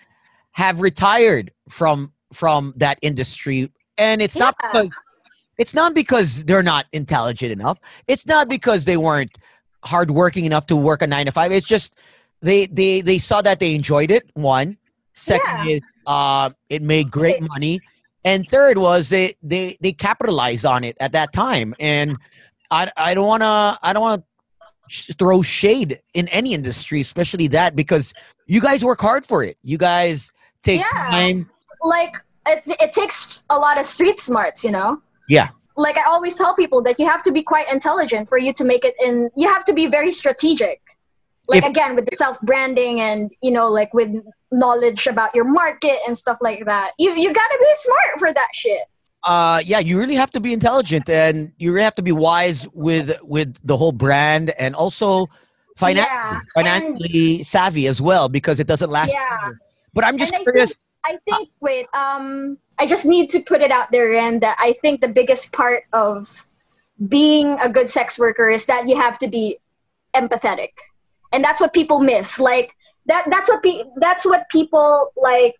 have 0.51 0.81
retired 0.81 1.51
from 1.69 2.13
from 2.33 2.73
that 2.77 2.97
industry, 3.01 3.71
and 3.97 4.21
it's 4.21 4.35
not 4.35 4.55
because 4.61 4.89
it's 5.57 5.73
not 5.73 5.93
because 5.93 6.45
they're 6.45 6.63
not 6.63 6.87
intelligent 6.93 7.51
enough. 7.51 7.79
It's 8.07 8.25
not 8.25 8.47
because 8.47 8.85
they 8.85 8.97
weren't 8.97 9.37
hardworking 9.83 10.45
enough 10.45 10.65
to 10.67 10.75
work 10.75 11.01
a 11.01 11.07
nine 11.07 11.25
to 11.25 11.31
five. 11.31 11.51
It's 11.51 11.67
just 11.67 11.95
they 12.41 12.65
they 12.67 13.01
they 13.01 13.17
saw 13.17 13.41
that 13.41 13.59
they 13.59 13.75
enjoyed 13.75 14.11
it. 14.11 14.29
One, 14.33 14.77
second 15.13 15.67
Yeah. 15.67 15.75
is 15.75 15.81
uh, 16.07 16.49
it 16.69 16.81
made 16.81 17.11
great 17.11 17.41
money, 17.41 17.81
and 18.23 18.47
third 18.47 18.77
was 18.77 19.09
they 19.09 19.35
they 19.43 19.77
they 19.81 19.91
capitalized 19.91 20.65
on 20.65 20.83
it 20.83 20.95
at 20.99 21.11
that 21.11 21.33
time. 21.33 21.75
And 21.79 22.17
I 22.71 22.91
I 22.95 23.13
don't 23.13 23.27
wanna 23.27 23.77
I 23.83 23.91
don't 23.93 24.03
wanna 24.03 24.23
sh- 24.87 25.11
throw 25.19 25.41
shade 25.41 25.99
in 26.13 26.27
any 26.29 26.53
industry, 26.53 27.01
especially 27.01 27.47
that 27.49 27.75
because 27.75 28.13
you 28.49 28.59
guys 28.59 28.83
work 28.83 28.99
hard 28.99 29.25
for 29.25 29.43
it. 29.43 29.57
You 29.63 29.77
guys 29.77 30.31
take 30.63 30.81
Yeah. 30.81 30.89
time. 31.11 31.49
like 31.83 32.15
it, 32.47 32.63
it 32.85 32.91
takes 32.93 33.43
a 33.49 33.57
lot 33.57 33.79
of 33.79 33.85
street 33.85 34.19
smarts 34.19 34.59
you 34.65 34.71
know 34.77 34.89
Yeah. 35.29 35.49
like 35.77 35.97
i 35.97 36.03
always 36.13 36.33
tell 36.41 36.53
people 36.61 36.81
that 36.87 36.95
you 36.99 37.05
have 37.13 37.23
to 37.27 37.31
be 37.31 37.41
quite 37.51 37.67
intelligent 37.71 38.27
for 38.27 38.37
you 38.45 38.51
to 38.59 38.63
make 38.71 38.83
it 38.89 38.95
in 39.07 39.29
you 39.41 39.47
have 39.55 39.63
to 39.69 39.73
be 39.79 39.85
very 39.97 40.11
strategic 40.11 40.81
like 41.47 41.63
If- 41.63 41.69
again 41.69 41.95
with 41.95 42.05
self 42.23 42.37
branding 42.41 42.95
and 43.07 43.19
you 43.45 43.51
know 43.57 43.67
like 43.79 43.93
with 43.93 44.11
knowledge 44.51 45.07
about 45.13 45.31
your 45.37 45.45
market 45.61 45.97
and 46.05 46.17
stuff 46.23 46.39
like 46.47 46.61
that 46.65 46.89
you 46.97 47.09
you 47.23 47.29
got 47.41 47.49
to 47.55 47.59
be 47.67 47.71
smart 47.85 48.13
for 48.23 48.29
that 48.39 48.49
shit 48.61 48.83
uh 49.23 49.61
yeah 49.71 49.79
you 49.79 49.97
really 50.01 50.15
have 50.23 50.31
to 50.37 50.41
be 50.47 50.51
intelligent 50.59 51.07
and 51.09 51.51
you 51.61 51.71
really 51.71 51.83
have 51.89 51.95
to 52.01 52.07
be 52.11 52.15
wise 52.27 52.67
with 52.73 53.07
with 53.35 53.49
the 53.71 53.77
whole 53.77 53.93
brand 54.05 54.45
and 54.63 54.75
also 54.75 55.27
financially 55.79 56.11
Yeah, 56.11 56.39
financially 56.53 57.43
savvy 57.43 57.87
as 57.87 57.99
well 58.01 58.27
because 58.37 58.59
it 58.59 58.67
doesn't 58.67 58.91
last 58.91 59.13
Yeah. 59.13 59.27
forever. 59.29 59.59
but 59.95 60.03
i'm 60.05 60.17
just 60.17 60.33
And 60.33 60.41
I 60.41 60.43
curious 60.43 60.71
I 61.05 61.13
think 61.27 61.49
wait, 61.61 61.85
um 62.03 62.57
I 62.81 62.85
just 62.93 63.05
need 63.13 63.29
to 63.31 63.39
put 63.51 63.59
it 63.67 63.71
out 63.71 63.87
there 63.95 64.13
and 64.25 64.41
that 64.45 64.57
I 64.59 64.73
think 64.81 64.99
the 65.01 65.07
biggest 65.19 65.51
part 65.53 65.83
of 65.93 66.27
being 67.07 67.47
a 67.67 67.69
good 67.77 67.89
sex 67.89 68.19
worker 68.19 68.47
is 68.57 68.65
that 68.71 68.81
you 68.89 68.95
have 69.05 69.17
to 69.23 69.27
be 69.27 69.57
empathetic. 70.13 70.71
And 71.31 71.43
that's 71.43 71.61
what 71.63 71.71
people 71.73 71.99
miss. 72.13 72.29
Like 72.39 72.67
that 73.09 73.23
that's 73.33 73.47
what 73.51 73.63
pe- 73.63 73.85
that's 74.05 74.23
what 74.25 74.41
people 74.57 75.11
like 75.15 75.55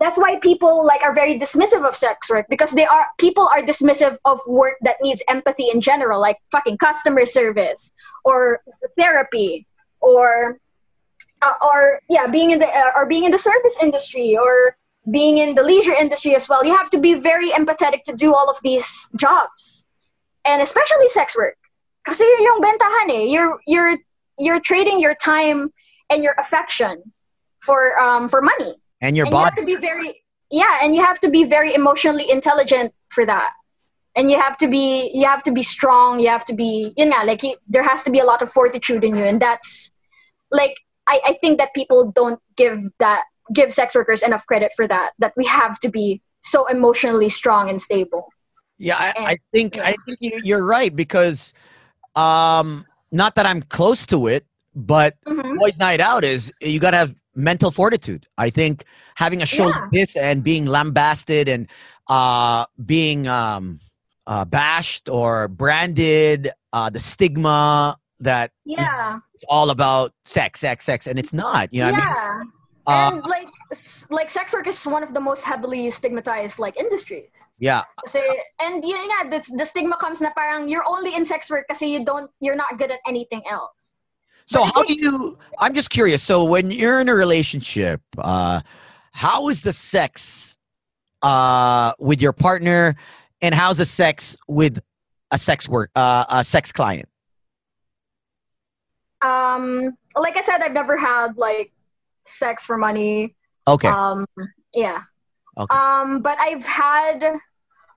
that's 0.00 0.16
why 0.16 0.38
people 0.38 0.86
like 0.86 1.02
are 1.02 1.14
very 1.14 1.38
dismissive 1.38 1.86
of 1.86 1.94
sex 1.94 2.30
work 2.30 2.46
because 2.48 2.72
they 2.72 2.86
are 2.86 3.06
people 3.18 3.48
are 3.48 3.62
dismissive 3.62 4.16
of 4.24 4.40
work 4.46 4.74
that 4.82 4.96
needs 5.02 5.22
empathy 5.28 5.68
in 5.70 5.80
general 5.80 6.20
like 6.20 6.36
fucking 6.52 6.78
customer 6.78 7.26
service 7.26 7.92
or 8.24 8.60
therapy 8.96 9.66
or 10.00 10.58
uh, 11.42 11.52
or 11.62 12.00
yeah 12.08 12.26
being 12.26 12.50
in 12.50 12.58
the 12.58 12.68
uh, 12.68 12.90
or 12.94 13.06
being 13.06 13.24
in 13.24 13.30
the 13.30 13.38
service 13.38 13.78
industry 13.82 14.36
or 14.36 14.76
being 15.10 15.38
in 15.38 15.54
the 15.54 15.62
leisure 15.62 15.94
industry 15.94 16.34
as 16.34 16.48
well. 16.48 16.62
You 16.64 16.76
have 16.76 16.90
to 16.90 16.98
be 16.98 17.14
very 17.14 17.50
empathetic 17.50 18.02
to 18.04 18.14
do 18.14 18.34
all 18.34 18.50
of 18.50 18.58
these 18.62 19.08
jobs 19.16 19.86
and 20.44 20.60
especially 20.60 21.08
sex 21.08 21.36
work 21.36 21.56
kasi 22.04 22.24
yun 22.24 22.42
yung 22.42 22.60
bentahan 22.62 23.06
eh. 23.10 23.24
You're 23.28 23.58
you're 23.66 23.96
you're 24.38 24.60
trading 24.60 25.00
your 25.00 25.14
time 25.14 25.72
and 26.10 26.22
your 26.22 26.34
affection 26.38 27.12
for 27.60 27.98
um 27.98 28.28
for 28.28 28.40
money 28.40 28.80
and 29.00 29.16
your 29.16 29.26
and 29.26 29.34
you 29.34 29.40
have 29.44 29.54
to 29.54 29.64
be 29.64 29.76
very 29.76 30.22
yeah 30.50 30.78
and 30.82 30.94
you 30.94 31.00
have 31.00 31.20
to 31.20 31.30
be 31.30 31.44
very 31.44 31.74
emotionally 31.74 32.30
intelligent 32.30 32.92
for 33.08 33.24
that 33.26 33.52
and 34.16 34.30
you 34.30 34.38
have 34.40 34.56
to 34.58 34.68
be 34.68 35.10
you 35.14 35.26
have 35.26 35.42
to 35.42 35.52
be 35.52 35.62
strong 35.62 36.18
you 36.20 36.28
have 36.28 36.44
to 36.44 36.54
be 36.54 36.92
you 36.96 37.04
know 37.04 37.22
like 37.24 37.42
you, 37.42 37.56
there 37.68 37.82
has 37.82 38.02
to 38.04 38.10
be 38.10 38.18
a 38.18 38.24
lot 38.24 38.42
of 38.42 38.50
fortitude 38.50 39.04
in 39.04 39.16
you 39.16 39.24
and 39.24 39.40
that's 39.40 39.94
like 40.50 40.74
I, 41.06 41.20
I 41.28 41.32
think 41.40 41.58
that 41.58 41.72
people 41.74 42.12
don't 42.12 42.40
give 42.56 42.80
that 42.98 43.22
give 43.52 43.72
sex 43.72 43.94
workers 43.94 44.22
enough 44.22 44.46
credit 44.46 44.72
for 44.76 44.86
that 44.88 45.12
that 45.18 45.32
we 45.36 45.44
have 45.46 45.78
to 45.80 45.88
be 45.88 46.20
so 46.40 46.66
emotionally 46.66 47.28
strong 47.28 47.68
and 47.68 47.80
stable 47.80 48.28
Yeah, 48.78 48.96
I, 48.96 49.08
And- 49.18 49.26
I 49.26 49.36
think 49.52 49.76
yeah. 49.76 49.88
I 49.90 49.94
think 50.04 50.18
you- 50.20 50.40
you're 50.48 50.64
right 50.64 50.94
because, 50.94 51.52
um, 52.14 52.86
not 53.10 53.34
that 53.34 53.44
I'm 53.50 53.62
close 53.62 54.06
to 54.06 54.28
it, 54.28 54.46
but 54.74 55.16
Mhm. 55.26 55.56
boys' 55.58 55.78
night 55.78 56.00
out 56.00 56.22
is 56.24 56.52
you 56.60 56.78
got 56.78 56.92
to 56.92 56.96
have 57.02 57.14
mental 57.38 57.70
fortitude. 57.70 58.26
I 58.36 58.50
think 58.50 58.84
having 59.14 59.40
a 59.42 59.46
show 59.46 59.70
Yeah. 59.70 59.78
like 59.78 59.90
this 59.92 60.16
and 60.16 60.42
being 60.42 60.66
lambasted 60.66 61.48
and 61.48 61.68
uh, 62.08 62.66
being 62.84 63.28
um, 63.28 63.80
uh, 64.26 64.44
bashed 64.44 65.08
or 65.08 65.48
branded, 65.48 66.50
uh, 66.74 66.90
the 66.90 67.00
stigma 67.00 67.96
that 68.20 68.50
yeah 68.66 69.22
it's 69.34 69.44
all 69.48 69.70
about 69.70 70.12
sex, 70.26 70.60
sex, 70.60 70.84
sex, 70.84 71.06
and 71.06 71.18
it's 71.18 71.32
not. 71.32 71.72
You 71.72 71.82
know 71.82 71.92
what 71.92 72.02
I 72.02 72.06
mean? 72.06 72.16
yeah 72.16 72.42
Uh, 72.88 73.12
and 73.12 73.20
like 73.28 73.48
like 74.08 74.30
sex 74.32 74.56
work 74.56 74.66
is 74.66 74.80
one 74.88 75.04
of 75.04 75.12
the 75.12 75.20
most 75.20 75.44
heavily 75.44 75.92
stigmatized 75.92 76.56
like 76.56 76.72
industries 76.80 77.44
yeah. 77.60 77.84
Kasi, 78.00 78.16
and 78.64 78.80
yun 78.80 78.96
nga, 78.96 79.28
the, 79.28 79.40
the 79.60 79.66
stigma 79.68 80.00
comes 80.00 80.24
na 80.24 80.32
parang 80.32 80.72
you're 80.72 80.86
only 80.88 81.12
in 81.12 81.20
sex 81.20 81.50
work 81.52 81.68
kasi 81.68 81.84
you 81.92 82.00
don't, 82.00 82.30
you're 82.40 82.56
not 82.56 82.80
good 82.80 82.88
at 82.90 83.00
anything 83.06 83.44
else. 83.44 84.07
So 84.48 84.64
how 84.64 84.82
do 84.82 84.94
you? 84.98 85.38
I'm 85.58 85.74
just 85.74 85.90
curious. 85.90 86.22
So 86.22 86.44
when 86.44 86.70
you're 86.70 87.00
in 87.00 87.08
a 87.08 87.14
relationship, 87.14 88.00
uh, 88.16 88.60
how 89.12 89.48
is 89.48 89.62
the 89.62 89.72
sex 89.72 90.56
uh, 91.22 91.92
with 91.98 92.22
your 92.22 92.32
partner, 92.32 92.94
and 93.42 93.54
how's 93.54 93.78
the 93.78 93.84
sex 93.84 94.36
with 94.48 94.78
a 95.30 95.38
sex 95.38 95.68
work 95.68 95.90
uh, 95.94 96.24
a 96.28 96.44
sex 96.44 96.72
client? 96.72 97.08
Um, 99.20 99.96
like 100.16 100.36
I 100.36 100.40
said, 100.40 100.62
I've 100.62 100.72
never 100.72 100.96
had 100.96 101.36
like 101.36 101.72
sex 102.24 102.64
for 102.64 102.78
money. 102.78 103.34
Okay. 103.66 103.88
Um, 103.88 104.26
yeah. 104.74 105.02
Okay. 105.58 105.76
Um, 105.76 106.22
but 106.22 106.38
I've 106.40 106.64
had, 106.64 107.38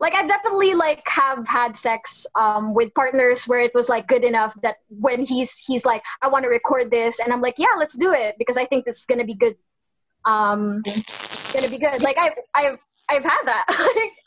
like, 0.01 0.15
I've 0.15 0.27
definitely 0.27 0.73
like 0.73 1.07
have 1.07 1.47
had 1.47 1.77
sex 1.77 2.25
um 2.35 2.73
with 2.73 2.91
partners 2.95 3.45
where 3.45 3.59
it 3.59 3.71
was 3.75 3.87
like 3.87 4.07
good 4.07 4.23
enough 4.23 4.59
that 4.63 4.77
when 4.89 5.23
he's 5.23 5.59
he's 5.59 5.85
like, 5.85 6.03
I 6.23 6.27
want 6.27 6.43
to 6.43 6.49
record 6.49 6.89
this, 6.89 7.19
and 7.19 7.31
I'm 7.31 7.39
like, 7.39 7.55
yeah, 7.59 7.75
let's 7.77 7.95
do 7.95 8.11
it 8.11 8.35
because 8.39 8.57
I 8.57 8.65
think 8.65 8.83
this 8.83 8.99
is 8.99 9.05
gonna 9.05 9.23
be 9.25 9.35
good. 9.35 9.55
Um, 10.25 10.81
gonna 11.53 11.69
be 11.69 11.77
good. 11.77 12.01
Like 12.01 12.17
I've 12.17 12.33
I've 12.55 12.79
I've 13.09 13.23
had 13.23 13.43
that, 13.45 13.65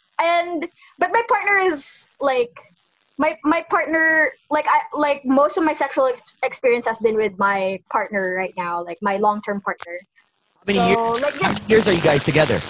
and 0.22 0.68
but 1.00 1.10
my 1.12 1.22
partner 1.28 1.56
is 1.58 2.08
like 2.20 2.56
my 3.18 3.36
my 3.42 3.62
partner 3.68 4.30
like 4.50 4.66
I 4.68 4.80
like 4.96 5.24
most 5.24 5.58
of 5.58 5.64
my 5.64 5.72
sexual 5.72 6.06
ex- 6.06 6.38
experience 6.44 6.86
has 6.86 7.00
been 7.00 7.16
with 7.16 7.36
my 7.36 7.80
partner 7.90 8.36
right 8.38 8.54
now, 8.56 8.82
like 8.84 8.98
my 9.02 9.16
long 9.16 9.42
term 9.42 9.60
partner. 9.60 9.98
how 10.54 10.62
many 10.68 10.78
so, 10.78 10.88
years? 10.88 11.20
like 11.20 11.34
How 11.34 11.52
many 11.52 11.66
years 11.66 11.88
are 11.88 11.92
you 11.92 12.00
guys 12.00 12.22
together? 12.22 12.60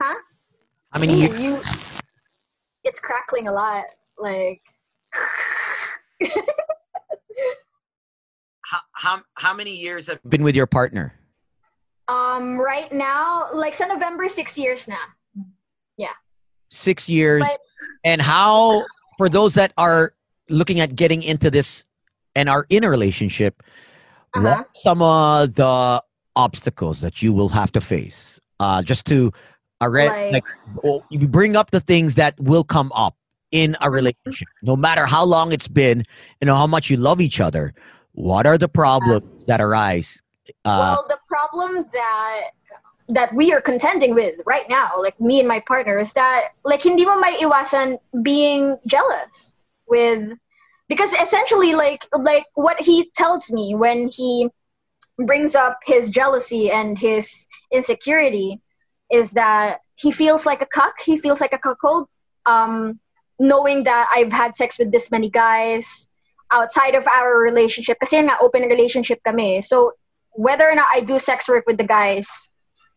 Huh? 0.00 0.14
How 0.92 1.00
many 1.00 1.14
Ooh, 1.14 1.26
years? 1.26 1.40
you 1.40 1.60
it's 2.84 3.00
crackling 3.00 3.48
a 3.48 3.52
lot. 3.52 3.84
Like 4.18 4.62
How, 8.66 8.80
how 8.92 9.20
how 9.36 9.54
many 9.54 9.76
years 9.76 10.06
have 10.06 10.20
been 10.28 10.42
with 10.42 10.56
your 10.56 10.66
partner? 10.66 11.12
um 12.08 12.58
right 12.60 12.92
now, 12.92 13.48
like 13.52 13.74
sa 13.74 13.86
November 13.86 14.28
six 14.28 14.58
years 14.58 14.88
now. 14.88 15.00
Yeah. 15.96 16.12
Six 16.70 17.08
years. 17.08 17.42
But- 17.42 17.58
and 18.04 18.20
how 18.20 18.84
for 19.16 19.28
those 19.30 19.54
that 19.54 19.72
are 19.78 20.12
looking 20.50 20.80
at 20.80 20.94
getting 20.94 21.22
into 21.22 21.50
this 21.50 21.84
and 22.36 22.48
are 22.50 22.66
in 22.68 22.84
a 22.84 22.90
relationship, 22.90 23.62
what 24.34 24.44
Uh-huh. 24.46 24.54
are 24.62 24.66
some 24.82 25.00
of 25.02 25.54
the 25.54 26.02
obstacles 26.36 27.00
that 27.00 27.22
you 27.22 27.32
will 27.32 27.48
have 27.48 27.72
to 27.72 27.80
face? 27.80 28.38
Uh, 28.60 28.82
just 28.82 29.06
to 29.06 29.32
uh, 29.84 29.88
re- 29.88 30.08
Like- 30.08 30.44
like, 30.82 31.02
you 31.10 31.28
bring 31.28 31.56
up 31.56 31.70
the 31.70 31.80
things 31.80 32.14
that 32.16 32.34
will 32.40 32.64
come 32.64 32.90
up 32.94 33.14
in 33.52 33.72
Mm-hmm. 33.72 33.84
a 33.86 33.90
relationship, 33.90 34.48
no 34.62 34.74
matter 34.74 35.06
how 35.06 35.22
long 35.24 35.52
it's 35.52 35.68
been, 35.68 36.04
you 36.40 36.46
know 36.46 36.56
how 36.56 36.66
much 36.66 36.90
you 36.90 36.96
love 36.96 37.20
each 37.20 37.40
other. 37.40 37.72
What 38.12 38.46
are 38.46 38.58
the 38.58 38.68
problems 38.68 39.22
that 39.46 39.60
arise? 39.60 40.20
Uh, 40.64 40.98
well, 40.98 41.06
the 41.08 41.18
problem 41.28 41.86
that 41.92 42.40
that 43.08 43.32
we 43.34 43.52
are 43.52 43.60
contending 43.60 44.14
with 44.14 44.40
right 44.46 44.66
now, 44.68 44.90
like 44.98 45.20
me 45.20 45.38
and 45.38 45.46
my 45.46 45.60
partner, 45.60 45.98
is 45.98 46.12
that 46.14 46.48
like 46.64 46.82
hindi 46.82 47.04
mo 47.04 47.16
may 47.20 47.36
iwasan 47.38 47.98
being 48.22 48.76
jealous 48.86 49.60
with 49.86 50.32
because 50.88 51.14
essentially 51.14 51.74
like 51.74 52.02
like 52.18 52.46
what 52.54 52.80
he 52.80 53.10
tells 53.14 53.52
me 53.52 53.74
when 53.74 54.08
he 54.08 54.48
brings 55.26 55.54
up 55.54 55.78
his 55.86 56.10
jealousy 56.10 56.70
and 56.70 56.98
his 56.98 57.46
insecurity 57.72 58.60
is 59.10 59.32
that 59.32 59.80
he 59.94 60.10
feels 60.10 60.46
like 60.46 60.62
a 60.62 60.66
cuck. 60.66 60.94
He 61.04 61.16
feels 61.16 61.40
like 61.40 61.52
a 61.52 61.58
cuckold, 61.58 62.08
um, 62.46 63.00
knowing 63.38 63.84
that 63.84 64.08
I've 64.12 64.32
had 64.32 64.56
sex 64.56 64.78
with 64.78 64.92
this 64.92 65.10
many 65.10 65.30
guys 65.30 66.08
outside 66.50 66.94
of 66.94 67.06
our 67.06 67.38
relationship. 67.38 67.98
Kasi 68.00 68.16
yun 68.16 68.26
nga, 68.26 68.36
open 68.40 68.62
relationship 68.62 69.20
kami. 69.24 69.62
So 69.62 69.92
whether 70.32 70.68
or 70.68 70.74
not 70.74 70.88
I 70.92 71.00
do 71.00 71.18
sex 71.18 71.48
work 71.48 71.64
with 71.66 71.78
the 71.78 71.86
guys 71.86 72.26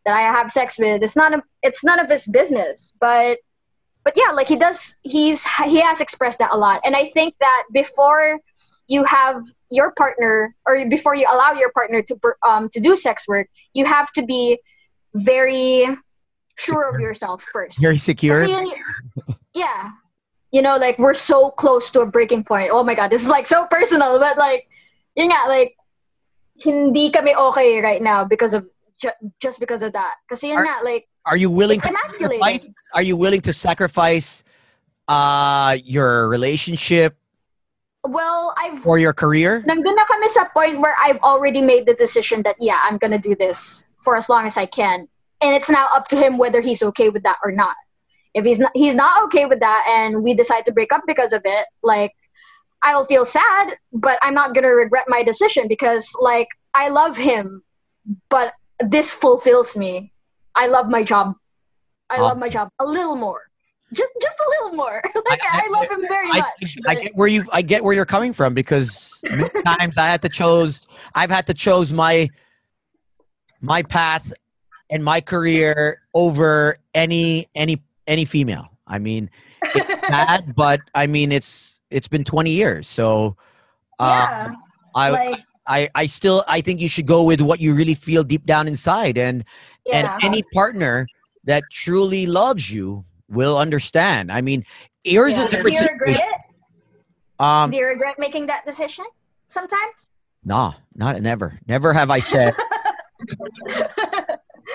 that 0.05 0.15
I 0.15 0.21
have 0.21 0.51
sex 0.51 0.79
with, 0.79 1.03
it's 1.03 1.15
not 1.15 1.33
a, 1.33 1.43
it's 1.61 1.83
none 1.83 1.99
of 1.99 2.09
his 2.09 2.27
business. 2.27 2.93
But 2.99 3.37
but 4.03 4.15
yeah, 4.15 4.31
like 4.31 4.47
he 4.47 4.55
does, 4.55 4.95
he's 5.03 5.45
he 5.65 5.81
has 5.81 5.99
expressed 5.99 6.39
that 6.39 6.51
a 6.53 6.57
lot, 6.57 6.79
and 6.85 6.95
I 6.95 7.09
think 7.09 7.35
that 7.41 7.63
before 7.73 8.39
you 8.87 9.03
have 9.03 9.41
your 9.69 9.91
partner 9.91 10.55
or 10.65 10.87
before 10.87 11.13
you 11.13 11.27
allow 11.29 11.51
your 11.51 11.71
partner 11.73 12.01
to 12.01 12.15
um 12.47 12.69
to 12.71 12.79
do 12.79 12.95
sex 12.95 13.27
work, 13.27 13.49
you 13.73 13.83
have 13.83 14.09
to 14.13 14.23
be 14.23 14.59
very 15.25 15.87
sure 16.57 16.93
of 16.93 16.99
yourself 16.99 17.45
first. 17.53 17.81
very 17.81 17.99
secure. 17.99 18.47
yeah. 19.53 19.91
You 20.51 20.61
know, 20.61 20.77
like 20.77 20.97
we're 20.97 21.13
so 21.13 21.51
close 21.51 21.91
to 21.91 22.01
a 22.01 22.05
breaking 22.05 22.43
point. 22.45 22.69
Oh 22.71 22.83
my 22.83 22.95
god, 22.95 23.11
this 23.11 23.21
is 23.21 23.29
like 23.29 23.45
so 23.47 23.65
personal, 23.67 24.17
but 24.19 24.37
like 24.37 24.67
yun 25.15 25.29
nga, 25.29 25.49
like 25.49 25.75
hindi 26.63 27.11
kami 27.11 27.35
okay 27.35 27.81
right 27.81 28.01
now 28.01 28.23
because 28.23 28.53
of 28.53 28.65
ju- 29.01 29.11
just 29.41 29.59
because 29.59 29.83
of 29.83 29.93
that. 29.93 30.15
Kasi 30.29 30.49
yun 30.49 30.59
Are- 30.59 30.65
nga, 30.65 30.83
like 30.83 31.07
Are 31.27 31.35
you 31.35 31.51
willing 31.51 31.81
to 31.81 31.91
sacrifice? 31.91 32.71
Are 32.95 33.03
you 33.03 33.17
willing 33.17 33.41
to 33.41 33.51
sacrifice 33.51 34.43
uh, 35.11 35.75
your 35.83 36.29
relationship 36.29 37.17
Well, 38.07 38.55
I've 38.55 38.79
for 38.79 38.95
your 38.97 39.11
career? 39.11 39.59
nandun 39.67 39.91
na 39.99 40.07
kami 40.07 40.27
sa 40.31 40.47
point 40.55 40.79
where 40.79 40.95
I've 40.95 41.19
already 41.19 41.59
made 41.59 41.83
the 41.85 41.93
decision 41.93 42.41
that 42.47 42.55
yeah, 42.63 42.79
I'm 42.87 42.95
gonna 42.97 43.19
do 43.19 43.35
this 43.35 43.83
for 44.07 44.15
as 44.15 44.29
long 44.29 44.45
as 44.45 44.55
I 44.55 44.65
can, 44.65 45.05
and 45.41 45.53
it's 45.53 45.69
now 45.69 45.85
up 45.93 46.07
to 46.07 46.15
him 46.15 46.37
whether 46.37 46.61
he's 46.61 46.81
okay 46.81 47.09
with 47.09 47.23
that 47.23 47.35
or 47.43 47.51
not. 47.51 47.75
If 48.33 48.45
he's 48.45 48.57
not, 48.57 48.71
he's 48.73 48.95
not 48.95 49.21
okay 49.25 49.45
with 49.45 49.59
that, 49.59 49.83
and 49.85 50.23
we 50.23 50.33
decide 50.33 50.65
to 50.67 50.71
break 50.71 50.93
up 50.93 51.01
because 51.05 51.33
of 51.33 51.41
it, 51.43 51.65
like 51.83 52.13
I'll 52.83 53.03
feel 53.03 53.25
sad, 53.25 53.75
but 53.91 54.17
I'm 54.21 54.33
not 54.33 54.55
gonna 54.55 54.69
regret 54.73 55.03
my 55.09 55.23
decision 55.23 55.67
because 55.67 56.15
like 56.21 56.47
I 56.73 56.87
love 56.87 57.17
him, 57.17 57.63
but 58.29 58.53
this 58.79 59.13
fulfills 59.13 59.75
me. 59.75 60.13
I 60.55 60.67
love 60.67 60.87
my 60.87 61.03
job. 61.03 61.33
I 62.09 62.21
love 62.21 62.37
my 62.37 62.47
job 62.47 62.69
a 62.79 62.85
little 62.87 63.17
more, 63.17 63.41
just 63.91 64.13
just 64.21 64.39
a 64.39 64.49
little 64.53 64.77
more. 64.77 65.01
like 65.29 65.41
I- 65.43 65.63
I, 65.65 65.69
love 65.69 65.91
him 65.91 66.05
very 66.07 66.29
I, 66.31 66.37
much. 66.39 66.77
I 66.87 66.93
but- 66.93 67.03
get 67.03 67.15
where 67.15 67.27
you 67.27 67.43
I 67.51 67.61
get 67.61 67.83
where 67.83 67.93
you're 67.93 68.05
coming 68.05 68.31
from 68.31 68.53
because 68.53 69.19
many 69.23 69.49
times 69.65 69.95
I 69.97 70.05
had 70.05 70.21
to 70.21 70.29
chose 70.29 70.87
I've 71.13 71.29
had 71.29 71.45
to 71.47 71.53
chose 71.53 71.91
my 71.91 72.29
my 73.61 73.83
path 73.83 74.31
and 74.89 75.03
my 75.03 75.21
career 75.21 76.01
over 76.13 76.79
any 76.93 77.47
any 77.55 77.81
any 78.07 78.25
female. 78.25 78.69
I 78.87 78.99
mean, 78.99 79.29
it's 79.75 79.87
sad, 80.09 80.55
but 80.55 80.79
I 80.95 81.07
mean 81.07 81.31
it's 81.31 81.81
it's 81.89 82.07
been 82.07 82.23
20 82.23 82.51
years, 82.51 82.87
so 82.87 83.35
uh, 83.99 84.05
yeah, 84.29 84.49
I, 84.95 85.09
like 85.09 85.43
I 85.67 85.89
I 85.95 86.05
still 86.05 86.43
I 86.47 86.61
think 86.61 86.79
you 86.81 86.89
should 86.89 87.07
go 87.07 87.23
with 87.23 87.41
what 87.41 87.59
you 87.59 87.73
really 87.73 87.93
feel 87.95 88.23
deep 88.23 88.45
down 88.45 88.67
inside, 88.67 89.17
and 89.17 89.43
yeah. 89.85 89.99
and 90.15 90.23
any 90.23 90.43
partner 90.53 91.07
that 91.45 91.63
truly 91.71 92.25
loves 92.25 92.71
you 92.71 93.03
will 93.29 93.57
understand. 93.57 94.31
I 94.31 94.41
mean, 94.41 94.63
here's 95.03 95.37
Yeah. 95.37 95.43
a 95.45 95.49
Do 95.49 95.55
different 95.57 95.75
you 95.75 95.81
regret 95.81 96.07
situation. 96.15 96.27
it? 97.39 97.43
Um, 97.43 97.71
Do 97.71 97.77
you 97.77 97.85
regret 97.85 98.15
making 98.17 98.47
that 98.47 98.65
decision 98.65 99.05
sometimes? 99.45 100.07
no, 100.43 100.73
not 100.95 101.21
never. 101.21 101.59
Never 101.67 101.91
have 101.93 102.09
I 102.09 102.19
said 102.19 102.53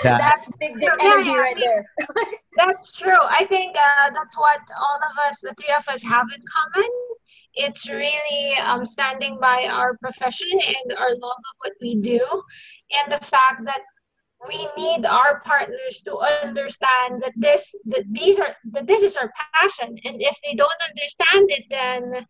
that. 0.03 0.19
That's 0.19 0.51
big, 0.59 0.75
big 0.75 0.83
Yeah, 0.83 0.97
energy 1.01 1.31
yeah, 1.31 1.37
right 1.37 1.57
there. 1.59 1.87
That's 2.57 2.93
true. 2.93 3.21
I 3.21 3.47
think 3.47 3.77
uh, 3.77 4.11
that's 4.15 4.39
what 4.39 4.61
all 4.77 5.01
of 5.11 5.19
us, 5.27 5.39
the 5.41 5.55
three 5.55 5.75
of 5.75 5.89
us, 5.89 6.03
have 6.03 6.27
in 6.35 6.43
common. 6.55 6.91
It's 7.55 7.89
really 7.89 8.57
um, 8.57 8.85
standing 8.85 9.39
by 9.41 9.69
our 9.71 9.97
profession 9.99 10.49
and 10.53 10.99
our 10.99 11.11
love 11.11 11.39
of 11.39 11.55
what 11.59 11.73
we 11.81 11.97
do, 11.97 12.21
and 12.93 13.13
the 13.13 13.25
fact 13.25 13.65
that 13.65 13.81
we 14.47 14.69
need 14.77 15.07
our 15.07 15.41
partners 15.41 16.03
to 16.05 16.17
understand 16.45 17.23
that 17.23 17.33
this 17.37 17.75
that 17.87 18.05
these 18.11 18.39
are 18.39 18.55
that 18.73 18.87
this 18.87 19.03
is 19.03 19.17
our 19.17 19.31
passion 19.55 19.97
and 20.05 20.21
if 20.21 20.37
they 20.45 20.55
don't 20.55 20.71
understand 20.89 21.49
it 21.51 21.65
then 21.71 22.27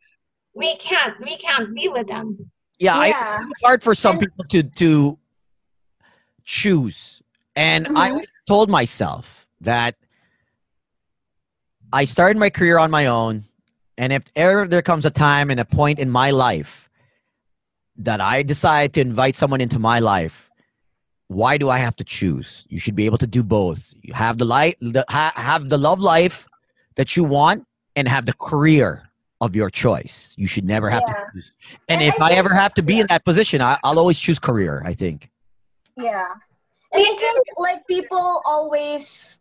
we 0.55 0.77
can't 0.77 1.19
we 1.21 1.37
can't 1.39 1.75
be 1.75 1.89
with 1.89 2.07
them 2.07 2.37
yeah, 2.79 3.05
yeah. 3.07 3.39
I, 3.41 3.47
it's 3.51 3.63
hard 3.63 3.83
for 3.83 3.95
some 3.95 4.19
and, 4.19 4.21
people 4.21 4.45
to 4.51 4.63
to 4.63 5.19
choose 6.45 7.23
and 7.57 7.87
mm-hmm. 7.87 7.97
i 7.97 8.25
told 8.47 8.71
myself 8.71 9.47
that 9.61 9.95
i 11.93 12.05
started 12.05 12.39
my 12.39 12.51
career 12.51 12.79
on 12.79 12.91
my 12.91 13.07
own 13.07 13.45
and 13.99 14.13
if 14.13 14.25
ever 14.37 14.67
there 14.67 14.83
comes 14.83 15.05
a 15.05 15.11
time 15.11 15.51
and 15.51 15.61
a 15.61 15.65
point 15.65 15.99
in 15.99 16.11
my 16.11 16.31
life 16.31 16.89
that 17.97 18.21
i 18.21 18.43
decide 18.43 18.93
to 18.93 19.01
invite 19.01 19.37
someone 19.37 19.61
into 19.61 19.79
my 19.79 19.99
life 19.99 20.51
why 21.33 21.59
do 21.59 21.69
I 21.69 21.79
have 21.79 21.97
to 21.97 22.05
choose? 22.05 22.67
You 22.69 22.79
should 22.79 22.95
be 22.95 23.07
able 23.07 23.19
to 23.19 23.27
do 23.27 23.43
both. 23.43 23.95
You 24.03 24.15
have 24.15 24.39
the 24.39 24.45
life, 24.45 24.75
the, 24.81 25.05
ha, 25.09 25.33
have 25.35 25.69
the 25.69 25.79
love 25.79 25.99
life 25.99 26.47
that 26.97 27.17
you 27.17 27.25
want, 27.25 27.67
and 27.97 28.07
have 28.09 28.27
the 28.27 28.35
career 28.35 29.09
of 29.41 29.57
your 29.57 29.71
choice. 29.71 30.35
You 30.37 30.47
should 30.47 30.65
never 30.65 30.89
have 30.89 31.03
yeah. 31.07 31.15
to 31.15 31.21
choose. 31.33 31.53
And, 31.89 32.03
and 32.03 32.15
if 32.15 32.21
I, 32.21 32.31
I 32.31 32.33
ever 32.35 32.55
have 32.55 32.75
to 32.75 32.83
be 32.83 32.95
yeah. 32.95 33.01
in 33.03 33.07
that 33.09 33.25
position, 33.25 33.61
I, 33.61 33.79
will 33.83 33.99
always 33.99 34.19
choose 34.19 34.39
career. 34.39 34.83
I 34.85 34.95
think. 34.95 35.31
Yeah, 35.97 36.29
and 36.93 37.03
I 37.03 37.15
think 37.15 37.41
like 37.57 37.87
people 37.87 38.43
always 38.45 39.41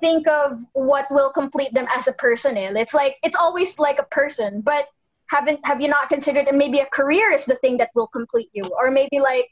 think 0.00 0.26
of 0.28 0.58
what 0.72 1.06
will 1.10 1.30
complete 1.30 1.72
them 1.74 1.86
as 1.94 2.08
a 2.08 2.12
person. 2.12 2.56
And 2.56 2.76
it's 2.76 2.94
like 2.94 3.16
it's 3.22 3.36
always 3.36 3.78
like 3.78 3.98
a 3.98 4.04
person, 4.04 4.60
but 4.60 4.86
haven't 5.30 5.64
have 5.64 5.80
you 5.80 5.88
not 5.88 6.08
considered 6.08 6.46
that 6.46 6.54
maybe 6.54 6.80
a 6.80 6.86
career 6.86 7.30
is 7.30 7.46
the 7.46 7.54
thing 7.56 7.76
that 7.78 7.90
will 7.94 8.08
complete 8.08 8.50
you, 8.52 8.64
or 8.78 8.90
maybe 8.90 9.20
like 9.20 9.48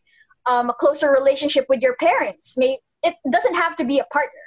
um, 0.47 0.71
a 0.71 0.75
closer 0.75 1.11
relationship 1.11 1.67
with 1.69 1.81
your 1.81 1.97
parents. 1.97 2.57
May 2.59 2.79
it 3.03 3.15
doesn't 3.31 3.55
have 3.55 3.77
to 3.77 3.85
be 3.85 3.99
a 3.99 4.05
partner. 4.13 4.41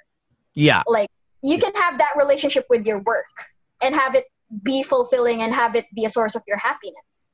Yeah. 0.53 0.83
Like 0.87 1.09
you 1.41 1.57
can 1.59 1.73
have 1.75 1.97
that 1.97 2.11
relationship 2.17 2.65
with 2.69 2.85
your 2.85 2.99
work 2.99 3.25
and 3.81 3.95
have 3.95 4.15
it 4.15 4.25
be 4.63 4.83
fulfilling 4.83 5.41
and 5.41 5.55
have 5.55 5.75
it 5.75 5.85
be 5.95 6.05
a 6.05 6.09
source 6.09 6.35
of 6.35 6.43
your 6.47 6.57
happiness. 6.57 7.27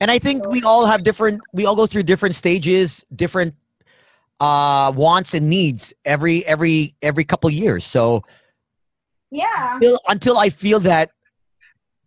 And 0.00 0.10
I 0.10 0.18
think 0.18 0.44
so, 0.44 0.50
we 0.50 0.62
all 0.62 0.86
have 0.86 1.02
different 1.02 1.40
we 1.52 1.66
all 1.66 1.76
go 1.76 1.86
through 1.86 2.04
different 2.04 2.34
stages, 2.34 3.04
different 3.14 3.54
uh 4.40 4.92
wants 4.94 5.34
and 5.34 5.48
needs 5.48 5.92
every 6.04 6.44
every 6.46 6.94
every 7.02 7.24
couple 7.24 7.50
years. 7.50 7.84
So 7.84 8.24
yeah. 9.30 9.76
Until, 9.76 10.00
until 10.08 10.38
I 10.38 10.50
feel 10.50 10.80
that 10.80 11.10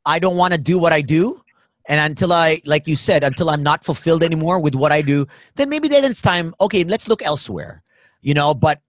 I 0.06 0.20
don't 0.20 0.36
want 0.36 0.54
to 0.54 0.60
do 0.60 0.78
what 0.78 0.92
I 0.92 1.00
do, 1.00 1.44
and 1.88 2.00
until 2.00 2.32
i 2.32 2.62
like 2.66 2.88
you 2.88 2.96
said 2.96 3.24
until 3.24 3.50
i'm 3.50 3.64
not 3.64 3.84
fulfilled 3.84 4.24
anymore 4.24 4.60
with 4.60 4.76
what 4.76 4.92
i 4.92 5.02
do 5.02 5.26
then 5.56 5.70
maybe 5.70 5.88
then 5.88 6.04
it's 6.04 6.22
time 6.22 6.54
okay 6.62 6.84
let's 6.84 7.08
look 7.08 7.22
elsewhere 7.22 7.84
you 8.22 8.34
know 8.34 8.54
but 8.54 8.82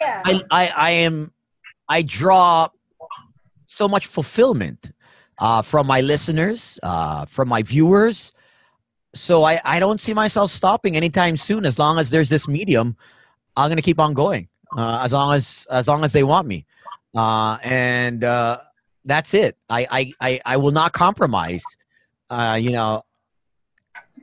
yeah. 0.00 0.22
I, 0.24 0.42
I 0.50 0.72
i 0.76 0.90
am 0.90 1.32
i 1.88 2.02
draw 2.02 2.68
so 3.66 3.88
much 3.88 4.06
fulfillment 4.06 4.92
uh, 5.38 5.62
from 5.62 5.86
my 5.86 6.02
listeners 6.02 6.78
uh, 6.82 7.24
from 7.24 7.48
my 7.48 7.62
viewers 7.62 8.31
so 9.14 9.44
I, 9.44 9.60
I 9.64 9.78
don't 9.78 10.00
see 10.00 10.14
myself 10.14 10.50
stopping 10.50 10.96
anytime 10.96 11.36
soon 11.36 11.64
as 11.66 11.78
long 11.78 11.98
as 11.98 12.10
there's 12.10 12.28
this 12.28 12.48
medium 12.48 12.96
i'm 13.56 13.68
gonna 13.68 13.82
keep 13.82 14.00
on 14.00 14.14
going 14.14 14.48
uh, 14.76 15.00
as 15.02 15.12
long 15.12 15.34
as 15.34 15.66
as 15.70 15.88
long 15.88 16.04
as 16.04 16.12
they 16.12 16.22
want 16.22 16.46
me 16.46 16.66
uh, 17.14 17.58
and 17.62 18.24
uh, 18.24 18.58
that's 19.04 19.34
it 19.34 19.56
I, 19.68 19.86
I 19.90 20.12
i 20.20 20.40
i 20.46 20.56
will 20.56 20.70
not 20.72 20.92
compromise 20.92 21.64
uh, 22.32 22.54
you 22.54 22.70
know, 22.70 23.02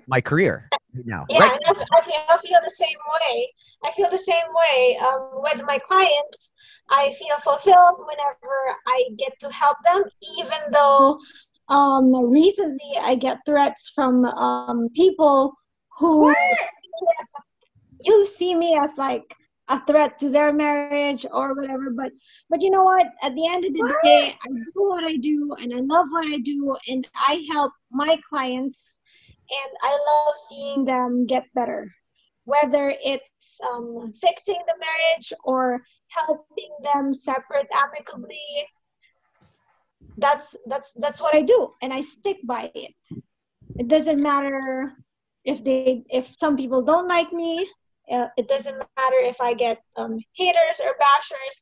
my 0.07 0.19
career 0.19 0.67
now. 1.05 1.25
Yeah, 1.29 1.39
right? 1.39 1.59
I, 1.67 1.73
feel, 2.03 2.13
I 2.27 2.37
feel 2.39 2.59
the 2.63 2.75
same 2.75 2.97
way. 3.13 3.53
I 3.85 3.91
feel 3.91 4.09
the 4.09 4.17
same 4.17 4.49
way 4.61 4.97
um, 4.97 5.41
with 5.43 5.63
my 5.63 5.77
clients. 5.77 6.51
I 6.89 7.13
feel 7.19 7.37
fulfilled 7.43 7.99
whenever 7.99 8.75
I 8.87 9.09
get 9.17 9.39
to 9.41 9.51
help 9.51 9.77
them, 9.85 10.03
even 10.39 10.57
though 10.71 11.19
um, 11.69 12.13
recently 12.29 12.93
I 12.99 13.15
get 13.15 13.37
threats 13.45 13.91
from 13.93 14.25
um, 14.25 14.89
people 14.95 15.53
who 15.99 16.33
you 18.01 18.25
see 18.25 18.55
me 18.55 18.77
as 18.77 18.97
like 18.97 19.23
a 19.67 19.79
threat 19.85 20.17
to 20.19 20.29
their 20.29 20.51
marriage 20.51 21.25
or 21.31 21.53
whatever 21.53 21.91
but 21.91 22.11
but 22.49 22.61
you 22.61 22.71
know 22.71 22.83
what? 22.83 23.05
At 23.21 23.35
the 23.35 23.47
end 23.47 23.65
of 23.65 23.73
the 23.73 23.79
what? 23.79 24.03
day 24.03 24.35
i 24.43 24.47
do 24.49 24.71
what 24.73 25.03
i 25.03 25.15
do 25.17 25.55
and 25.59 25.73
i 25.73 25.79
love 25.79 26.07
what 26.09 26.25
i 26.25 26.37
do 26.39 26.75
and 26.87 27.07
i 27.27 27.45
help 27.51 27.71
my 27.91 28.17
clients 28.27 28.99
and 29.51 29.71
i 29.83 29.91
love 29.91 30.35
seeing 30.49 30.85
them 30.85 31.25
get 31.25 31.43
better. 31.53 31.91
Whether 32.45 32.95
it's 33.03 33.59
um, 33.71 34.11
fixing 34.19 34.57
the 34.65 34.73
marriage 34.79 35.33
or 35.43 35.81
helping 36.07 36.71
them 36.81 37.13
separate 37.13 37.67
amicably 37.71 38.41
that's 40.19 40.55
that's 40.67 40.91
that's 40.95 41.21
what 41.21 41.35
i 41.35 41.41
do 41.41 41.73
and 41.81 41.93
i 41.93 42.01
stick 42.01 42.37
by 42.43 42.71
it 42.75 42.93
it 43.77 43.87
doesn't 43.87 44.21
matter 44.21 44.93
if 45.45 45.63
they 45.63 46.03
if 46.09 46.27
some 46.37 46.55
people 46.57 46.81
don't 46.81 47.07
like 47.07 47.31
me 47.31 47.67
uh, 48.11 48.27
it 48.37 48.47
doesn't 48.47 48.77
matter 48.77 49.19
if 49.21 49.39
I 49.39 49.53
get 49.53 49.81
um, 49.95 50.19
haters 50.33 50.81
or 50.83 50.93
bashers, 50.93 51.55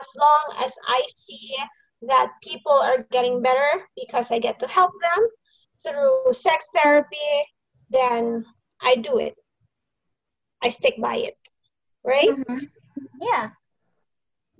as 0.00 0.08
long 0.16 0.64
as 0.64 0.72
I 0.86 1.02
see 1.14 1.54
that 2.02 2.32
people 2.42 2.72
are 2.72 3.06
getting 3.10 3.42
better 3.42 3.84
because 3.96 4.30
I 4.30 4.38
get 4.38 4.58
to 4.60 4.66
help 4.66 4.92
them 4.92 5.26
through 5.82 6.32
sex 6.32 6.68
therapy, 6.74 7.16
then 7.90 8.46
I 8.80 8.96
do 8.96 9.18
it. 9.18 9.34
I 10.62 10.70
stick 10.70 10.94
by 10.98 11.16
it, 11.16 11.36
right? 12.04 12.28
Mm-hmm. 12.28 12.64
Yeah. 13.20 13.50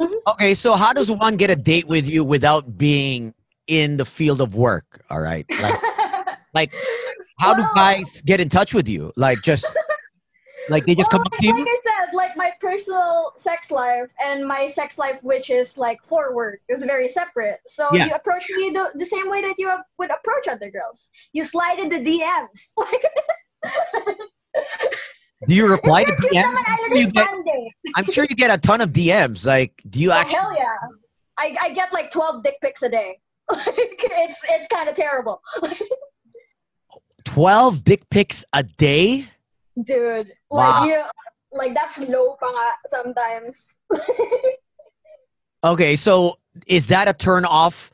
Mm-hmm. 0.00 0.30
Okay, 0.32 0.54
so 0.54 0.74
how 0.74 0.92
does 0.92 1.10
one 1.10 1.36
get 1.36 1.50
a 1.50 1.56
date 1.56 1.86
with 1.86 2.06
you 2.06 2.24
without 2.24 2.76
being 2.76 3.34
in 3.70 3.96
the 3.96 4.04
field 4.04 4.40
of 4.40 4.54
work? 4.54 5.04
All 5.08 5.20
right, 5.20 5.46
like, 5.62 5.80
like 6.54 6.74
how 7.38 7.54
well, 7.54 7.68
do 7.68 7.74
guys 7.74 8.20
get 8.22 8.40
in 8.40 8.48
touch 8.48 8.74
with 8.74 8.88
you? 8.88 9.12
Like 9.16 9.40
just 9.42 9.64
like 10.68 10.84
they 10.84 10.94
just 10.94 11.12
well, 11.12 11.20
come 11.20 11.26
up 11.26 11.32
to 11.32 11.46
you. 11.46 11.56
Like 11.56 11.66
I 11.66 11.78
said, 11.84 12.14
like 12.14 12.36
my 12.36 12.52
personal 12.60 13.32
sex 13.36 13.70
life 13.70 14.12
and 14.22 14.46
my 14.46 14.66
sex 14.66 14.98
life, 14.98 15.22
which 15.22 15.48
is 15.50 15.78
like 15.78 16.02
forward, 16.04 16.60
is 16.68 16.84
very 16.84 17.08
separate. 17.08 17.60
So 17.66 17.88
yeah. 17.92 18.06
you 18.06 18.12
approach 18.12 18.44
me 18.50 18.70
the, 18.70 18.90
the 18.94 19.06
same 19.06 19.30
way 19.30 19.40
that 19.42 19.54
you 19.58 19.72
would 19.98 20.10
approach 20.10 20.48
other 20.48 20.70
girls. 20.70 21.10
You 21.32 21.44
slide 21.44 21.78
in 21.78 21.88
the 21.88 21.98
DMs. 21.98 22.72
do 25.48 25.54
you 25.54 25.66
reply 25.66 26.04
to 26.04 26.12
DMs? 26.16 26.58
I'm 26.66 26.76
sure, 26.76 26.96
you 26.96 27.08
get, 27.08 27.28
I'm 27.96 28.04
sure 28.04 28.26
you 28.28 28.36
get 28.36 28.56
a 28.56 28.60
ton 28.60 28.80
of 28.80 28.90
DMs. 28.90 29.46
Like, 29.46 29.82
do 29.88 29.98
you 30.00 30.10
oh, 30.10 30.14
actually? 30.14 30.40
Hell 30.40 30.54
yeah! 30.56 30.76
I, 31.38 31.56
I 31.60 31.70
get 31.72 31.92
like 31.92 32.10
12 32.10 32.44
dick 32.44 32.56
pics 32.60 32.82
a 32.82 32.90
day. 32.90 33.18
it's 33.66 34.44
it's 34.48 34.68
kind 34.68 34.88
of 34.88 34.94
terrible. 34.94 35.42
12 37.24 37.84
dick 37.84 38.08
pics 38.10 38.44
a 38.52 38.62
day? 38.62 39.28
Dude, 39.84 40.32
wow. 40.50 40.80
like 40.80 40.88
you, 40.88 41.02
like 41.52 41.74
that's 41.74 41.98
low 41.98 42.36
pa 42.40 42.74
sometimes. 42.86 43.76
okay, 45.64 45.96
so 45.96 46.38
is 46.66 46.88
that 46.88 47.08
a 47.08 47.12
turn 47.12 47.44
off? 47.44 47.92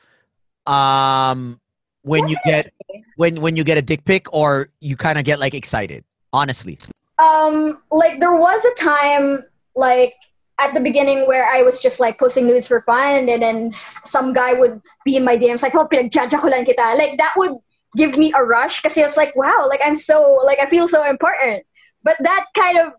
Um, 0.66 1.60
when 2.02 2.28
you 2.28 2.36
get 2.44 2.72
when 3.16 3.40
when 3.40 3.56
you 3.56 3.64
get 3.64 3.78
a 3.78 3.82
dick 3.82 4.04
pic, 4.04 4.32
or 4.32 4.68
you 4.80 4.96
kind 4.96 5.18
of 5.18 5.24
get 5.24 5.38
like 5.38 5.54
excited? 5.54 6.04
Honestly. 6.32 6.78
Um, 7.18 7.82
like 7.90 8.20
there 8.20 8.36
was 8.36 8.64
a 8.64 8.74
time 8.74 9.44
like 9.74 10.14
at 10.58 10.72
the 10.72 10.80
beginning 10.80 11.26
where 11.26 11.46
I 11.46 11.62
was 11.62 11.82
just 11.82 12.00
like 12.00 12.18
posting 12.18 12.46
nudes 12.46 12.68
for 12.68 12.80
fun, 12.82 13.28
and 13.28 13.42
then 13.42 13.70
some 13.70 14.32
guy 14.32 14.54
would 14.54 14.80
be 15.04 15.16
in 15.16 15.24
my 15.24 15.36
DMs 15.36 15.62
like, 15.62 15.74
"Oh, 15.74 15.86
pinagjaja 15.86 16.40
ko 16.40 16.48
lang 16.48 16.64
kita." 16.64 16.96
Like 16.96 17.18
that 17.18 17.34
would 17.36 17.58
give 17.96 18.18
me 18.18 18.32
a 18.36 18.42
rush 18.42 18.82
because 18.82 18.96
it's 18.96 19.16
like, 19.16 19.34
wow, 19.36 19.66
like 19.68 19.80
I'm 19.84 19.94
so 19.94 20.40
like 20.44 20.58
I 20.58 20.66
feel 20.66 20.88
so 20.88 21.04
important 21.04 21.64
but 22.06 22.16
that 22.20 22.46
kind 22.56 22.78
of 22.78 22.92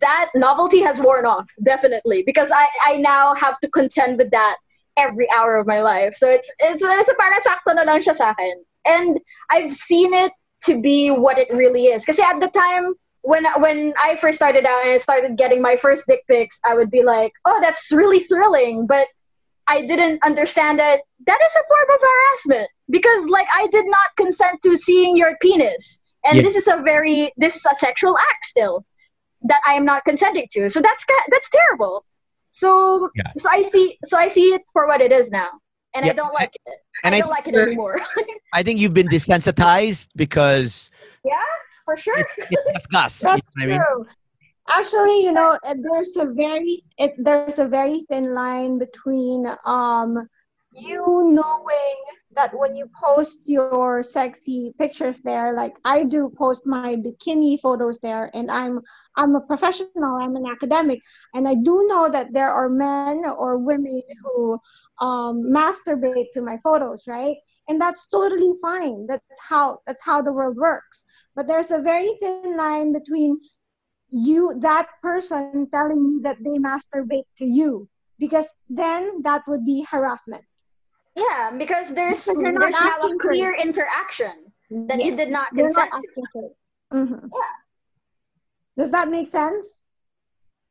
that 0.00 0.30
novelty 0.34 0.80
has 0.80 0.98
worn 0.98 1.26
off 1.26 1.48
definitely 1.62 2.22
because 2.24 2.50
I, 2.50 2.66
I 2.86 2.96
now 2.96 3.34
have 3.34 3.60
to 3.60 3.68
contend 3.68 4.16
with 4.16 4.30
that 4.30 4.56
every 4.96 5.28
hour 5.30 5.56
of 5.56 5.66
my 5.66 5.82
life. 5.82 6.14
So 6.14 6.28
it's 6.28 6.50
it's 6.58 6.82
it's 6.82 7.08
a 7.08 7.14
parang 7.14 7.38
sakto 7.46 7.74
na 7.76 7.82
lang 7.82 8.00
siya 8.00 8.14
sa 8.14 8.30
akin. 8.30 8.64
And 8.86 9.20
I've 9.50 9.74
seen 9.74 10.14
it 10.14 10.32
to 10.64 10.80
be 10.80 11.10
what 11.10 11.38
it 11.38 11.48
really 11.50 11.86
is. 11.92 12.02
Because 12.02 12.18
at 12.18 12.40
the 12.40 12.48
time 12.48 12.94
when 13.26 13.44
when 13.60 13.94
I 14.02 14.16
first 14.16 14.38
started 14.38 14.64
out 14.64 14.82
and 14.82 14.92
I 14.92 14.96
started 14.96 15.36
getting 15.36 15.60
my 15.60 15.76
first 15.76 16.06
dick 16.06 16.22
pics, 16.28 16.60
I 16.64 16.74
would 16.74 16.90
be 16.90 17.02
like, 17.02 17.32
"Oh, 17.44 17.58
that's 17.60 17.92
really 17.92 18.20
thrilling," 18.20 18.86
but 18.86 19.08
I 19.68 19.84
didn't 19.84 20.22
understand 20.22 20.78
that 20.78 21.00
that 21.26 21.40
is 21.44 21.56
a 21.56 21.66
form 21.68 21.88
of 21.94 22.00
harassment 22.00 22.70
because 22.88 23.28
like 23.28 23.48
I 23.54 23.66
did 23.68 23.84
not 23.86 24.16
consent 24.16 24.62
to 24.62 24.76
seeing 24.76 25.16
your 25.16 25.36
penis 25.42 26.04
and 26.26 26.36
yeah. 26.36 26.42
this 26.42 26.56
is 26.56 26.68
a 26.68 26.82
very 26.82 27.32
this 27.36 27.56
is 27.56 27.66
a 27.70 27.74
sexual 27.74 28.18
act 28.18 28.44
still 28.44 28.84
that 29.42 29.60
I 29.66 29.74
am 29.74 29.84
not 29.84 30.04
consenting 30.04 30.46
to. 30.52 30.68
So 30.68 30.80
that's 30.80 31.06
that's 31.30 31.50
terrible. 31.50 32.04
So 32.50 33.10
yeah. 33.14 33.32
so 33.36 33.48
I 33.50 33.62
see 33.74 33.98
so 34.04 34.18
I 34.18 34.28
see 34.28 34.54
it 34.54 34.62
for 34.72 34.86
what 34.86 35.00
it 35.00 35.12
is 35.12 35.30
now, 35.30 35.48
and 35.94 36.04
yeah. 36.04 36.12
I 36.12 36.14
don't 36.14 36.34
like 36.34 36.54
it. 36.66 36.78
And 37.04 37.14
I 37.14 37.20
don't 37.20 37.30
like 37.30 37.46
it 37.46 37.54
anymore. 37.54 37.96
I 38.54 38.62
think 38.62 38.80
you've 38.80 38.94
been 38.94 39.08
desensitized 39.08 40.08
because 40.16 40.90
for 41.86 41.96
sure. 41.96 42.18
It's 42.18 42.36
disgust. 42.74 43.22
That's 43.22 43.40
you 43.56 43.68
know 43.68 43.76
true. 43.78 43.84
I 43.86 43.98
mean? 43.98 44.06
Actually, 44.68 45.22
you 45.22 45.32
know, 45.32 45.56
there's 45.62 46.16
a 46.16 46.26
very 46.26 46.82
it, 46.98 47.14
there's 47.16 47.58
a 47.58 47.66
very 47.66 48.00
thin 48.10 48.34
line 48.34 48.78
between 48.78 49.46
um 49.64 50.28
you 50.76 51.30
knowing 51.32 51.98
that 52.32 52.52
when 52.52 52.76
you 52.76 52.90
post 53.02 53.42
your 53.46 54.02
sexy 54.02 54.74
pictures 54.78 55.20
there 55.20 55.54
like 55.54 55.74
i 55.86 56.04
do 56.04 56.30
post 56.36 56.66
my 56.66 56.96
bikini 56.96 57.58
photos 57.58 57.98
there 58.00 58.30
and 58.34 58.50
i'm 58.50 58.80
i'm 59.16 59.34
a 59.36 59.40
professional 59.40 60.18
i'm 60.20 60.36
an 60.36 60.44
academic 60.44 61.00
and 61.34 61.48
i 61.48 61.54
do 61.54 61.86
know 61.88 62.10
that 62.10 62.30
there 62.32 62.52
are 62.52 62.68
men 62.68 63.24
or 63.24 63.56
women 63.56 64.02
who 64.22 64.58
um, 65.00 65.44
masturbate 65.50 66.30
to 66.32 66.42
my 66.42 66.58
photos 66.58 67.06
right 67.06 67.36
and 67.68 67.80
that's 67.80 68.06
totally 68.08 68.52
fine. 68.60 69.06
That's 69.06 69.40
how 69.40 69.80
that's 69.86 70.02
how 70.02 70.22
the 70.22 70.32
world 70.32 70.56
works. 70.56 71.04
But 71.34 71.46
there's 71.46 71.70
a 71.70 71.78
very 71.78 72.16
thin 72.20 72.56
line 72.56 72.92
between 72.92 73.38
you 74.08 74.54
that 74.60 74.88
person 75.02 75.68
telling 75.72 75.98
you 75.98 76.20
that 76.22 76.36
they 76.40 76.58
masturbate 76.58 77.26
to 77.38 77.44
you. 77.44 77.88
Because 78.18 78.46
then 78.70 79.22
that 79.22 79.42
would 79.46 79.64
be 79.64 79.86
harassment. 79.90 80.44
Yeah 81.16 81.50
because 81.56 81.94
there's 81.94 82.24
there's 82.24 82.72
now 82.80 82.96
a 83.02 83.14
clear 83.20 83.54
interaction 83.62 84.52
that 84.70 84.98
yes. 84.98 85.06
you 85.06 85.16
did 85.16 85.30
not 85.30 85.50
consent. 85.52 85.90
Mm-hmm. 86.92 87.26
yeah. 87.32 87.56
Does 88.78 88.90
that 88.90 89.08
make 89.08 89.26
sense 89.26 89.85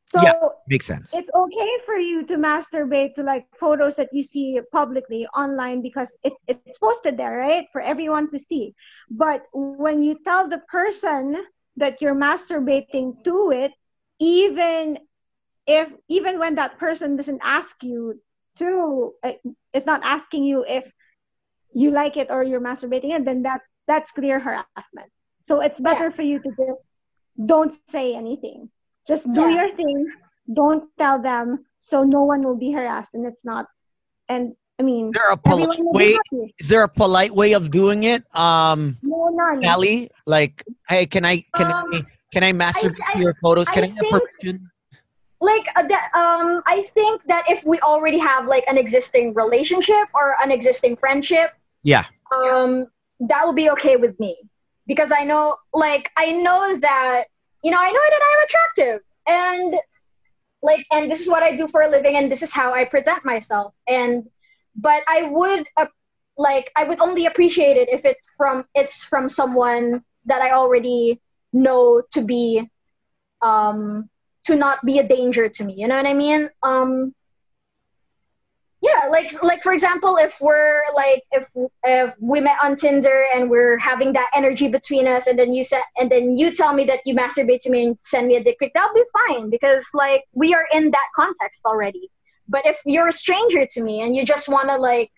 so 0.05 0.21
yeah, 0.21 0.33
makes 0.67 0.85
sense. 0.85 1.15
It's 1.15 1.31
okay 1.33 1.71
for 1.83 1.95
you 1.95 2.23
to 2.27 2.37
masturbate 2.37 3.15
to 3.15 3.23
like 3.23 3.47
photos 3.59 3.95
that 3.95 4.09
you 4.13 4.21
see 4.21 4.61
publicly 4.71 5.25
online 5.35 5.81
because 5.81 6.15
it's 6.23 6.35
it's 6.47 6.77
posted 6.77 7.17
there, 7.17 7.37
right? 7.37 7.65
For 7.71 7.81
everyone 7.81 8.29
to 8.29 8.37
see. 8.37 8.75
But 9.09 9.45
when 9.51 10.03
you 10.03 10.19
tell 10.23 10.47
the 10.47 10.61
person 10.69 11.43
that 11.77 12.03
you're 12.03 12.13
masturbating 12.13 13.23
to 13.23 13.49
it, 13.49 13.71
even 14.19 14.99
if 15.65 15.91
even 16.07 16.37
when 16.37 16.53
that 16.53 16.77
person 16.77 17.15
doesn't 17.15 17.41
ask 17.41 17.81
you 17.81 18.21
to, 18.59 19.11
uh, 19.23 19.33
it's 19.73 19.87
not 19.87 20.01
asking 20.03 20.43
you 20.43 20.63
if 20.69 20.85
you 21.73 21.89
like 21.89 22.15
it 22.15 22.29
or 22.29 22.43
you're 22.43 22.61
masturbating 22.61 23.09
it, 23.17 23.25
then 23.25 23.41
that 23.41 23.61
that's 23.87 24.11
clear 24.11 24.39
harassment. 24.39 25.09
So 25.41 25.61
it's 25.61 25.79
better 25.79 26.13
yeah. 26.13 26.15
for 26.15 26.21
you 26.21 26.37
to 26.37 26.49
just 26.55 26.91
don't 27.43 27.73
say 27.89 28.13
anything 28.15 28.69
just 29.07 29.31
do 29.33 29.41
yeah. 29.41 29.49
your 29.49 29.69
thing. 29.75 30.07
Don't 30.53 30.85
tell 30.97 31.21
them 31.21 31.65
so 31.79 32.03
no 32.03 32.23
one 32.23 32.43
will 32.43 32.57
be 32.57 32.71
harassed 32.71 33.13
and 33.13 33.25
it's 33.25 33.45
not. 33.45 33.67
And 34.27 34.55
I 34.79 34.83
mean, 34.83 35.07
is 35.07 35.13
there 35.13 35.31
a 35.31 35.37
polite 35.37 35.79
way? 35.79 36.17
Is 36.59 36.67
there 36.67 36.83
a 36.83 36.89
polite 36.89 37.31
way 37.31 37.53
of 37.53 37.71
doing 37.71 38.03
it? 38.03 38.23
Um, 38.35 38.97
no, 39.01 39.29
none. 39.31 39.61
Kelly, 39.61 40.09
like, 40.25 40.63
hey, 40.89 41.05
can 41.05 41.25
I 41.25 41.45
can 41.55 41.67
um, 41.67 41.93
I 41.93 42.05
can 42.33 42.43
I 42.43 42.51
masturbate 42.51 42.97
I, 43.13 43.17
I, 43.17 43.21
your 43.21 43.35
photos? 43.41 43.67
Can 43.69 43.83
I, 43.83 43.87
I 43.87 43.89
have 43.89 43.97
think, 43.99 44.11
permission? 44.11 44.71
Like, 45.41 45.67
uh, 45.75 45.87
that, 45.87 46.09
um, 46.13 46.63
I 46.65 46.81
think 46.93 47.21
that 47.27 47.45
if 47.47 47.63
we 47.65 47.79
already 47.81 48.17
have 48.17 48.47
like 48.47 48.63
an 48.67 48.77
existing 48.77 49.33
relationship 49.33 50.07
or 50.13 50.35
an 50.41 50.51
existing 50.51 50.95
friendship, 50.95 51.51
yeah, 51.83 52.05
um, 52.33 52.87
that 53.19 53.45
will 53.45 53.53
be 53.53 53.69
okay 53.71 53.95
with 53.95 54.19
me 54.19 54.35
because 54.87 55.11
I 55.11 55.23
know, 55.23 55.57
like, 55.73 56.11
I 56.17 56.31
know 56.31 56.77
that 56.77 57.25
you 57.65 57.71
know, 57.71 57.79
I 57.79 57.91
know 57.91 57.99
that 58.13 58.21
I'm 58.29 58.43
attractive 58.45 59.01
and 59.25 59.75
like, 60.61 60.85
and 60.91 61.09
this 61.09 61.19
is 61.19 61.27
what 61.27 61.41
I 61.41 61.55
do 61.55 61.67
for 61.67 61.81
a 61.81 61.89
living 61.89 62.15
and 62.15 62.31
this 62.31 62.43
is 62.43 62.53
how 62.53 62.75
I 62.75 62.85
present 62.85 63.25
myself. 63.25 63.73
And, 63.87 64.29
but 64.75 65.01
I 65.07 65.23
would, 65.31 65.65
uh, 65.75 65.87
like, 66.37 66.71
I 66.75 66.83
would 66.83 66.99
only 66.99 67.25
appreciate 67.25 67.75
it 67.75 67.89
if 67.89 68.05
it's 68.05 68.29
from, 68.37 68.65
it's 68.75 69.03
from 69.03 69.29
someone 69.29 70.03
that 70.25 70.43
I 70.43 70.51
already 70.51 71.19
know 71.53 72.03
to 72.13 72.21
be, 72.21 72.69
um, 73.41 74.11
to 74.43 74.55
not 74.55 74.85
be 74.85 74.99
a 74.99 75.07
danger 75.07 75.49
to 75.49 75.63
me. 75.63 75.73
You 75.75 75.87
know 75.87 75.97
what 75.97 76.05
I 76.05 76.13
mean? 76.13 76.51
Um, 76.61 77.15
yeah 78.85 79.07
like 79.09 79.31
like 79.43 79.61
for 79.63 79.71
example 79.71 80.17
if 80.17 80.39
we're 80.39 80.81
like 80.93 81.23
if 81.31 81.49
if 81.83 82.13
we 82.19 82.39
met 82.39 82.57
on 82.61 82.75
tinder 82.75 83.25
and 83.33 83.49
we're 83.49 83.77
having 83.77 84.13
that 84.13 84.29
energy 84.35 84.67
between 84.67 85.07
us 85.07 85.27
and 85.27 85.39
then 85.39 85.53
you 85.53 85.63
said 85.63 85.81
and 85.97 86.11
then 86.11 86.35
you 86.35 86.51
tell 86.51 86.73
me 86.73 86.85
that 86.85 86.99
you 87.05 87.15
masturbate 87.15 87.59
to 87.61 87.69
me 87.69 87.85
and 87.85 87.97
send 88.01 88.27
me 88.27 88.35
a 88.35 88.43
dick 88.43 88.57
pic 88.59 88.73
that'll 88.73 88.93
be 88.93 89.03
fine 89.27 89.49
because 89.49 89.87
like 89.93 90.23
we 90.33 90.53
are 90.53 90.67
in 90.71 90.91
that 90.91 91.07
context 91.15 91.63
already. 91.65 92.09
But 92.47 92.63
if 92.65 92.79
you're 92.85 93.07
a 93.07 93.11
stranger 93.11 93.65
to 93.65 93.81
me 93.81 94.01
and 94.01 94.15
you 94.15 94.23
just 94.23 94.47
want 94.47 94.69
to 94.69 94.75
like 94.75 95.11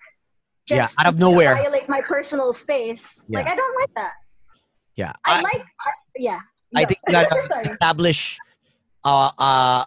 just 0.65 0.95
yeah, 0.97 1.05
out 1.05 1.13
of 1.13 1.19
nowhere. 1.19 1.55
violate 1.55 1.89
my 1.89 2.01
personal 2.01 2.53
space 2.53 3.25
yeah. 3.29 3.39
like 3.39 3.47
i 3.47 3.55
don't 3.55 3.75
like 3.79 3.93
that. 3.95 4.13
Yeah 4.95 5.13
i, 5.25 5.39
I 5.39 5.41
like 5.41 5.61
I, 5.61 5.91
yeah 6.17 6.39
i 6.75 6.85
think 6.85 6.99
you 7.07 7.13
gotta 7.13 7.71
establish 7.71 8.37
uh 9.05 9.31
uh 9.37 9.85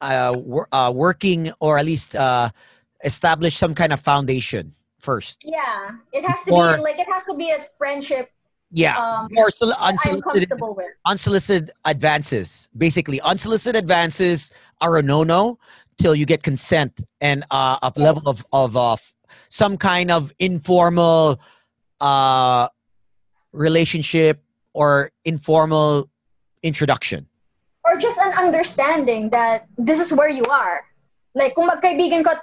uh, 0.00 0.34
uh, 0.72 0.92
working 0.94 1.52
or 1.60 1.78
at 1.78 1.84
least 1.84 2.16
uh, 2.16 2.50
establish 3.04 3.56
some 3.56 3.74
kind 3.74 3.92
of 3.92 4.00
foundation 4.00 4.74
first. 5.00 5.44
Yeah, 5.44 5.90
it 6.12 6.24
has 6.24 6.44
to 6.44 6.52
or, 6.52 6.76
be 6.76 6.82
like 6.82 6.98
it 6.98 7.06
has 7.12 7.22
to 7.30 7.36
be 7.36 7.50
a 7.50 7.60
friendship. 7.78 8.30
Yeah, 8.72 8.96
um, 8.96 9.28
or 9.36 9.50
sol- 9.50 9.74
unsolicited, 9.80 10.52
unsolicited 11.04 11.72
advances. 11.84 12.68
Basically, 12.76 13.20
unsolicited 13.22 13.82
advances 13.82 14.52
are 14.80 14.96
a 14.96 15.02
no-no 15.02 15.58
till 15.98 16.14
you 16.14 16.24
get 16.24 16.42
consent 16.42 17.00
and 17.20 17.44
uh, 17.50 17.78
a 17.82 17.92
level 17.96 18.28
of 18.28 18.46
of 18.52 18.76
uh, 18.76 18.96
some 19.48 19.76
kind 19.76 20.10
of 20.10 20.32
informal 20.38 21.40
uh, 22.00 22.68
relationship 23.52 24.42
or 24.72 25.10
informal 25.24 26.08
introduction 26.62 27.26
or 27.90 27.98
just 27.98 28.20
an 28.22 28.32
understanding 28.38 29.30
that 29.30 29.66
this 29.76 29.98
is 29.98 30.14
where 30.14 30.28
you 30.28 30.44
are. 30.48 30.86
Like 31.34 31.54
kung 31.54 31.66
magkaibigan 31.66 32.22
ka 32.22 32.38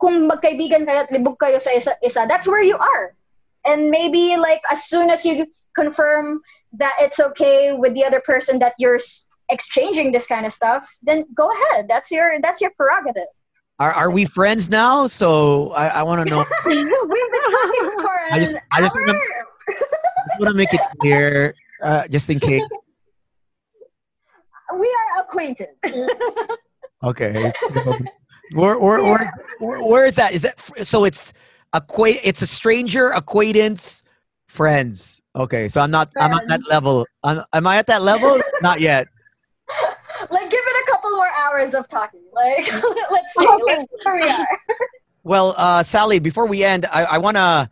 kung 0.00 0.28
magkaibigan 0.28 0.88
kayo 0.88 1.04
at 1.04 1.12
libog 1.12 1.36
kayo 1.36 1.60
sa 1.60 1.76
isa, 1.76 1.92
isa, 2.00 2.24
that's 2.24 2.48
where 2.48 2.64
you 2.64 2.76
are. 2.76 3.12
And 3.68 3.90
maybe 3.90 4.36
like 4.36 4.64
as 4.72 4.88
soon 4.88 5.10
as 5.10 5.24
you 5.24 5.44
confirm 5.76 6.40
that 6.72 6.92
it's 7.00 7.20
okay 7.20 7.76
with 7.76 7.92
the 7.92 8.04
other 8.04 8.20
person 8.24 8.58
that 8.60 8.72
you're 8.78 9.00
exchanging 9.50 10.12
this 10.12 10.26
kind 10.26 10.46
of 10.46 10.52
stuff, 10.52 10.88
then 11.02 11.24
go 11.36 11.52
ahead. 11.52 11.88
That's 11.88 12.10
your 12.10 12.40
that's 12.40 12.60
your 12.60 12.72
prerogative. 12.76 13.28
Are 13.78 13.92
are 13.92 14.10
we 14.10 14.24
friends 14.24 14.68
now? 14.68 15.06
So 15.06 15.72
I, 15.72 16.00
I 16.00 16.02
want 16.02 16.24
to 16.24 16.34
know. 16.34 16.44
We've 16.66 16.76
been 16.76 17.46
talking 17.52 17.86
for 18.00 18.14
an 18.28 18.32
I 18.32 18.38
just, 18.40 18.56
I 18.72 18.80
just 18.80 18.94
want 20.40 20.48
to 20.48 20.54
make 20.54 20.72
it 20.72 20.80
clear, 21.00 21.54
uh, 21.82 22.08
just 22.08 22.28
in 22.28 22.40
case 22.40 22.64
we 24.76 24.86
are 24.86 25.22
acquainted. 25.22 25.68
okay. 27.04 27.52
where, 28.52 28.78
where, 28.78 29.02
where, 29.02 29.32
where, 29.58 29.82
where 29.82 30.06
is 30.06 30.16
that? 30.16 30.32
Is 30.32 30.42
that 30.42 30.60
so? 30.84 31.04
It's 31.04 31.32
acquaint. 31.72 32.20
It's 32.24 32.42
a 32.42 32.46
stranger, 32.46 33.10
acquaintance, 33.10 34.02
friends. 34.46 35.22
Okay, 35.36 35.68
so 35.68 35.80
I'm 35.80 35.90
not. 35.90 36.12
Friends. 36.12 36.34
I'm 36.34 36.40
at 36.40 36.48
that 36.48 36.68
level. 36.68 37.06
I'm, 37.22 37.42
am 37.52 37.66
I 37.66 37.76
at 37.76 37.86
that 37.86 38.02
level? 38.02 38.40
not 38.62 38.80
yet. 38.80 39.08
Like, 40.30 40.50
give 40.50 40.60
it 40.64 40.88
a 40.88 40.90
couple 40.90 41.10
more 41.10 41.30
hours 41.38 41.74
of 41.74 41.88
talking. 41.88 42.22
Like, 42.32 42.58
let's 43.10 43.34
see. 43.34 43.48
Let's 43.66 43.82
see 43.82 43.96
where 44.04 44.16
we 44.16 44.30
are. 44.30 44.46
Well, 45.24 45.54
uh, 45.58 45.82
Sally, 45.82 46.18
before 46.18 46.46
we 46.46 46.64
end, 46.64 46.86
I, 46.86 47.04
I 47.04 47.18
want 47.18 47.36
to 47.36 47.68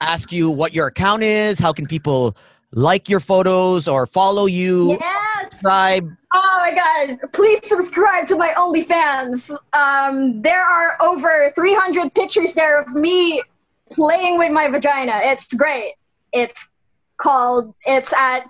ask 0.00 0.32
you 0.32 0.50
what 0.50 0.74
your 0.74 0.86
account 0.86 1.22
is. 1.22 1.58
How 1.58 1.72
can 1.72 1.86
people 1.86 2.36
like 2.72 3.08
your 3.08 3.20
photos 3.20 3.88
or 3.88 4.06
follow 4.06 4.46
you? 4.46 4.92
Yes. 4.92 5.50
Subscribe. 5.50 6.08
Oh 6.32 6.56
my 6.60 6.72
god! 6.72 7.32
Please 7.32 7.60
subscribe 7.64 8.26
to 8.28 8.36
my 8.36 8.52
OnlyFans. 8.56 9.50
Um, 9.72 10.40
there 10.42 10.64
are 10.64 10.96
over 11.00 11.52
300 11.56 12.14
pictures 12.14 12.54
there 12.54 12.80
of 12.80 12.94
me 12.94 13.42
playing 13.90 14.38
with 14.38 14.52
my 14.52 14.68
vagina. 14.68 15.20
It's 15.24 15.52
great. 15.54 15.94
It's 16.32 16.68
called. 17.16 17.74
It's 17.84 18.12
at 18.12 18.44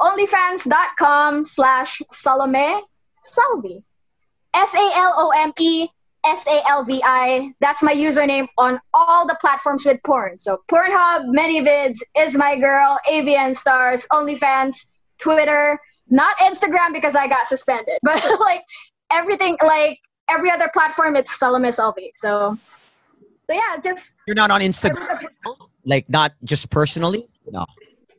onlyfans.com 0.00 1.44
slash 1.44 2.00
Salome 2.12 2.80
Salvi. 3.24 3.82
S 4.54 4.74
A 4.76 4.90
L 4.94 5.14
O 5.16 5.32
M 5.36 5.52
E 5.58 5.88
S 6.24 6.46
A 6.46 6.62
L 6.68 6.84
V 6.84 7.02
I. 7.04 7.52
That's 7.60 7.82
my 7.82 7.92
username 7.92 8.46
on 8.58 8.80
all 8.92 9.26
the 9.26 9.36
platforms 9.40 9.84
with 9.84 10.00
porn. 10.04 10.38
So 10.38 10.62
Pornhub, 10.70 11.26
ManyVids, 11.34 11.98
Is 12.16 12.36
My 12.36 12.56
Girl, 12.56 12.96
AVN 13.10 13.56
Stars, 13.56 14.06
OnlyFans, 14.12 14.92
Twitter 15.18 15.80
not 16.08 16.36
Instagram 16.38 16.92
because 16.92 17.16
I 17.16 17.28
got 17.28 17.46
suspended, 17.46 17.98
but 18.02 18.22
like 18.40 18.64
everything, 19.12 19.56
like 19.64 19.98
every 20.28 20.50
other 20.50 20.70
platform, 20.72 21.16
it's 21.16 21.38
Salome 21.38 21.70
Salvi. 21.70 22.10
So, 22.14 22.58
so 23.20 23.54
yeah, 23.54 23.80
just 23.82 24.16
you're 24.26 24.34
not 24.34 24.50
on 24.50 24.60
Instagram, 24.60 25.06
like 25.84 26.08
not 26.08 26.32
just 26.44 26.70
personally, 26.70 27.28
no. 27.50 27.64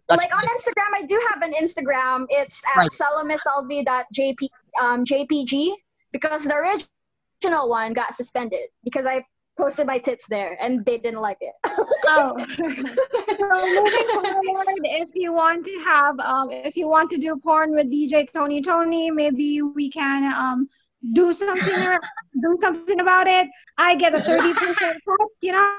That's 0.08 0.22
like 0.22 0.36
on 0.36 0.44
Instagram, 0.44 0.94
I 0.94 1.06
do 1.08 1.20
have 1.32 1.42
an 1.42 1.54
Instagram. 1.54 2.28
It's 2.30 2.62
at 2.76 2.78
right. 2.78 2.90
salomesalvi.jp 2.90 4.50
um, 4.80 5.06
jpg 5.06 5.74
because 6.12 6.44
the 6.44 6.54
original 6.54 7.70
one 7.70 7.94
got 7.94 8.14
suspended 8.14 8.70
because 8.84 9.06
I 9.06 9.26
posted 9.58 9.88
my 9.88 9.98
tits 9.98 10.28
there, 10.28 10.58
and 10.62 10.86
they 10.86 10.98
didn't 10.98 11.22
like 11.22 11.38
it. 11.42 11.54
oh, 12.08 12.38
so 12.58 13.48
moving 13.82 14.08
forward, 14.14 14.80
if 14.84 15.10
you 15.16 15.34
want 15.34 15.66
to 15.66 15.80
have, 15.80 16.20
um, 16.20 16.50
if 16.52 16.76
you 16.76 16.88
want 16.88 17.10
to 17.12 17.18
do 17.18 17.38
porn 17.38 17.72
with 17.72 17.88
DJ 17.88 18.32
Tony 18.32 18.62
Toni, 18.62 19.12
maybe 19.12 19.62
we 19.62 19.90
can 19.90 20.32
um 20.34 20.68
do 21.14 21.32
something 21.34 21.98
do 22.42 22.56
something 22.58 23.00
about 23.00 23.28
it. 23.28 23.48
I 23.78 23.96
get 23.96 24.14
a 24.14 24.20
thirty 24.20 24.54
percent 24.54 24.98
cut, 25.08 25.28
you 25.42 25.52
know, 25.52 25.76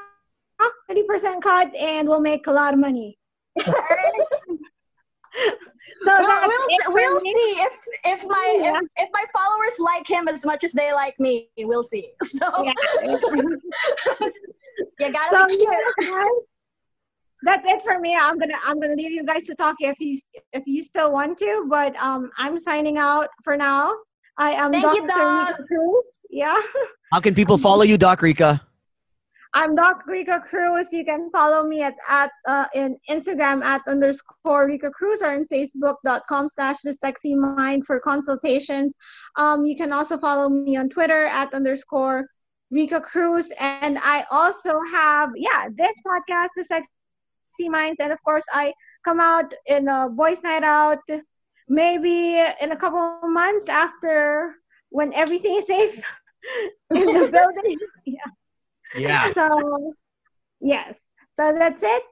thirty 0.88 1.02
percent 1.04 1.42
cut, 1.42 1.74
and 1.74 2.08
we'll 2.08 2.20
make 2.20 2.46
a 2.46 2.52
lot 2.52 2.74
of 2.74 2.80
money. 2.80 3.18
So 6.02 6.18
well, 6.18 6.48
we'll, 6.48 6.92
we'll 6.92 7.20
see 7.26 7.56
if 7.58 7.72
if 8.04 8.24
my 8.26 8.58
yeah. 8.60 8.78
if, 8.78 8.84
if, 8.96 9.08
my 9.12 9.24
followers 9.34 9.78
like 9.78 10.08
him 10.08 10.28
as 10.28 10.44
much 10.44 10.64
as 10.64 10.72
they 10.72 10.92
like 10.92 11.18
me. 11.20 11.48
We'll 11.58 11.82
see. 11.82 12.10
So 12.22 12.46
yeah, 12.64 12.72
you 14.98 15.12
gotta 15.12 15.30
so, 15.30 15.46
yeah, 15.48 16.28
that's 17.42 17.66
it 17.66 17.82
for 17.82 17.98
me. 18.00 18.16
I'm 18.16 18.38
gonna 18.38 18.58
I'm 18.64 18.80
gonna 18.80 18.94
leave 18.94 19.12
you 19.12 19.24
guys 19.24 19.44
to 19.44 19.54
talk 19.54 19.76
if 19.80 20.00
you 20.00 20.18
if 20.52 20.66
you 20.66 20.82
still 20.82 21.12
want 21.12 21.38
to, 21.38 21.66
but 21.68 21.94
um 21.96 22.30
I'm 22.36 22.58
signing 22.58 22.98
out 22.98 23.28
for 23.42 23.56
now. 23.56 23.92
I 24.38 24.52
am 24.52 24.72
Thank 24.72 24.84
Dr. 24.84 24.96
You, 24.96 25.04
Rica 25.06 25.64
Cruz. 25.66 26.04
Yeah. 26.28 26.60
How 27.12 27.20
can 27.20 27.34
people 27.34 27.56
follow 27.56 27.84
you, 27.84 27.96
Doc 27.96 28.20
Rica? 28.20 28.60
I'm 29.54 29.74
Doc 29.74 30.06
Rica 30.06 30.40
Cruz. 30.40 30.92
You 30.92 31.04
can 31.04 31.30
follow 31.30 31.62
me 31.62 31.82
at, 31.82 31.94
at 32.08 32.30
uh, 32.46 32.66
in 32.74 32.98
Instagram 33.08 33.64
at 33.64 33.82
underscore 33.86 34.66
Rica 34.66 34.90
Cruz 34.90 35.22
or 35.22 35.34
in 35.34 35.46
Facebook.com 35.46 36.48
slash 36.48 36.76
the 36.82 36.92
sexy 36.92 37.34
mind 37.34 37.86
for 37.86 38.00
consultations. 38.00 38.94
Um, 39.36 39.64
you 39.64 39.76
can 39.76 39.92
also 39.92 40.18
follow 40.18 40.48
me 40.48 40.76
on 40.76 40.88
Twitter 40.88 41.26
at 41.26 41.54
underscore 41.54 42.26
Rica 42.70 43.00
Cruz. 43.00 43.50
And 43.58 43.98
I 44.02 44.24
also 44.30 44.80
have, 44.90 45.30
yeah, 45.36 45.68
this 45.74 45.96
podcast, 46.06 46.48
The 46.56 46.64
Sexy 46.64 47.68
Minds. 47.68 47.98
And 48.00 48.12
of 48.12 48.22
course, 48.22 48.44
I 48.52 48.72
come 49.04 49.20
out 49.20 49.54
in 49.66 49.88
a 49.88 50.08
Boys 50.08 50.42
Night 50.42 50.64
Out 50.64 50.98
maybe 51.68 52.38
in 52.60 52.72
a 52.72 52.76
couple 52.76 53.18
of 53.22 53.28
months 53.28 53.68
after 53.68 54.54
when 54.90 55.12
everything 55.14 55.56
is 55.56 55.66
safe 55.66 55.94
in 56.90 57.06
the 57.06 57.28
building. 57.32 57.78
yeah. 58.04 58.20
Yeah. 58.96 59.32
So, 59.32 59.94
yes. 60.60 60.98
So 61.32 61.52
that's 61.52 61.82
it. 61.82 62.02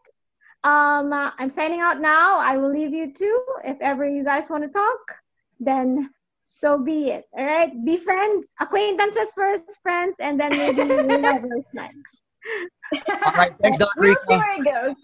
Um, 0.64 1.12
uh, 1.12 1.30
I'm 1.38 1.50
signing 1.50 1.80
out 1.80 2.00
now. 2.00 2.38
I 2.38 2.56
will 2.56 2.70
leave 2.70 2.92
you 2.92 3.12
too. 3.12 3.42
If 3.64 3.76
ever 3.80 4.06
you 4.06 4.24
guys 4.24 4.48
want 4.48 4.64
to 4.64 4.70
talk, 4.70 5.16
then 5.60 6.10
so 6.42 6.78
be 6.78 7.10
it. 7.10 7.24
All 7.36 7.44
right. 7.44 7.72
Be 7.84 7.96
friends, 7.96 8.52
acquaintances 8.60 9.28
first, 9.34 9.78
friends, 9.82 10.14
and 10.20 10.38
then 10.38 10.50
maybe 10.50 10.84
lovers 10.84 11.64
next. 11.72 12.22
All 12.92 13.32
right. 13.32 13.52
Thanks, 13.60 13.78
Dr. 13.78 13.92
Rica. 14.00 14.20
We'll 14.28 14.38
where 14.38 14.60
it 14.60 14.64
goes. 14.64 14.96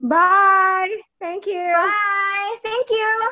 Bye. 0.00 0.96
Thank 1.20 1.46
you. 1.46 1.72
Bye. 1.74 2.56
Thank 2.62 2.90
you. 2.90 3.30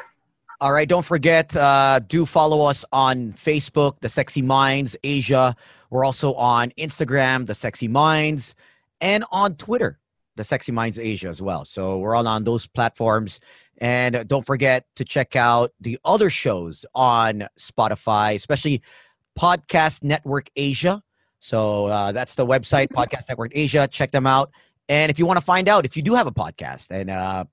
All 0.62 0.72
right, 0.72 0.88
don't 0.88 1.04
forget, 1.04 1.56
uh, 1.56 1.98
do 2.06 2.24
follow 2.24 2.64
us 2.64 2.84
on 2.92 3.32
Facebook, 3.32 3.98
The 3.98 4.08
Sexy 4.08 4.42
Minds 4.42 4.96
Asia. 5.02 5.56
We're 5.92 6.06
also 6.06 6.32
on 6.34 6.70
Instagram, 6.78 7.46
The 7.46 7.54
Sexy 7.54 7.86
Minds, 7.86 8.54
and 9.02 9.26
on 9.30 9.56
Twitter, 9.56 9.98
The 10.36 10.42
Sexy 10.42 10.72
Minds 10.72 10.98
Asia 10.98 11.28
as 11.28 11.42
well. 11.42 11.66
So 11.66 11.98
we're 11.98 12.14
all 12.14 12.26
on 12.26 12.44
those 12.44 12.66
platforms. 12.66 13.40
And 13.76 14.26
don't 14.26 14.46
forget 14.46 14.86
to 14.96 15.04
check 15.04 15.36
out 15.36 15.72
the 15.82 15.98
other 16.06 16.30
shows 16.30 16.86
on 16.94 17.46
Spotify, 17.60 18.34
especially 18.34 18.80
Podcast 19.38 20.02
Network 20.02 20.48
Asia. 20.56 21.02
So 21.40 21.88
uh, 21.88 22.10
that's 22.10 22.36
the 22.36 22.46
website, 22.46 22.88
Podcast 22.88 23.28
Network 23.28 23.52
Asia. 23.54 23.86
Check 23.86 24.12
them 24.12 24.26
out. 24.26 24.50
And 24.88 25.10
if 25.10 25.18
you 25.18 25.26
want 25.26 25.40
to 25.40 25.44
find 25.44 25.68
out 25.68 25.84
if 25.84 25.94
you 25.94 26.02
do 26.02 26.14
have 26.14 26.26
a 26.26 26.32
podcast 26.32 26.90
and 26.90 27.10
uh, 27.10 27.44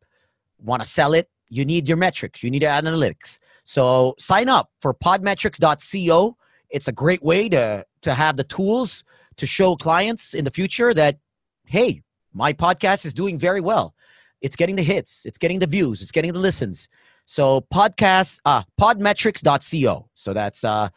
want 0.63 0.81
to 0.81 0.87
sell 0.87 1.13
it, 1.13 1.29
you 1.49 1.65
need 1.65 1.89
your 1.89 1.97
metrics, 1.97 2.41
you 2.41 2.49
need 2.51 2.61
analytics. 2.61 3.39
So 3.65 4.15
sign 4.17 4.47
up 4.47 4.69
for 4.81 4.93
podmetrics.co. 4.93 6.37
It's 6.69 6.87
a 6.87 6.91
great 6.91 7.23
way 7.23 7.49
to 7.49 7.85
to 8.01 8.13
have 8.13 8.37
the 8.37 8.43
tools 8.43 9.03
to 9.37 9.45
show 9.45 9.75
clients 9.75 10.33
in 10.33 10.45
the 10.45 10.51
future 10.51 10.93
that 10.93 11.17
hey, 11.65 12.01
my 12.33 12.53
podcast 12.53 13.05
is 13.05 13.13
doing 13.13 13.37
very 13.37 13.61
well. 13.61 13.93
It's 14.41 14.55
getting 14.55 14.75
the 14.75 14.83
hits, 14.83 15.25
it's 15.25 15.37
getting 15.37 15.59
the 15.59 15.67
views, 15.67 16.01
it's 16.01 16.11
getting 16.11 16.33
the 16.33 16.39
listens. 16.39 16.89
So 17.25 17.61
podcast 17.73 18.39
uh 18.45 18.63
podmetrics.co. 18.79 20.09
So 20.15 20.33
that's 20.33 20.63
uh 20.63 20.89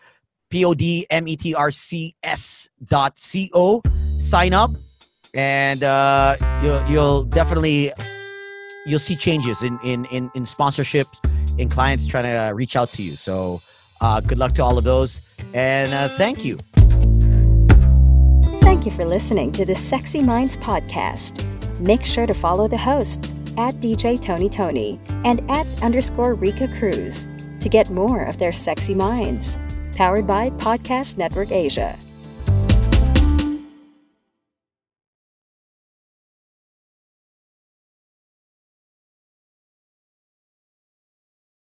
P 0.51 0.65
O 0.65 0.75
D 0.75 1.07
M 1.11 1.27
E 1.27 1.37
T 1.37 1.55
R 1.55 1.71
C 1.71 2.15
S 2.23 2.69
dot 2.85 3.19
C 3.19 3.51
O. 3.55 3.83
Sign 4.19 4.53
up 4.53 4.73
and 5.35 5.83
uh 5.83 6.37
you'll 6.63 6.89
you'll 6.91 7.25
definitely 7.25 7.93
you'll 8.87 8.99
see 8.99 9.17
changes 9.17 9.63
in 9.63 9.79
in 9.83 10.05
in, 10.07 10.31
in 10.35 10.45
sponsorships 10.45 11.19
in 11.59 11.69
clients 11.69 12.07
trying 12.07 12.25
to 12.25 12.55
reach 12.55 12.77
out 12.77 12.89
to 12.91 13.03
you 13.03 13.13
so 13.13 13.61
uh, 14.03 14.21
good 14.21 14.39
luck 14.39 14.53
to 14.53 14.63
all 14.63 14.77
of 14.77 14.85
those 14.85 15.21
and 15.55 15.93
uh, 15.93 16.09
thank 16.17 16.45
you. 16.45 16.59
Thank 18.61 18.85
you 18.85 18.93
for 18.93 19.05
listening 19.05 19.53
to 19.53 19.65
the 19.65 19.75
sexy 19.75 20.23
minds 20.23 20.57
podcast. 20.57 21.49
Make 21.81 22.05
sure 22.05 22.27
to 22.27 22.35
follow 22.35 22.69
the 22.69 22.79
hosts 22.79 23.35
at 23.59 23.75
dj 23.77 24.21
tony 24.21 24.49
toni 24.49 25.01
and 25.25 25.43
at 25.51 25.67
underscore 25.83 26.35
rica 26.35 26.69
cruz 26.79 27.27
to 27.61 27.69
get 27.69 27.91
more 27.91 28.23
of 28.25 28.39
their 28.39 28.53
sexy 28.53 28.95
minds. 28.95 29.59
Powered 29.95 30.27
by 30.27 30.51
podcast 30.51 31.17
network 31.17 31.51
asia 31.51 31.99